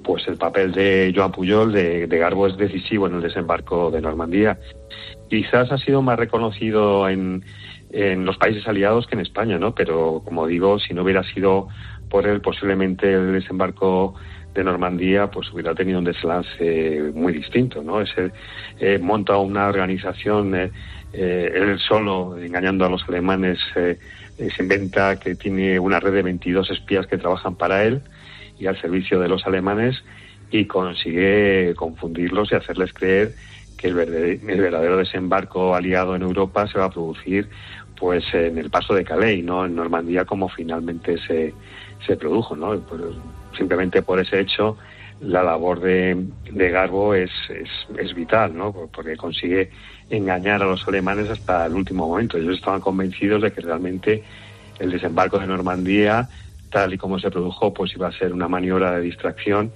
Pues 0.05 0.27
el 0.29 0.37
papel 0.37 0.73
de 0.73 1.13
Joan 1.15 1.33
Puyol, 1.33 1.73
de, 1.73 2.07
de 2.07 2.19
Garbo, 2.19 2.47
es 2.47 2.57
decisivo 2.57 3.07
en 3.07 3.15
el 3.15 3.23
desembarco 3.23 3.91
de 3.91 4.01
Normandía. 4.01 4.59
Quizás 5.29 5.71
ha 5.71 5.79
sido 5.79 6.03
más 6.03 6.19
reconocido 6.19 7.09
en, 7.09 7.45
en 7.93 8.25
los 8.25 8.37
países 8.37 8.67
aliados 8.67 9.07
que 9.07 9.15
en 9.15 9.21
España, 9.21 9.59
¿no? 9.59 9.75
Pero, 9.75 10.23
como 10.25 10.47
digo, 10.47 10.79
si 10.79 10.95
no 10.95 11.03
hubiera 11.03 11.23
sido 11.35 11.69
por 12.11 12.27
él, 12.27 12.41
posiblemente 12.41 13.13
el 13.13 13.33
desembarco 13.33 14.15
de 14.55 14.65
Normandía 14.65 15.31
pues 15.31 15.53
hubiera 15.53 15.75
tenido 15.75 15.99
un 15.99 16.05
deslance 16.05 17.11
muy 17.15 17.33
distinto, 17.33 17.83
¿no? 17.83 18.01
Ese, 18.01 18.33
eh, 18.79 18.99
monta 18.99 19.37
una 19.39 19.69
organización, 19.69 20.55
eh, 20.55 20.71
eh, 21.13 21.53
él 21.55 21.79
solo, 21.79 22.37
engañando 22.39 22.85
a 22.85 22.91
los 22.91 23.03
alemanes, 23.09 23.59
eh, 23.77 23.99
se 24.37 24.63
inventa 24.63 25.19
que 25.19 25.35
tiene 25.37 25.79
una 25.79 26.01
red 26.01 26.13
de 26.13 26.23
22 26.23 26.71
espías 26.71 27.07
que 27.07 27.19
trabajan 27.19 27.57
para 27.57 27.85
él 27.85 28.03
y 28.59 28.67
al 28.67 28.81
servicio 28.81 29.21
de 29.21 29.29
los 29.29 29.47
alemanes 29.47 30.03
y 30.51 30.67
consigue 30.67 31.75
confundirlos 31.77 32.53
y 32.53 32.55
hacerles 32.57 32.93
creer 32.93 33.35
que 33.77 33.89
el 33.89 33.95
verdadero, 33.95 34.99
desembarco 34.99 35.75
aliado 35.75 36.15
en 36.15 36.23
Europa 36.23 36.67
se 36.69 36.79
va 36.79 36.87
a 36.87 36.91
producir 36.91 37.49
pues 37.97 38.25
en 38.35 38.59
el 38.59 38.69
paso 38.69 38.95
de 38.95 39.05
Calais, 39.05 39.43
no 39.45 39.65
en 39.65 39.75
Normandía 39.77 40.25
como 40.25 40.49
finalmente 40.49 41.17
se, 41.27 41.55
se 42.07 42.17
produjo, 42.17 42.55
¿no? 42.57 42.79
Por- 42.81 43.42
simplemente 43.57 44.03
por 44.03 44.21
ese 44.21 44.41
hecho 44.41 44.77
la 45.21 45.43
labor 45.43 45.81
de, 45.81 46.17
de 46.51 46.71
Garbo 46.71 47.15
es, 47.15 47.31
es, 47.97 48.15
vital, 48.15 48.57
¿no? 48.57 48.73
Porque 48.73 49.17
consigue 49.17 49.71
engañar 50.11 50.63
a 50.63 50.67
los 50.67 50.87
alemanes 50.89 51.31
hasta 51.31 51.67
el 51.67 51.75
último 51.75 52.09
momento. 52.09 52.37
Ellos 52.37 52.57
estaban 52.57 52.81
convencidos 52.81 53.43
de 53.43 53.53
que 53.53 53.61
realmente 53.61 54.25
el 54.81 54.91
desembarco 54.91 55.39
de 55.39 55.47
Normandía, 55.47 56.29
tal 56.71 56.95
y 56.95 56.99
como 56.99 57.21
se 57.21 57.31
produjo, 57.31 57.73
pues 57.73 57.95
iba 57.95 58.09
a 58.09 58.13
ser 58.13 58.33
una 58.33 58.49
maniobra 58.49 58.93
de 58.93 59.03
distracción 59.03 59.73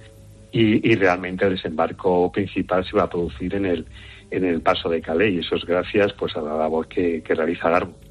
y, 0.51 0.91
y 0.91 0.95
realmente 0.95 1.45
el 1.45 1.51
desembarco 1.51 2.29
principal 2.31 2.83
se 2.83 2.91
iba 2.95 3.03
a 3.03 3.09
producir 3.09 3.55
en 3.55 3.65
el, 3.65 3.85
en 4.31 4.43
el 4.43 4.59
paso 4.59 4.89
de 4.89 5.01
Calais. 5.01 5.33
Y 5.33 5.39
eso 5.39 5.55
es 5.55 5.63
gracias 5.63 6.11
pues 6.13 6.35
a 6.35 6.41
la 6.41 6.57
labor 6.57 6.89
que 6.89 7.23
realiza 7.25 7.69
Garbo. 7.69 8.06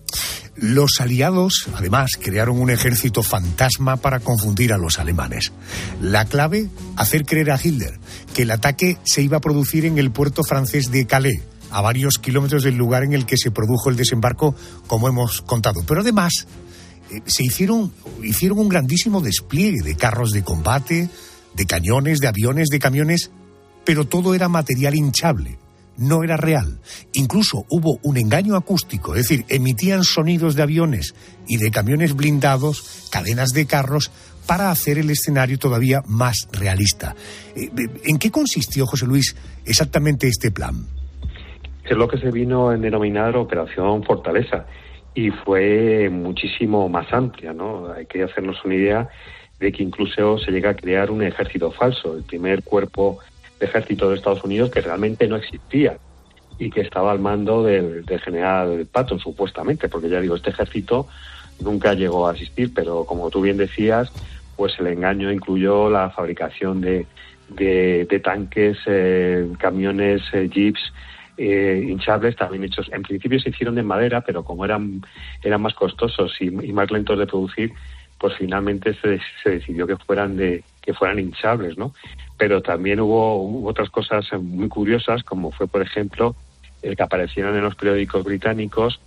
Los 0.57 1.01
aliados, 1.01 1.69
además, 1.75 2.13
crearon 2.19 2.59
un 2.59 2.71
ejército 2.71 3.23
fantasma 3.23 3.97
para 3.97 4.21
confundir 4.21 4.73
a 4.73 4.79
los 4.79 4.99
alemanes. 4.99 5.53
La 6.01 6.25
clave, 6.25 6.71
hacer 6.97 7.27
creer 7.27 7.51
a 7.51 7.61
Hitler 7.63 7.99
que 8.35 8.43
el 8.43 8.51
ataque 8.51 8.97
se 9.05 9.21
iba 9.21 9.37
a 9.37 9.41
producir 9.41 9.85
en 9.85 9.99
el 9.99 10.11
puerto 10.11 10.43
francés 10.45 10.91
de 10.91 11.07
Calais, 11.07 11.43
a 11.71 11.83
varios 11.83 12.19
kilómetros 12.19 12.63
del 12.63 12.77
lugar 12.77 13.05
en 13.05 13.13
el 13.13 13.27
que 13.27 13.37
se 13.37 13.51
produjo 13.51 13.91
el 13.91 13.97
desembarco, 13.97 14.55
como 14.87 15.09
hemos 15.09 15.43
contado. 15.43 15.83
Pero 15.87 16.01
además, 16.01 16.47
eh, 17.11 17.21
se 17.27 17.45
hicieron, 17.45 17.93
hicieron 18.23 18.59
un 18.59 18.71
grandísimo 18.71 19.21
despliegue 19.21 19.83
de 19.83 19.95
carros 19.95 20.31
de 20.31 20.43
combate, 20.43 21.11
de 21.55 21.67
cañones, 21.67 22.21
de 22.21 22.29
aviones, 22.29 22.69
de 22.69 22.79
camiones, 22.79 23.31
pero 23.85 24.07
todo 24.07 24.35
era 24.35 24.49
material 24.49 24.95
hinchable 24.95 25.59
no 25.99 26.25
era 26.25 26.37
real. 26.37 26.79
Incluso 27.13 27.65
hubo 27.69 27.99
un 28.03 28.17
engaño 28.17 28.57
acústico, 28.57 29.15
es 29.15 29.29
decir, 29.29 29.45
emitían 29.49 30.05
sonidos 30.05 30.55
de 30.55 30.63
aviones 30.63 31.15
y 31.47 31.59
de 31.59 31.71
camiones 31.71 32.15
blindados, 32.15 33.09
cadenas 33.11 33.51
de 33.51 33.67
carros, 33.67 34.11
para 34.47 34.71
hacer 34.71 34.99
el 34.99 35.11
escenario 35.11 35.59
todavía 35.59 36.03
más 36.07 36.49
realista. 36.53 37.15
Eh, 37.55 37.71
¿En 38.05 38.19
qué 38.19 38.31
consistió, 38.31 38.87
José 38.87 39.07
Luis, 39.07 39.37
exactamente 39.65 40.29
este 40.29 40.51
plan? 40.51 40.87
Es 41.85 41.97
lo 41.97 42.09
que 42.09 42.19
se 42.19 42.31
vino 42.31 42.73
en 42.73 42.81
denominar 42.81 43.37
Operación 43.37 44.03
Fortaleza 44.05 44.67
y 45.15 45.31
fue 45.31 46.09
muchísimo 46.11 46.89
más 46.89 47.13
amplia, 47.13 47.53
¿no? 47.53 47.93
Hay 47.93 48.07
que 48.07 48.23
hacernos 48.23 48.65
una 48.65 48.75
idea 48.75 49.09
de 49.59 49.73
que 49.73 49.83
incluso 49.83 50.39
se 50.39 50.51
llega 50.51 50.71
a 50.71 50.77
crear 50.77 51.11
un 51.11 51.23
ejército 51.23 51.71
falso, 51.71 52.17
el 52.17 52.25
primer 52.25 52.63
cuerpo 52.63 53.19
ejército 53.61 54.11
de 54.11 54.17
Estados 54.17 54.45
Unidos 54.45 54.71
que 54.71 54.81
realmente 54.81 55.27
no 55.29 55.37
existía 55.37 55.99
y 56.59 56.71
que 56.71 56.81
estaba 56.81 57.13
al 57.13 57.19
mando 57.19 57.63
del, 57.63 58.05
general 58.25 58.87
Patton, 58.91 59.19
supuestamente, 59.19 59.89
porque 59.89 60.09
ya 60.09 60.21
digo, 60.21 60.37
este 60.37 60.51
ejército 60.51 61.07
nunca 61.61 61.95
llegó 61.95 62.27
a 62.27 62.33
existir, 62.33 62.73
pero 62.75 63.05
como 63.05 63.31
tú 63.31 63.43
bien 63.43 63.57
decías, 63.57 64.11
pues 64.57 64.79
el 64.79 64.87
engaño 64.87 65.31
incluyó 65.31 65.91
la 65.91 66.11
fabricación 66.11 66.81
de, 66.81 67.07
de, 67.51 68.07
de 68.09 68.21
tanques, 68.21 68.79
eh, 68.87 69.47
camiones, 69.59 70.23
eh, 70.33 70.49
jeeps, 70.51 70.81
eh, 71.37 71.87
hinchables 71.91 72.37
también 72.37 72.65
hechos. 72.65 72.91
En 72.93 73.03
principio 73.03 73.39
se 73.39 73.51
hicieron 73.51 73.75
de 73.75 73.83
madera, 73.83 74.23
pero 74.23 74.43
como 74.43 74.65
eran, 74.65 75.03
eran 75.43 75.61
más 75.61 75.75
costosos 75.75 76.35
y, 76.41 76.47
y 76.47 76.73
más 76.73 76.91
lentos 76.91 77.19
de 77.19 77.27
producir, 77.27 77.73
pues 78.19 78.35
finalmente 78.39 78.95
se, 78.95 79.21
se 79.43 79.51
decidió 79.51 79.87
que 79.87 79.97
fueran 79.97 80.37
de, 80.39 80.65
que 80.81 80.95
fueran 80.95 81.19
hinchables, 81.19 81.77
¿no? 81.77 81.93
Pero 82.39 82.63
también 82.63 83.01
hubo, 83.01 83.67
otras 83.67 83.91
cosas 83.91 84.27
muy 84.41 84.69
curiosas, 84.69 85.23
como 85.23 85.53
fue, 85.53 85.67
por 85.67 85.83
ejemplo, 85.83 86.35
el 86.83 86.97
que 86.97 87.03
aparecieron 87.03 87.57
en 87.57 87.63
los 87.63 87.75
periódicos 87.75 88.25
británicos 88.25 89.01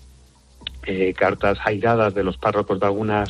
eh, 0.86 1.14
cartas 1.14 1.60
airadas 1.66 2.14
de 2.16 2.24
los 2.24 2.38
párrocos 2.38 2.80
de 2.80 2.86
algunas 2.88 3.30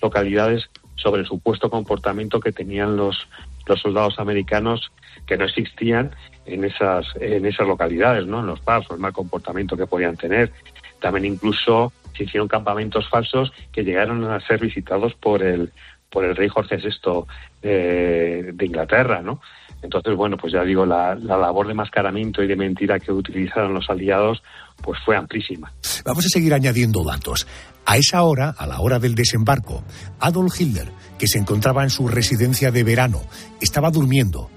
localidades 0.00 0.70
sobre 0.96 1.22
el 1.22 1.26
supuesto 1.26 1.68
comportamiento 1.68 2.40
que 2.40 2.52
tenían 2.52 2.96
los, 2.96 3.28
los 3.66 3.80
soldados 3.80 4.18
americanos 4.18 4.90
que 5.26 5.36
no 5.36 5.44
existían 5.44 6.14
en 6.46 6.64
esas, 6.64 7.06
en 7.20 7.44
esesas 7.46 7.66
localidades, 7.66 8.26
¿no? 8.26 8.40
En 8.40 8.46
los 8.46 8.60
pubs, 8.60 8.90
el 8.90 8.98
mal 8.98 9.12
comportamiento 9.12 9.76
que 9.76 9.86
podían 9.86 10.16
tener. 10.16 10.52
También 11.00 11.26
incluso 11.26 11.92
se 12.16 12.24
hicieron 12.24 12.48
campamentos 12.48 13.08
falsos 13.08 13.52
que 13.72 13.84
llegaron 13.84 14.24
a 14.24 14.40
ser 14.40 14.60
visitados 14.60 15.14
por 15.14 15.42
el, 15.42 15.72
por 16.14 16.24
el 16.24 16.36
rey 16.36 16.48
Jorge 16.48 16.76
VI 16.76 17.24
eh, 17.60 18.52
de 18.54 18.66
Inglaterra, 18.66 19.20
¿no? 19.20 19.40
Entonces, 19.82 20.16
bueno, 20.16 20.36
pues 20.38 20.52
ya 20.52 20.62
digo, 20.62 20.86
la, 20.86 21.16
la 21.16 21.36
labor 21.36 21.66
de 21.66 21.74
mascaramiento 21.74 22.42
y 22.42 22.46
de 22.46 22.56
mentira 22.56 23.00
que 23.00 23.12
utilizaron 23.12 23.74
los 23.74 23.90
aliados, 23.90 24.42
pues 24.80 24.98
fue 25.04 25.16
amplísima. 25.16 25.72
Vamos 26.04 26.24
a 26.24 26.28
seguir 26.28 26.54
añadiendo 26.54 27.02
datos. 27.04 27.46
A 27.84 27.98
esa 27.98 28.22
hora, 28.22 28.54
a 28.56 28.66
la 28.66 28.80
hora 28.80 28.98
del 28.98 29.14
desembarco, 29.14 29.82
Adolf 30.20 30.58
Hitler, 30.58 30.88
que 31.18 31.26
se 31.26 31.38
encontraba 31.38 31.82
en 31.82 31.90
su 31.90 32.06
residencia 32.08 32.70
de 32.70 32.84
verano, 32.84 33.20
estaba 33.60 33.90
durmiendo. 33.90 34.48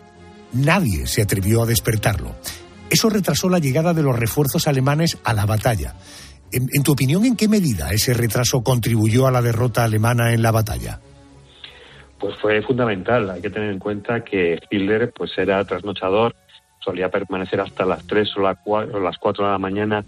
Nadie 0.54 1.08
se 1.08 1.24
atrevió 1.24 1.64
a 1.64 1.66
despertarlo. 1.66 2.36
Eso 2.90 3.10
retrasó 3.10 3.50
la 3.50 3.60
llegada 3.60 3.94
de 3.94 4.04
los 4.04 4.18
refuerzos 4.18 4.68
alemanes 4.68 5.18
a 5.26 5.34
la 5.34 5.46
batalla. 5.46 5.96
En 6.54 6.84
tu 6.84 6.94
opinión, 6.94 7.26
¿en 7.26 7.36
qué 7.36 7.50
medida 7.50 7.92
ese 7.92 8.14
retraso 8.14 8.62
contribuyó 8.62 9.28
a 9.28 9.32
la 9.32 9.42
derrota 9.42 9.84
alemana 9.84 10.32
en 10.34 10.42
la 10.42 10.52
batalla? 10.52 11.02
Pues 12.20 12.36
fue 12.38 12.62
fundamental. 12.62 13.30
Hay 13.30 13.42
que 13.42 13.50
tener 13.50 13.72
en 13.72 13.80
cuenta 13.80 14.24
que 14.24 14.60
Hitler 14.70 15.12
pues 15.16 15.38
era 15.38 15.64
trasnochador, 15.66 16.36
solía 16.80 17.10
permanecer 17.10 17.62
hasta 17.62 17.86
las 17.86 18.06
3 18.08 18.38
o, 18.38 18.42
la 18.42 18.58
o 18.66 19.00
las 19.00 19.18
4 19.18 19.46
de 19.46 19.52
la 19.52 19.58
mañana 19.58 20.06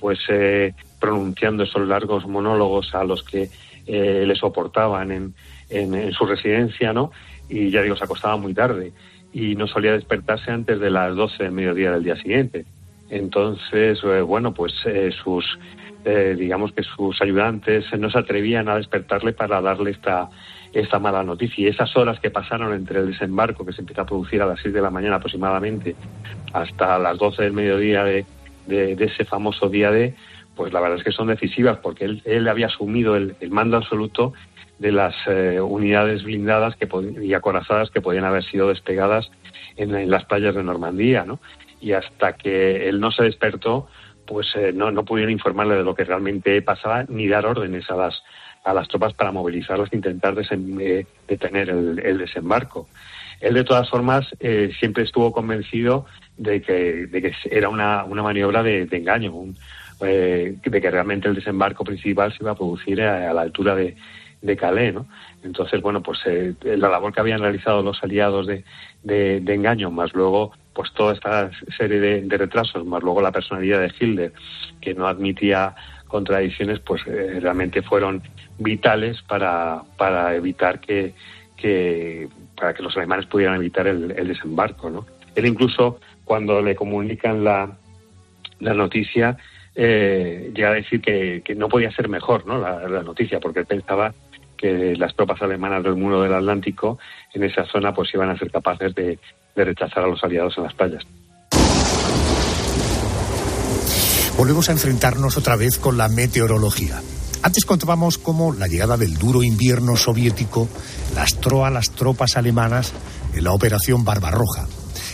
pues 0.00 0.18
eh, 0.28 0.74
pronunciando 1.00 1.62
esos 1.62 1.86
largos 1.86 2.26
monólogos 2.26 2.92
a 2.94 3.04
los 3.04 3.22
que 3.22 3.48
eh, 3.86 4.24
le 4.26 4.34
soportaban 4.34 5.12
en, 5.12 5.34
en, 5.70 5.94
en 5.94 6.12
su 6.12 6.26
residencia, 6.26 6.92
¿no? 6.92 7.12
Y 7.48 7.70
ya 7.70 7.82
digo, 7.82 7.94
se 7.96 8.04
acostaba 8.04 8.36
muy 8.36 8.52
tarde 8.52 8.92
y 9.32 9.54
no 9.54 9.66
solía 9.66 9.92
despertarse 9.92 10.50
antes 10.50 10.78
de 10.80 10.90
las 10.90 11.14
12 11.14 11.44
del 11.44 11.52
mediodía 11.52 11.92
del 11.92 12.04
día 12.04 12.16
siguiente. 12.16 12.66
Entonces, 13.08 14.00
eh, 14.04 14.20
bueno, 14.22 14.54
pues 14.54 14.72
eh, 14.86 15.10
sus, 15.22 15.58
eh, 16.04 16.34
digamos 16.38 16.72
que 16.72 16.82
sus 16.82 17.20
ayudantes 17.20 17.84
no 17.98 18.10
se 18.10 18.18
atrevían 18.18 18.68
a 18.68 18.76
despertarle 18.76 19.32
para 19.32 19.60
darle 19.60 19.90
esta, 19.90 20.30
esta 20.72 20.98
mala 20.98 21.22
noticia. 21.22 21.64
Y 21.64 21.68
esas 21.68 21.96
horas 21.96 22.20
que 22.20 22.30
pasaron 22.30 22.74
entre 22.74 23.00
el 23.00 23.08
desembarco, 23.08 23.64
que 23.64 23.72
se 23.72 23.80
empieza 23.80 24.02
a 24.02 24.06
producir 24.06 24.42
a 24.42 24.46
las 24.46 24.60
6 24.60 24.74
de 24.74 24.80
la 24.80 24.90
mañana 24.90 25.16
aproximadamente, 25.16 25.94
hasta 26.52 26.98
las 26.98 27.18
12 27.18 27.42
del 27.42 27.52
mediodía 27.52 28.04
de, 28.04 28.24
de, 28.66 28.96
de 28.96 29.04
ese 29.04 29.24
famoso 29.24 29.68
día 29.68 29.90
D, 29.90 30.14
pues 30.56 30.72
la 30.72 30.80
verdad 30.80 30.98
es 30.98 31.04
que 31.04 31.12
son 31.12 31.28
decisivas, 31.28 31.78
porque 31.78 32.04
él, 32.04 32.22
él 32.24 32.48
había 32.48 32.66
asumido 32.66 33.16
el, 33.16 33.36
mando 33.50 33.76
absoluto 33.76 34.32
de 34.78 34.92
las 34.92 35.14
eh, 35.26 35.60
unidades 35.60 36.24
blindadas 36.24 36.76
que 36.76 36.88
y 37.22 37.34
acorazadas 37.34 37.90
que 37.90 38.00
podían 38.00 38.24
haber 38.24 38.44
sido 38.44 38.68
despegadas 38.68 39.30
en, 39.76 39.94
en 39.94 40.10
las 40.10 40.24
playas 40.24 40.54
de 40.54 40.62
Normandía, 40.62 41.24
¿no? 41.24 41.40
Y 41.80 41.92
hasta 41.92 42.34
que 42.34 42.88
él 42.88 43.00
no 43.00 43.10
se 43.10 43.24
despertó, 43.24 43.88
pues 44.26 44.46
eh, 44.54 44.72
no, 44.74 44.90
no 44.90 45.04
pudieron 45.04 45.32
informarle 45.32 45.76
de 45.76 45.84
lo 45.84 45.94
que 45.94 46.04
realmente 46.04 46.60
pasaba 46.62 47.04
ni 47.08 47.28
dar 47.28 47.46
órdenes 47.46 47.90
a 47.90 47.96
las 47.96 48.22
a 48.64 48.72
las 48.74 48.88
tropas 48.88 49.12
para 49.14 49.32
movilizarlas 49.32 49.92
e 49.92 49.96
intentar 49.96 50.34
eh, 50.38 51.06
detener 51.26 51.70
el, 51.70 52.18
desembarco. 52.18 52.88
Él, 53.40 53.54
de 53.54 53.64
todas 53.64 53.90
formas, 53.90 54.26
eh, 54.38 54.70
siempre 54.78 55.02
estuvo 55.02 55.32
convencido 55.32 56.06
de 56.36 56.62
que, 56.62 57.06
de 57.06 57.22
que 57.22 57.32
era 57.50 57.68
una, 57.68 58.04
una 58.04 58.22
maniobra 58.22 58.62
de, 58.62 58.88
engaño, 58.90 59.32
un- 59.32 59.56
eh, 60.00 60.56
de 60.64 60.80
que 60.80 60.90
realmente 60.90 61.28
el 61.28 61.34
desembarco 61.34 61.84
principal 61.84 62.32
se 62.32 62.42
iba 62.42 62.52
a 62.52 62.56
producir 62.56 63.02
a, 63.02 63.32
la 63.32 63.42
altura 63.42 63.74
de, 63.74 63.96
de 64.40 64.56
Calais, 64.56 64.94
¿no? 64.94 65.06
Entonces, 65.44 65.80
bueno, 65.82 66.02
pues 66.02 66.20
eh, 66.26 66.54
la 66.62 66.88
labor 66.88 67.12
que 67.12 67.20
habían 67.20 67.40
realizado 67.40 67.82
los 67.82 68.02
aliados 68.02 68.46
de, 68.46 68.64
de, 69.02 69.54
engaño, 69.54 69.90
más 69.90 70.12
luego, 70.14 70.52
pues 70.72 70.92
toda 70.92 71.14
esta 71.14 71.50
serie 71.76 72.00
de, 72.00 72.22
de 72.22 72.38
retrasos, 72.38 72.84
más 72.86 73.02
luego 73.02 73.20
la 73.20 73.32
personalidad 73.32 73.80
de 73.80 73.92
Hitler, 73.98 74.32
que 74.80 74.94
no 74.94 75.06
admitía 75.06 75.74
contradicciones, 76.12 76.78
pues 76.78 77.02
eh, 77.08 77.40
realmente 77.40 77.82
fueron 77.82 78.22
vitales 78.58 79.20
para, 79.22 79.82
para 79.98 80.36
evitar 80.36 80.78
que, 80.78 81.14
que 81.56 82.28
para 82.56 82.72
que 82.74 82.82
los 82.84 82.96
alemanes 82.96 83.26
pudieran 83.26 83.56
evitar 83.56 83.88
el, 83.88 84.12
el 84.12 84.28
desembarco, 84.28 84.88
¿no? 84.90 85.06
Él 85.34 85.46
incluso 85.46 85.98
cuando 86.24 86.62
le 86.62 86.76
comunican 86.76 87.42
la, 87.42 87.76
la 88.60 88.74
noticia 88.74 89.36
eh, 89.74 90.52
llega 90.54 90.68
a 90.68 90.74
decir 90.74 91.00
que, 91.00 91.42
que 91.44 91.54
no 91.54 91.68
podía 91.68 91.90
ser 91.92 92.08
mejor, 92.08 92.46
¿no? 92.46 92.58
La, 92.58 93.02
noticia, 93.02 93.40
porque 93.40 93.60
él 93.60 93.66
pensaba 93.66 94.14
que 94.56 94.94
las 94.96 95.14
tropas 95.16 95.42
alemanas 95.42 95.82
del 95.82 95.96
muro 95.96 96.22
del 96.22 96.34
Atlántico 96.34 96.98
en 97.32 97.42
esa 97.42 97.64
zona 97.64 97.92
pues 97.92 98.12
iban 98.14 98.30
a 98.30 98.38
ser 98.38 98.50
capaces 98.50 98.94
de, 98.94 99.18
de 99.56 99.64
rechazar 99.64 100.04
a 100.04 100.06
los 100.06 100.22
aliados 100.22 100.56
en 100.58 100.64
las 100.64 100.74
playas. 100.74 101.04
Volvemos 104.42 104.68
a 104.70 104.72
enfrentarnos 104.72 105.36
otra 105.36 105.54
vez 105.54 105.78
con 105.78 105.96
la 105.96 106.08
meteorología. 106.08 107.00
Antes 107.42 107.64
contábamos 107.64 108.18
cómo 108.18 108.52
la 108.52 108.66
llegada 108.66 108.96
del 108.96 109.14
duro 109.14 109.44
invierno 109.44 109.96
soviético 109.96 110.68
lastró 111.14 111.64
a 111.64 111.70
las 111.70 111.92
tropas 111.92 112.36
alemanas 112.36 112.90
en 113.34 113.44
la 113.44 113.52
operación 113.52 114.02
Barbarroja. 114.02 114.66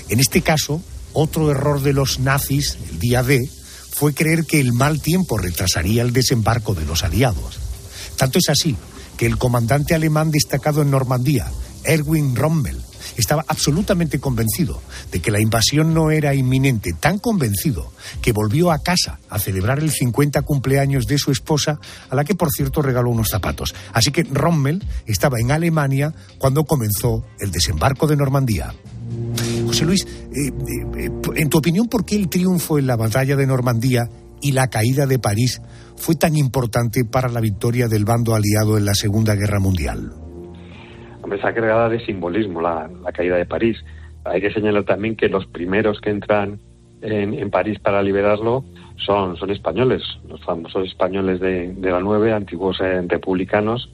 En 0.08 0.18
este 0.18 0.40
caso, 0.40 0.80
otro 1.12 1.50
error 1.50 1.82
de 1.82 1.92
los 1.92 2.20
nazis, 2.20 2.78
el 2.90 2.98
día 2.98 3.22
D, 3.22 3.46
fue 3.90 4.14
creer 4.14 4.46
que 4.46 4.60
el 4.60 4.72
mal 4.72 5.02
tiempo 5.02 5.36
retrasaría 5.36 6.00
el 6.00 6.14
desembarco 6.14 6.72
de 6.72 6.86
los 6.86 7.04
aliados. 7.04 7.58
Tanto 8.16 8.38
es 8.38 8.48
así 8.48 8.76
que 9.18 9.26
el 9.26 9.36
comandante 9.36 9.94
alemán 9.94 10.30
destacado 10.30 10.80
en 10.80 10.90
Normandía, 10.90 11.52
Erwin 11.84 12.34
Rommel, 12.34 12.80
estaba 13.16 13.44
absolutamente 13.48 14.18
convencido 14.18 14.80
de 15.10 15.20
que 15.20 15.30
la 15.30 15.40
invasión 15.40 15.94
no 15.94 16.10
era 16.10 16.34
inminente, 16.34 16.92
tan 16.98 17.18
convencido 17.18 17.92
que 18.20 18.32
volvió 18.32 18.70
a 18.70 18.78
casa 18.78 19.18
a 19.28 19.38
celebrar 19.38 19.78
el 19.78 19.90
50 19.90 20.42
cumpleaños 20.42 21.06
de 21.06 21.18
su 21.18 21.30
esposa, 21.30 21.80
a 22.10 22.14
la 22.14 22.24
que 22.24 22.34
por 22.34 22.50
cierto 22.50 22.82
regaló 22.82 23.10
unos 23.10 23.28
zapatos. 23.28 23.74
Así 23.92 24.10
que 24.10 24.24
Rommel 24.24 24.84
estaba 25.06 25.40
en 25.40 25.50
Alemania 25.50 26.14
cuando 26.38 26.64
comenzó 26.64 27.24
el 27.40 27.50
desembarco 27.50 28.06
de 28.06 28.16
Normandía. 28.16 28.74
José 29.66 29.84
Luis, 29.84 30.04
eh, 30.04 30.52
eh, 30.98 31.10
en 31.36 31.48
tu 31.48 31.58
opinión, 31.58 31.88
¿por 31.88 32.04
qué 32.04 32.16
el 32.16 32.28
triunfo 32.28 32.78
en 32.78 32.86
la 32.86 32.96
batalla 32.96 33.36
de 33.36 33.46
Normandía 33.46 34.08
y 34.40 34.52
la 34.52 34.68
caída 34.68 35.06
de 35.06 35.18
París 35.18 35.60
fue 35.96 36.14
tan 36.14 36.36
importante 36.36 37.04
para 37.04 37.28
la 37.28 37.40
victoria 37.40 37.88
del 37.88 38.04
bando 38.04 38.34
aliado 38.34 38.78
en 38.78 38.84
la 38.84 38.94
Segunda 38.94 39.34
Guerra 39.34 39.60
Mundial? 39.60 40.27
Hombre, 41.28 41.40
está 41.46 41.90
de 41.90 42.00
simbolismo 42.06 42.62
la, 42.62 42.88
caída 43.12 43.36
de 43.36 43.44
París. 43.44 43.76
Hay 44.24 44.40
que 44.40 44.50
señalar 44.50 44.84
también 44.84 45.14
que 45.14 45.28
los 45.28 45.44
primeros 45.44 46.00
que 46.00 46.08
entran 46.08 46.58
en, 47.02 47.34
en 47.34 47.50
París 47.50 47.78
para 47.80 48.02
liberarlo 48.02 48.64
son, 48.96 49.36
son 49.36 49.50
españoles, 49.50 50.02
los 50.26 50.42
famosos 50.42 50.86
españoles 50.86 51.38
de, 51.38 51.74
de 51.74 51.90
la 51.90 52.00
9, 52.00 52.32
antiguos 52.32 52.80
eh, 52.80 53.02
republicanos 53.06 53.92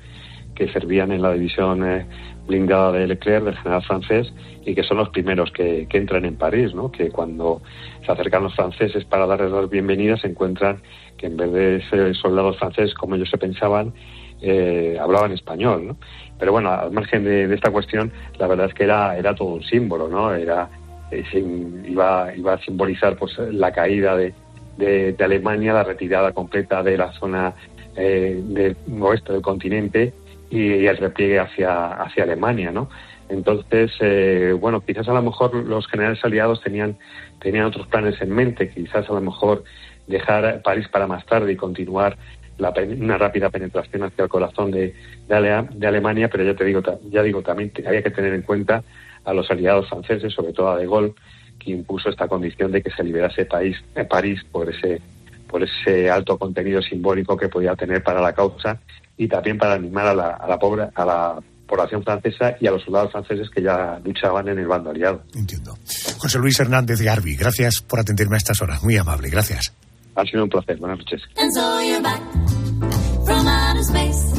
que 0.55 0.73
servían 0.73 1.11
en 1.11 1.23
la 1.23 1.33
división 1.33 1.85
eh, 1.85 2.07
blindada 2.47 2.93
de 2.93 3.09
Leclerc, 3.09 3.47
del 3.47 3.57
general 3.57 3.83
francés, 3.83 4.33
y 4.65 4.77
que 4.77 4.85
son 4.85 4.99
los 4.99 5.09
primeros 5.09 5.51
que, 5.51 5.89
que 5.91 5.99
entran 5.99 6.25
en 6.27 6.37
París, 6.37 6.73
¿no? 6.73 6.93
que 6.93 7.11
cuando 7.11 7.63
se 8.07 8.13
acercan 8.13 8.45
los 8.45 8.55
franceses 8.55 9.05
para 9.07 9.27
darles 9.27 9.51
las 9.51 9.69
bienvenidas 9.69 10.21
se 10.21 10.29
encuentran 10.29 10.83
que 11.19 11.27
en 11.27 11.37
vez 11.37 11.53
de 11.53 11.83
ser 11.91 12.15
soldados 12.15 12.59
franceses 12.59 12.95
como 12.95 13.17
ellos 13.17 13.29
se 13.29 13.39
pensaban, 13.39 13.93
eh, 14.45 14.99
hablaban 15.01 15.33
español, 15.33 15.87
¿no? 15.87 15.97
Pero 16.39 16.53
bueno, 16.53 16.71
al 16.71 16.91
margen 16.91 17.25
de, 17.25 17.53
esta 17.55 17.71
cuestión, 17.71 18.13
la 18.39 18.47
verdad 18.47 18.67
es 18.67 18.75
que 18.75 18.85
era, 18.85 19.17
era 19.17 19.35
todo 19.35 19.49
un 19.49 19.63
símbolo, 19.63 20.09
¿no? 20.09 20.35
Era, 20.35 20.69
eh, 21.11 21.25
iba, 21.87 22.33
iba 22.37 22.55
a 22.55 22.59
simbolizar 22.59 23.17
pues 23.17 23.39
la 23.39 23.73
caída 23.73 24.17
de, 24.17 24.35
de, 24.77 25.17
Alemania, 25.25 25.73
la 25.73 25.85
retirada 25.85 26.33
completa 26.33 26.83
de 26.83 26.99
la 26.99 27.13
zona 27.13 27.55
eh, 27.97 28.41
del 28.43 28.77
oeste 29.01 29.33
del 29.33 29.43
continente 29.43 30.13
y, 30.51 30.61
y, 30.61 30.87
el 30.87 30.97
repliegue 30.97 31.39
hacia, 31.39 31.93
hacia 31.95 32.25
Alemania, 32.25 32.71
¿no? 32.71 32.89
Entonces, 33.29 33.91
eh, 34.01 34.55
bueno, 34.59 34.81
quizás 34.81 35.09
a 35.09 35.15
lo 35.15 35.23
mejor 35.23 35.55
los 35.55 35.87
generales 35.89 36.23
aliados 36.25 36.61
tenían, 36.63 36.97
tenían 37.41 37.67
otros 37.67 37.87
planes 37.87 38.21
en 38.21 38.31
mente, 38.31 38.71
quizás 38.71 39.09
a 39.09 39.15
lo 39.15 39.21
mejor 39.21 39.65
dejar 40.07 40.61
París 40.63 40.89
para 40.89 41.07
más 41.07 41.25
tarde 41.25 41.53
y 41.53 41.57
continuar 41.57 42.19
la, 42.59 42.73
una 43.01 43.19
rápida 43.19 43.51
penetración 43.51 44.05
hacia 44.05 44.25
el 44.25 44.29
corazón 44.29 44.71
de, 44.71 44.95
de, 45.29 45.67
de, 45.75 45.87
Alemania, 45.87 46.29
pero 46.29 46.45
ya 46.45 46.55
te 46.55 46.65
digo, 46.65 46.83
ya 47.11 47.23
digo, 47.23 47.43
también 47.43 47.73
había 47.87 48.03
que 48.03 48.11
tener 48.11 48.35
en 48.35 48.43
cuenta 48.43 48.83
a 49.25 49.35
los 49.35 49.51
aliados 49.51 49.89
franceses, 49.89 50.33
sobre 50.33 50.53
todo 50.53 50.71
a 50.71 50.79
De 50.79 50.87
Gaulle, 50.87 51.15
que 51.59 51.71
impuso 51.71 52.11
esta 52.11 52.29
condición 52.29 52.73
de 52.73 52.83
que 52.83 52.91
se 52.91 53.03
liberase 53.03 53.47
país, 53.47 53.77
eh, 53.95 54.05
París 54.05 54.41
por 54.51 54.69
ese, 54.69 55.01
por 55.49 55.63
ese 55.63 56.11
alto 56.11 56.39
contenido 56.39 56.83
simbólico 56.83 57.37
que 57.37 57.49
podía 57.49 57.75
tener 57.75 58.03
para 58.03 58.21
la 58.21 58.33
causa 58.33 58.79
y 59.17 59.29
también 59.29 59.59
para 59.59 59.75
animar 59.75 60.07
a 60.07 60.15
la, 60.15 60.31
a 60.31 60.49
la, 60.49 60.59
pobre, 60.59 60.89
a 60.95 61.05
la 61.05 61.41
población 61.67 62.03
francesa 62.03 62.57
y 62.61 62.67
a 62.67 62.73
los 62.73 62.83
soldados 62.83 63.13
franceses 63.13 63.49
que 63.51 63.63
ya 63.63 64.01
luchaban 64.05 64.49
en 64.49 64.59
el 64.59 64.67
bando 64.67 64.91
aliado. 64.91 65.23
Entiendo. 65.35 65.77
José 66.19 66.39
Luis 66.39 66.59
Hernández 66.61 67.01
Garbi, 67.01 67.37
gracias 67.37 67.81
por 67.81 68.01
atenderme 68.01 68.37
a 68.37 68.39
estas 68.39 68.61
horas. 68.61 68.83
Muy 68.83 68.97
amable, 68.97 69.29
gracias. 69.31 69.73
Ha 70.17 70.25
sido 70.25 70.45
un 70.45 70.49
placer. 70.49 70.79
Buenas 70.79 70.99
noches. 70.99 71.23
And 71.37 71.51
so 71.55 71.81
you're 71.81 72.03
back 72.03 72.21
from 73.25 73.47
outer 73.47 73.83
space. 73.83 74.35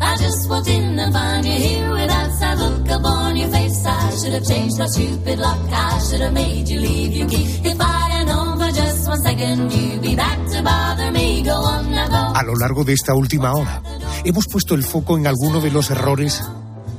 I 0.00 0.16
just 0.16 0.48
walked 0.48 0.68
in 0.68 0.98
and 0.98 1.12
found 1.12 1.44
you 1.44 1.52
here 1.52 1.90
with 1.90 2.08
that 2.08 2.30
sad 2.38 2.58
look 2.58 2.88
upon 2.90 3.36
your 3.36 3.48
face. 3.50 3.86
I 3.86 4.10
should 4.18 4.32
have 4.34 4.46
changed 4.46 4.74
stupid 4.92 5.38
luck. 5.38 5.58
I 5.70 5.98
should 6.08 6.20
have 6.20 6.32
made 6.32 6.68
you 6.68 6.80
leave 6.80 7.12
your 7.16 7.28
key. 7.28 7.44
If 7.64 7.80
I 7.80 8.10
had 8.10 8.26
known 8.26 8.58
for 8.58 8.70
just 8.72 9.08
one 9.08 9.20
second 9.22 9.72
you'd 9.72 10.02
be 10.02 10.14
back 10.16 10.38
to 10.52 10.62
bother 10.62 11.10
me. 11.12 11.42
Go 11.42 11.52
on 11.52 11.90
now, 11.90 12.08
go. 12.08 12.38
A 12.38 12.42
lo 12.44 12.54
largo 12.54 12.84
de 12.84 12.92
esta 12.94 13.14
última 13.14 13.52
hora, 13.52 13.82
hemos 14.24 14.46
puesto 14.46 14.74
el 14.74 14.82
foco 14.82 15.16
en 15.16 15.26
alguno 15.26 15.60
de 15.60 15.70
los 15.70 15.90
errores 15.90 16.42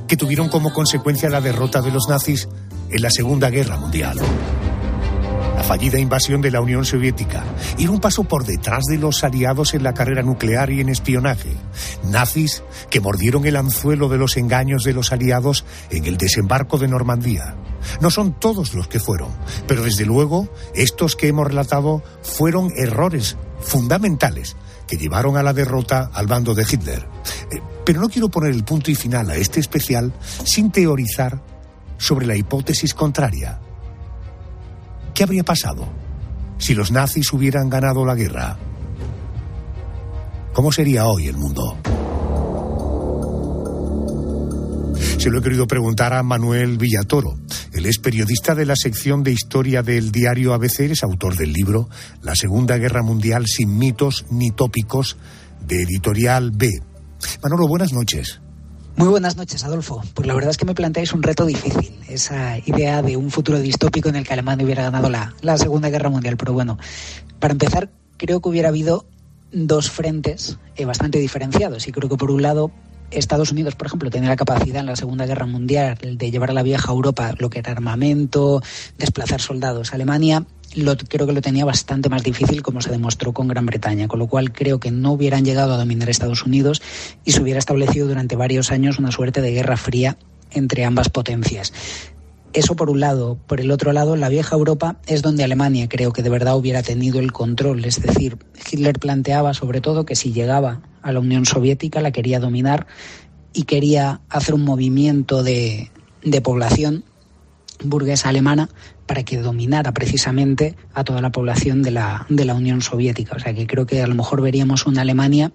que 0.08 0.16
tuvieron 0.16 0.48
como 0.48 0.72
consecuencia 0.72 1.28
la 1.30 1.40
derrota 1.40 1.80
de 1.80 1.90
los 1.90 2.08
nazis 2.08 2.48
en 2.90 3.02
la 3.02 3.10
Segunda 3.10 3.50
Guerra 3.50 3.76
Mundial. 3.76 4.18
Fallida 5.66 5.98
invasión 5.98 6.42
de 6.42 6.50
la 6.50 6.60
Unión 6.60 6.84
Soviética, 6.84 7.42
ir 7.78 7.88
un 7.88 7.98
paso 7.98 8.24
por 8.24 8.44
detrás 8.44 8.84
de 8.84 8.98
los 8.98 9.24
aliados 9.24 9.72
en 9.72 9.82
la 9.82 9.94
carrera 9.94 10.22
nuclear 10.22 10.70
y 10.70 10.80
en 10.80 10.90
espionaje, 10.90 11.56
nazis 12.04 12.62
que 12.90 13.00
mordieron 13.00 13.46
el 13.46 13.56
anzuelo 13.56 14.10
de 14.10 14.18
los 14.18 14.36
engaños 14.36 14.84
de 14.84 14.92
los 14.92 15.10
aliados 15.10 15.64
en 15.88 16.04
el 16.04 16.18
desembarco 16.18 16.76
de 16.76 16.88
Normandía. 16.88 17.56
No 18.02 18.10
son 18.10 18.38
todos 18.38 18.74
los 18.74 18.88
que 18.88 19.00
fueron, 19.00 19.30
pero 19.66 19.82
desde 19.82 20.04
luego 20.04 20.48
estos 20.74 21.16
que 21.16 21.28
hemos 21.28 21.46
relatado 21.46 22.02
fueron 22.22 22.70
errores 22.76 23.38
fundamentales 23.60 24.56
que 24.86 24.98
llevaron 24.98 25.38
a 25.38 25.42
la 25.42 25.54
derrota 25.54 26.10
al 26.12 26.26
bando 26.26 26.54
de 26.54 26.66
Hitler. 26.70 27.08
Eh, 27.50 27.60
Pero 27.86 28.02
no 28.02 28.08
quiero 28.10 28.28
poner 28.28 28.52
el 28.52 28.64
punto 28.64 28.90
y 28.90 28.94
final 28.94 29.30
a 29.30 29.36
este 29.36 29.60
especial 29.60 30.12
sin 30.44 30.70
teorizar 30.70 31.42
sobre 31.96 32.26
la 32.26 32.36
hipótesis 32.36 32.92
contraria. 32.92 33.60
¿Qué 35.14 35.22
habría 35.22 35.44
pasado 35.44 35.86
si 36.58 36.74
los 36.74 36.90
nazis 36.90 37.32
hubieran 37.32 37.70
ganado 37.70 38.04
la 38.04 38.16
guerra? 38.16 38.58
¿Cómo 40.52 40.72
sería 40.72 41.06
hoy 41.06 41.28
el 41.28 41.36
mundo? 41.36 41.78
Se 45.18 45.30
lo 45.30 45.38
he 45.38 45.42
querido 45.42 45.68
preguntar 45.68 46.12
a 46.12 46.22
Manuel 46.24 46.78
Villatoro. 46.78 47.38
Él 47.72 47.86
es 47.86 47.98
periodista 47.98 48.56
de 48.56 48.66
la 48.66 48.74
sección 48.76 49.22
de 49.22 49.32
historia 49.32 49.82
del 49.82 50.10
diario 50.10 50.52
ABC, 50.52 50.80
es 50.80 51.04
autor 51.04 51.36
del 51.36 51.52
libro 51.52 51.88
La 52.20 52.34
Segunda 52.34 52.76
Guerra 52.76 53.02
Mundial 53.02 53.46
sin 53.46 53.78
mitos 53.78 54.26
ni 54.30 54.50
tópicos 54.50 55.16
de 55.64 55.82
Editorial 55.82 56.50
B. 56.50 56.70
Manolo, 57.42 57.68
buenas 57.68 57.92
noches. 57.92 58.40
Muy 58.96 59.08
buenas 59.08 59.36
noches, 59.36 59.64
Adolfo. 59.64 60.02
Pues 60.14 60.28
la 60.28 60.34
verdad 60.34 60.50
es 60.50 60.56
que 60.56 60.64
me 60.64 60.74
planteáis 60.74 61.12
un 61.12 61.22
reto 61.22 61.46
difícil, 61.46 61.98
esa 62.08 62.58
idea 62.58 63.02
de 63.02 63.16
un 63.16 63.32
futuro 63.32 63.58
distópico 63.58 64.08
en 64.08 64.14
el 64.14 64.24
que 64.24 64.32
Alemania 64.32 64.64
hubiera 64.64 64.84
ganado 64.84 65.10
la, 65.10 65.34
la 65.40 65.58
Segunda 65.58 65.90
Guerra 65.90 66.10
Mundial. 66.10 66.36
Pero 66.36 66.52
bueno, 66.52 66.78
para 67.40 67.52
empezar, 67.52 67.90
creo 68.18 68.40
que 68.40 68.48
hubiera 68.48 68.68
habido 68.68 69.04
dos 69.50 69.90
frentes 69.90 70.58
eh, 70.76 70.84
bastante 70.84 71.18
diferenciados. 71.18 71.88
Y 71.88 71.92
creo 71.92 72.08
que 72.08 72.16
por 72.16 72.30
un 72.30 72.42
lado, 72.42 72.70
Estados 73.14 73.52
Unidos, 73.52 73.74
por 73.74 73.86
ejemplo, 73.86 74.10
tenía 74.10 74.28
la 74.28 74.36
capacidad 74.36 74.80
en 74.80 74.86
la 74.86 74.96
Segunda 74.96 75.26
Guerra 75.26 75.46
Mundial 75.46 75.98
de 76.00 76.30
llevar 76.30 76.50
a 76.50 76.54
la 76.54 76.62
vieja 76.62 76.92
Europa 76.92 77.34
lo 77.38 77.50
que 77.50 77.60
era 77.60 77.72
armamento, 77.72 78.62
desplazar 78.98 79.40
soldados. 79.40 79.94
Alemania 79.94 80.44
lo, 80.74 80.96
creo 80.96 81.26
que 81.26 81.32
lo 81.32 81.40
tenía 81.40 81.64
bastante 81.64 82.08
más 82.08 82.22
difícil, 82.22 82.62
como 82.62 82.80
se 82.80 82.90
demostró 82.90 83.32
con 83.32 83.48
Gran 83.48 83.66
Bretaña, 83.66 84.08
con 84.08 84.18
lo 84.18 84.26
cual 84.26 84.52
creo 84.52 84.80
que 84.80 84.90
no 84.90 85.12
hubieran 85.12 85.44
llegado 85.44 85.74
a 85.74 85.76
dominar 85.76 86.10
Estados 86.10 86.44
Unidos 86.44 86.82
y 87.24 87.32
se 87.32 87.42
hubiera 87.42 87.58
establecido 87.58 88.08
durante 88.08 88.36
varios 88.36 88.72
años 88.72 88.98
una 88.98 89.12
suerte 89.12 89.40
de 89.40 89.52
guerra 89.52 89.76
fría 89.76 90.16
entre 90.50 90.84
ambas 90.84 91.08
potencias. 91.08 91.72
Eso 92.52 92.76
por 92.76 92.88
un 92.88 93.00
lado. 93.00 93.36
Por 93.48 93.60
el 93.60 93.72
otro 93.72 93.92
lado, 93.92 94.14
la 94.14 94.28
vieja 94.28 94.54
Europa 94.54 94.96
es 95.06 95.22
donde 95.22 95.42
Alemania 95.42 95.88
creo 95.88 96.12
que 96.12 96.22
de 96.22 96.30
verdad 96.30 96.56
hubiera 96.56 96.84
tenido 96.84 97.18
el 97.18 97.32
control. 97.32 97.84
Es 97.84 98.00
decir, 98.00 98.38
Hitler 98.70 98.98
planteaba 99.00 99.54
sobre 99.54 99.80
todo 99.80 100.06
que 100.06 100.14
si 100.14 100.32
llegaba 100.32 100.80
a 101.04 101.12
la 101.12 101.20
Unión 101.20 101.44
Soviética 101.44 102.00
la 102.00 102.10
quería 102.10 102.40
dominar 102.40 102.86
y 103.52 103.64
quería 103.64 104.20
hacer 104.28 104.54
un 104.54 104.64
movimiento 104.64 105.44
de, 105.44 105.90
de 106.24 106.40
población 106.40 107.04
burguesa 107.82 108.30
alemana 108.30 108.68
para 109.06 109.22
que 109.22 109.38
dominara 109.38 109.92
precisamente 109.92 110.76
a 110.94 111.04
toda 111.04 111.20
la 111.20 111.30
población 111.30 111.82
de 111.82 111.90
la, 111.90 112.26
de 112.28 112.44
la 112.44 112.54
Unión 112.54 112.80
Soviética. 112.80 113.36
O 113.36 113.38
sea 113.38 113.54
que 113.54 113.66
creo 113.66 113.86
que 113.86 114.02
a 114.02 114.06
lo 114.06 114.14
mejor 114.14 114.40
veríamos 114.40 114.86
una 114.86 115.02
Alemania 115.02 115.52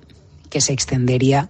que 0.50 0.62
se 0.62 0.72
extendería 0.74 1.50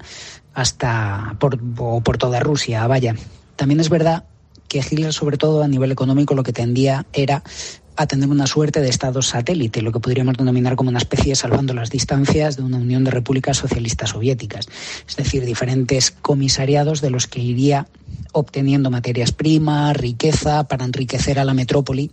hasta 0.54 1.36
por, 1.40 1.60
o 1.78 2.02
por 2.02 2.18
toda 2.18 2.40
Rusia, 2.40 2.88
vaya. 2.88 3.16
También 3.56 3.80
es 3.80 3.90
verdad 3.90 4.24
que 4.68 4.80
Hitler, 4.80 5.14
sobre 5.14 5.38
todo 5.38 5.64
a 5.64 5.68
nivel 5.68 5.92
económico, 5.92 6.36
lo 6.36 6.44
que 6.44 6.54
tendía 6.54 7.06
era 7.12 7.44
a 8.00 8.08
tener 8.08 8.30
una 8.30 8.48
suerte 8.48 8.80
de 8.80 8.88
estados 8.88 9.28
satélite, 9.28 9.82
lo 9.82 9.92
que 9.92 10.00
podríamos 10.00 10.38
denominar 10.38 10.78
como 10.78 10.90
una 10.90 11.00
especie, 11.00 11.36
salvando 11.36 11.74
las 11.74 11.90
distancias, 11.90 12.56
de 12.56 12.64
una 12.64 12.78
unión 12.78 13.04
de 13.04 13.12
repúblicas 13.12 13.58
socialistas 13.58 14.12
soviéticas. 14.12 14.68
Es 15.06 15.18
decir, 15.18 15.44
diferentes 15.44 16.12
comisariados 16.12 17.02
de 17.02 17.10
los 17.10 17.28
que 17.28 17.42
iría 17.42 17.88
obteniendo 18.32 18.90
materias 18.90 19.34
primas, 19.34 19.98
riqueza, 19.98 20.64
para 20.70 20.86
enriquecer 20.86 21.40
a 21.40 21.44
la 21.44 21.54
metrópoli, 21.54 22.10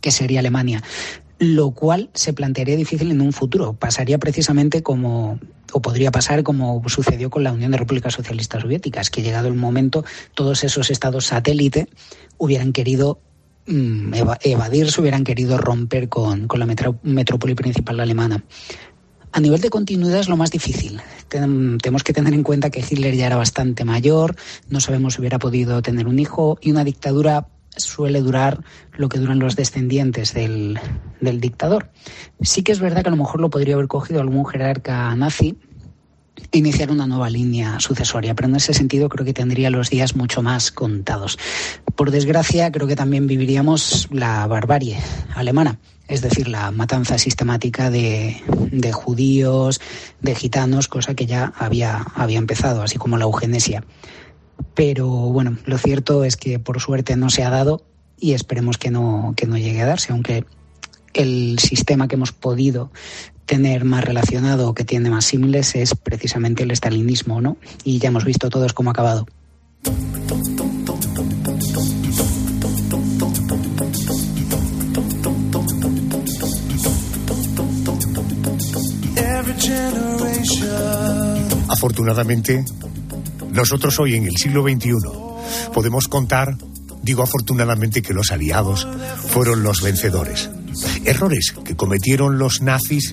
que 0.00 0.12
sería 0.12 0.38
Alemania. 0.38 0.80
Lo 1.40 1.72
cual 1.72 2.10
se 2.14 2.32
plantearía 2.32 2.76
difícil 2.76 3.10
en 3.10 3.20
un 3.20 3.32
futuro. 3.32 3.72
Pasaría 3.72 4.18
precisamente 4.18 4.84
como, 4.84 5.40
o 5.72 5.82
podría 5.82 6.12
pasar 6.12 6.44
como 6.44 6.88
sucedió 6.88 7.30
con 7.30 7.42
la 7.42 7.50
Unión 7.50 7.72
de 7.72 7.78
Repúblicas 7.78 8.14
Socialistas 8.14 8.62
Soviéticas, 8.62 9.10
que 9.10 9.22
llegado 9.22 9.48
el 9.48 9.54
momento, 9.54 10.04
todos 10.34 10.62
esos 10.62 10.88
estados 10.88 11.26
satélite 11.26 11.88
hubieran 12.38 12.72
querido 12.72 13.18
mm, 13.70 14.14
eva- 14.14 14.38
evadirse, 14.42 15.00
hubieran 15.00 15.24
querido 15.24 15.56
romper 15.58 16.08
con, 16.08 16.46
con 16.48 16.60
la 16.60 16.66
metrópoli 17.02 17.54
principal 17.54 18.00
alemana. 18.00 18.44
A 19.32 19.38
nivel 19.40 19.60
de 19.60 19.70
continuidad 19.70 20.18
es 20.18 20.28
lo 20.28 20.36
más 20.36 20.50
difícil. 20.50 21.00
Ten- 21.28 21.78
tenemos 21.78 22.02
que 22.02 22.12
tener 22.12 22.34
en 22.34 22.42
cuenta 22.42 22.70
que 22.70 22.80
Hitler 22.80 23.14
ya 23.14 23.26
era 23.26 23.36
bastante 23.36 23.84
mayor, 23.84 24.34
no 24.68 24.80
sabemos 24.80 25.14
si 25.14 25.20
hubiera 25.20 25.38
podido 25.38 25.82
tener 25.82 26.08
un 26.08 26.18
hijo 26.18 26.58
y 26.60 26.72
una 26.72 26.82
dictadura 26.84 27.46
suele 27.76 28.20
durar 28.20 28.64
lo 28.96 29.08
que 29.08 29.20
duran 29.20 29.38
los 29.38 29.54
descendientes 29.54 30.34
del, 30.34 30.80
del 31.20 31.40
dictador. 31.40 31.90
Sí 32.40 32.62
que 32.64 32.72
es 32.72 32.80
verdad 32.80 33.02
que 33.02 33.08
a 33.08 33.12
lo 33.12 33.16
mejor 33.16 33.40
lo 33.40 33.48
podría 33.50 33.74
haber 33.74 33.86
cogido 33.86 34.20
algún 34.20 34.44
jerarca 34.44 35.14
nazi 35.14 35.56
iniciar 36.52 36.90
una 36.90 37.06
nueva 37.06 37.30
línea 37.30 37.78
sucesoria, 37.80 38.34
pero 38.34 38.48
en 38.48 38.56
ese 38.56 38.74
sentido 38.74 39.08
creo 39.08 39.24
que 39.24 39.32
tendría 39.32 39.70
los 39.70 39.90
días 39.90 40.16
mucho 40.16 40.42
más 40.42 40.72
contados. 40.72 41.38
Por 41.94 42.10
desgracia, 42.10 42.72
creo 42.72 42.86
que 42.86 42.96
también 42.96 43.26
viviríamos 43.26 44.08
la 44.10 44.46
barbarie 44.46 44.98
alemana, 45.34 45.78
es 46.08 46.22
decir, 46.22 46.48
la 46.48 46.70
matanza 46.70 47.18
sistemática 47.18 47.90
de, 47.90 48.42
judíos, 48.92 49.80
de 50.20 50.34
gitanos, 50.34 50.88
cosa 50.88 51.14
que 51.14 51.26
ya 51.26 51.52
había, 51.56 51.98
había 52.14 52.38
empezado, 52.38 52.82
así 52.82 52.98
como 52.98 53.16
la 53.16 53.24
eugenesia. 53.24 53.84
Pero 54.74 55.06
bueno, 55.08 55.56
lo 55.64 55.78
cierto 55.78 56.24
es 56.24 56.36
que 56.36 56.58
por 56.58 56.80
suerte 56.80 57.16
no 57.16 57.30
se 57.30 57.44
ha 57.44 57.50
dado 57.50 57.84
y 58.18 58.32
esperemos 58.32 58.76
que 58.76 58.90
no, 58.90 59.34
que 59.36 59.46
no 59.46 59.56
llegue 59.56 59.82
a 59.82 59.86
darse, 59.86 60.12
aunque 60.12 60.44
el 61.14 61.58
sistema 61.58 62.08
que 62.08 62.16
hemos 62.16 62.32
podido 62.32 62.92
tener 63.50 63.84
más 63.84 64.04
relacionado 64.04 64.68
o 64.68 64.74
que 64.74 64.84
tiene 64.84 65.10
más 65.10 65.24
símiles 65.24 65.74
es 65.74 65.96
precisamente 65.96 66.62
el 66.62 66.70
estalinismo, 66.70 67.40
¿no? 67.40 67.56
Y 67.82 67.98
ya 67.98 68.10
hemos 68.10 68.24
visto 68.24 68.48
todos 68.48 68.72
cómo 68.72 68.90
ha 68.90 68.92
acabado. 68.92 69.26
Afortunadamente, 81.66 82.64
nosotros 83.50 83.98
hoy 83.98 84.14
en 84.14 84.26
el 84.26 84.36
siglo 84.36 84.62
XXI 84.62 84.92
podemos 85.74 86.06
contar, 86.06 86.56
digo 87.02 87.24
afortunadamente, 87.24 88.00
que 88.00 88.14
los 88.14 88.30
aliados 88.30 88.86
fueron 89.26 89.64
los 89.64 89.82
vencedores. 89.82 90.50
Errores 91.04 91.52
que 91.64 91.74
cometieron 91.74 92.38
los 92.38 92.62
nazis 92.62 93.12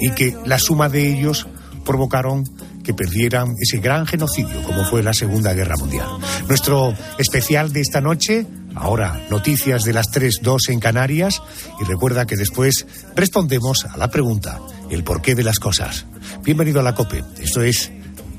y 0.00 0.10
que 0.10 0.36
la 0.44 0.58
suma 0.58 0.88
de 0.88 1.08
ellos 1.08 1.46
provocaron 1.84 2.44
que 2.84 2.94
perdieran 2.94 3.54
ese 3.60 3.78
gran 3.78 4.06
genocidio 4.06 4.62
como 4.62 4.84
fue 4.84 5.02
la 5.02 5.12
Segunda 5.12 5.52
Guerra 5.52 5.76
Mundial. 5.78 6.08
Nuestro 6.48 6.94
especial 7.18 7.72
de 7.72 7.80
esta 7.80 8.00
noche, 8.00 8.46
ahora 8.74 9.20
noticias 9.30 9.84
de 9.84 9.92
las 9.92 10.06
3.2 10.10 10.70
en 10.70 10.80
Canarias 10.80 11.42
y 11.80 11.84
recuerda 11.84 12.26
que 12.26 12.36
después 12.36 12.86
respondemos 13.14 13.84
a 13.84 13.96
la 13.96 14.08
pregunta, 14.08 14.60
el 14.90 15.04
porqué 15.04 15.34
de 15.34 15.44
las 15.44 15.58
cosas. 15.58 16.06
Bienvenido 16.42 16.80
a 16.80 16.82
la 16.82 16.94
COPE, 16.94 17.24
esto 17.40 17.62
es 17.62 17.90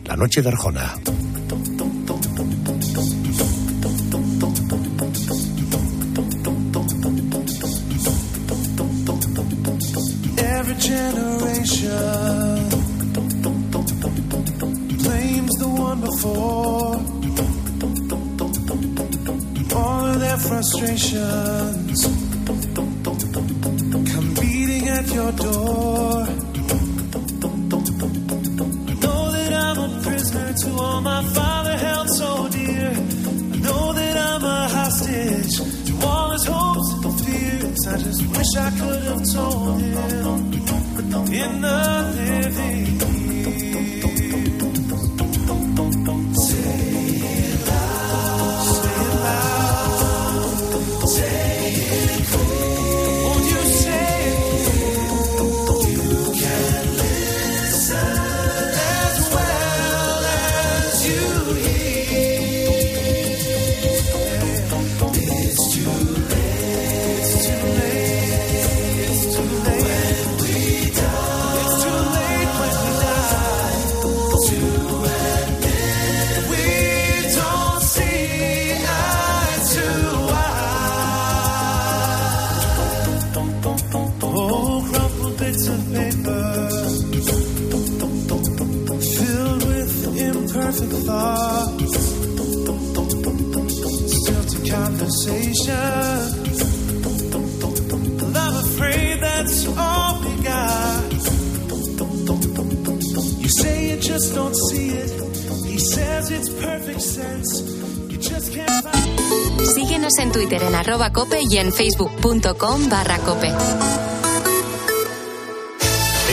La 0.05 0.15
Noche 0.15 0.41
de 0.41 0.49
Arjona. 0.49 0.95
Every 10.41 11.28
frustrations 20.79 22.05
come 24.13 24.33
beating 24.35 24.87
at 24.87 25.07
your 25.13 25.31
door. 25.33 26.21
I 26.21 26.25
know 29.03 29.31
that 29.31 29.53
I'm 29.53 29.77
a 29.77 30.01
prisoner 30.01 30.53
to 30.53 30.71
all 30.77 31.01
my 31.01 31.23
father 31.33 31.77
held 31.77 32.09
so 32.09 32.47
dear. 32.49 32.91
I 32.91 33.57
know 33.57 33.93
that 33.93 34.17
I'm 34.17 34.43
a 34.43 34.67
hostage 34.69 35.57
to 35.87 36.07
all 36.07 36.31
his 36.31 36.45
hopes 36.45 36.93
and 36.93 37.21
fears. 37.25 37.87
I 37.87 37.97
just 37.97 38.21
wish 38.25 38.55
I 38.57 38.69
could 38.79 39.03
have 39.03 39.23
told 39.33 39.81
him 39.81 39.97
in 41.33 41.61
the 41.61 42.18
just 104.19 104.35
don't 104.35 104.55
see 104.55 104.89
it. 104.89 105.11
He 105.65 105.79
says 105.79 106.29
it's 106.29 106.49
perfect 106.49 107.01
sense. 107.01 107.61
You 108.09 108.17
just 108.17 108.53
can't 108.53 108.83
find. 108.83 109.67
Síguenos 109.75 110.17
en 110.19 110.31
Twitter 110.31 110.61
en 110.63 110.75
arroba 110.75 111.11
cope 111.13 111.39
y 111.49 111.57
en 111.57 111.71
facebook.com 111.71 112.89
barra 112.89 113.17
cope. 113.19 113.51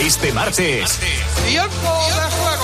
Este 0.05 0.31
martes, 0.33 0.99
¡Tiempo 1.47 1.71
de 1.71 2.31
juego! 2.37 2.56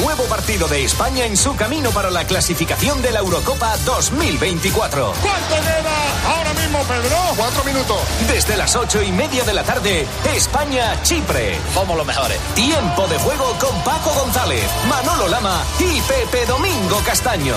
Nuevo 0.00 0.24
partido 0.24 0.66
de 0.66 0.84
España 0.84 1.26
en 1.26 1.36
su 1.36 1.54
camino 1.56 1.90
para 1.90 2.10
la 2.10 2.24
clasificación 2.24 3.02
de 3.02 3.10
la 3.10 3.18
Eurocopa 3.18 3.76
2024. 3.84 5.12
¿Cuánto 5.20 5.54
queda 5.56 6.36
ahora 6.36 6.54
mismo, 6.54 6.78
Pedro? 6.84 7.16
Cuatro 7.36 7.64
minutos. 7.64 7.98
Desde 8.26 8.56
las 8.56 8.74
ocho 8.76 9.02
y 9.02 9.12
media 9.12 9.44
de 9.44 9.52
la 9.52 9.62
tarde, 9.62 10.06
España-Chipre. 10.34 11.58
Somos 11.74 11.96
los 11.96 12.06
mejores. 12.06 12.38
Tiempo 12.54 13.06
de 13.08 13.18
juego 13.18 13.54
con 13.60 13.78
Paco 13.82 14.10
González, 14.14 14.64
Manolo 14.88 15.28
Lama 15.28 15.62
y 15.78 16.00
Pepe 16.00 16.46
Domingo 16.46 17.00
Castaño. 17.04 17.54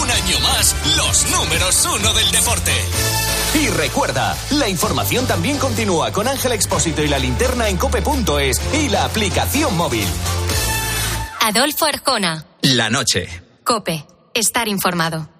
Un 0.00 0.10
año 0.10 0.40
más, 0.40 0.74
los 0.96 1.26
números 1.30 1.86
uno 1.94 2.12
del 2.14 2.30
deporte. 2.30 2.72
Y 3.54 3.68
recuerda, 3.68 4.36
la 4.50 4.68
información 4.68 5.26
también 5.26 5.58
continúa 5.58 6.10
con 6.10 6.26
Ángel 6.26 6.52
Expósito 6.52 7.02
y 7.02 7.08
la 7.08 7.18
linterna 7.18 7.68
en 7.68 7.76
cope.es 7.76 8.60
y 8.72 8.88
la 8.88 9.04
aplicación 9.04 9.76
móvil. 9.76 10.06
Adolfo 11.48 11.84
Arjona. 11.84 12.44
La 12.62 12.90
noche. 12.90 13.28
Cope. 13.62 14.04
Estar 14.34 14.66
informado. 14.66 15.35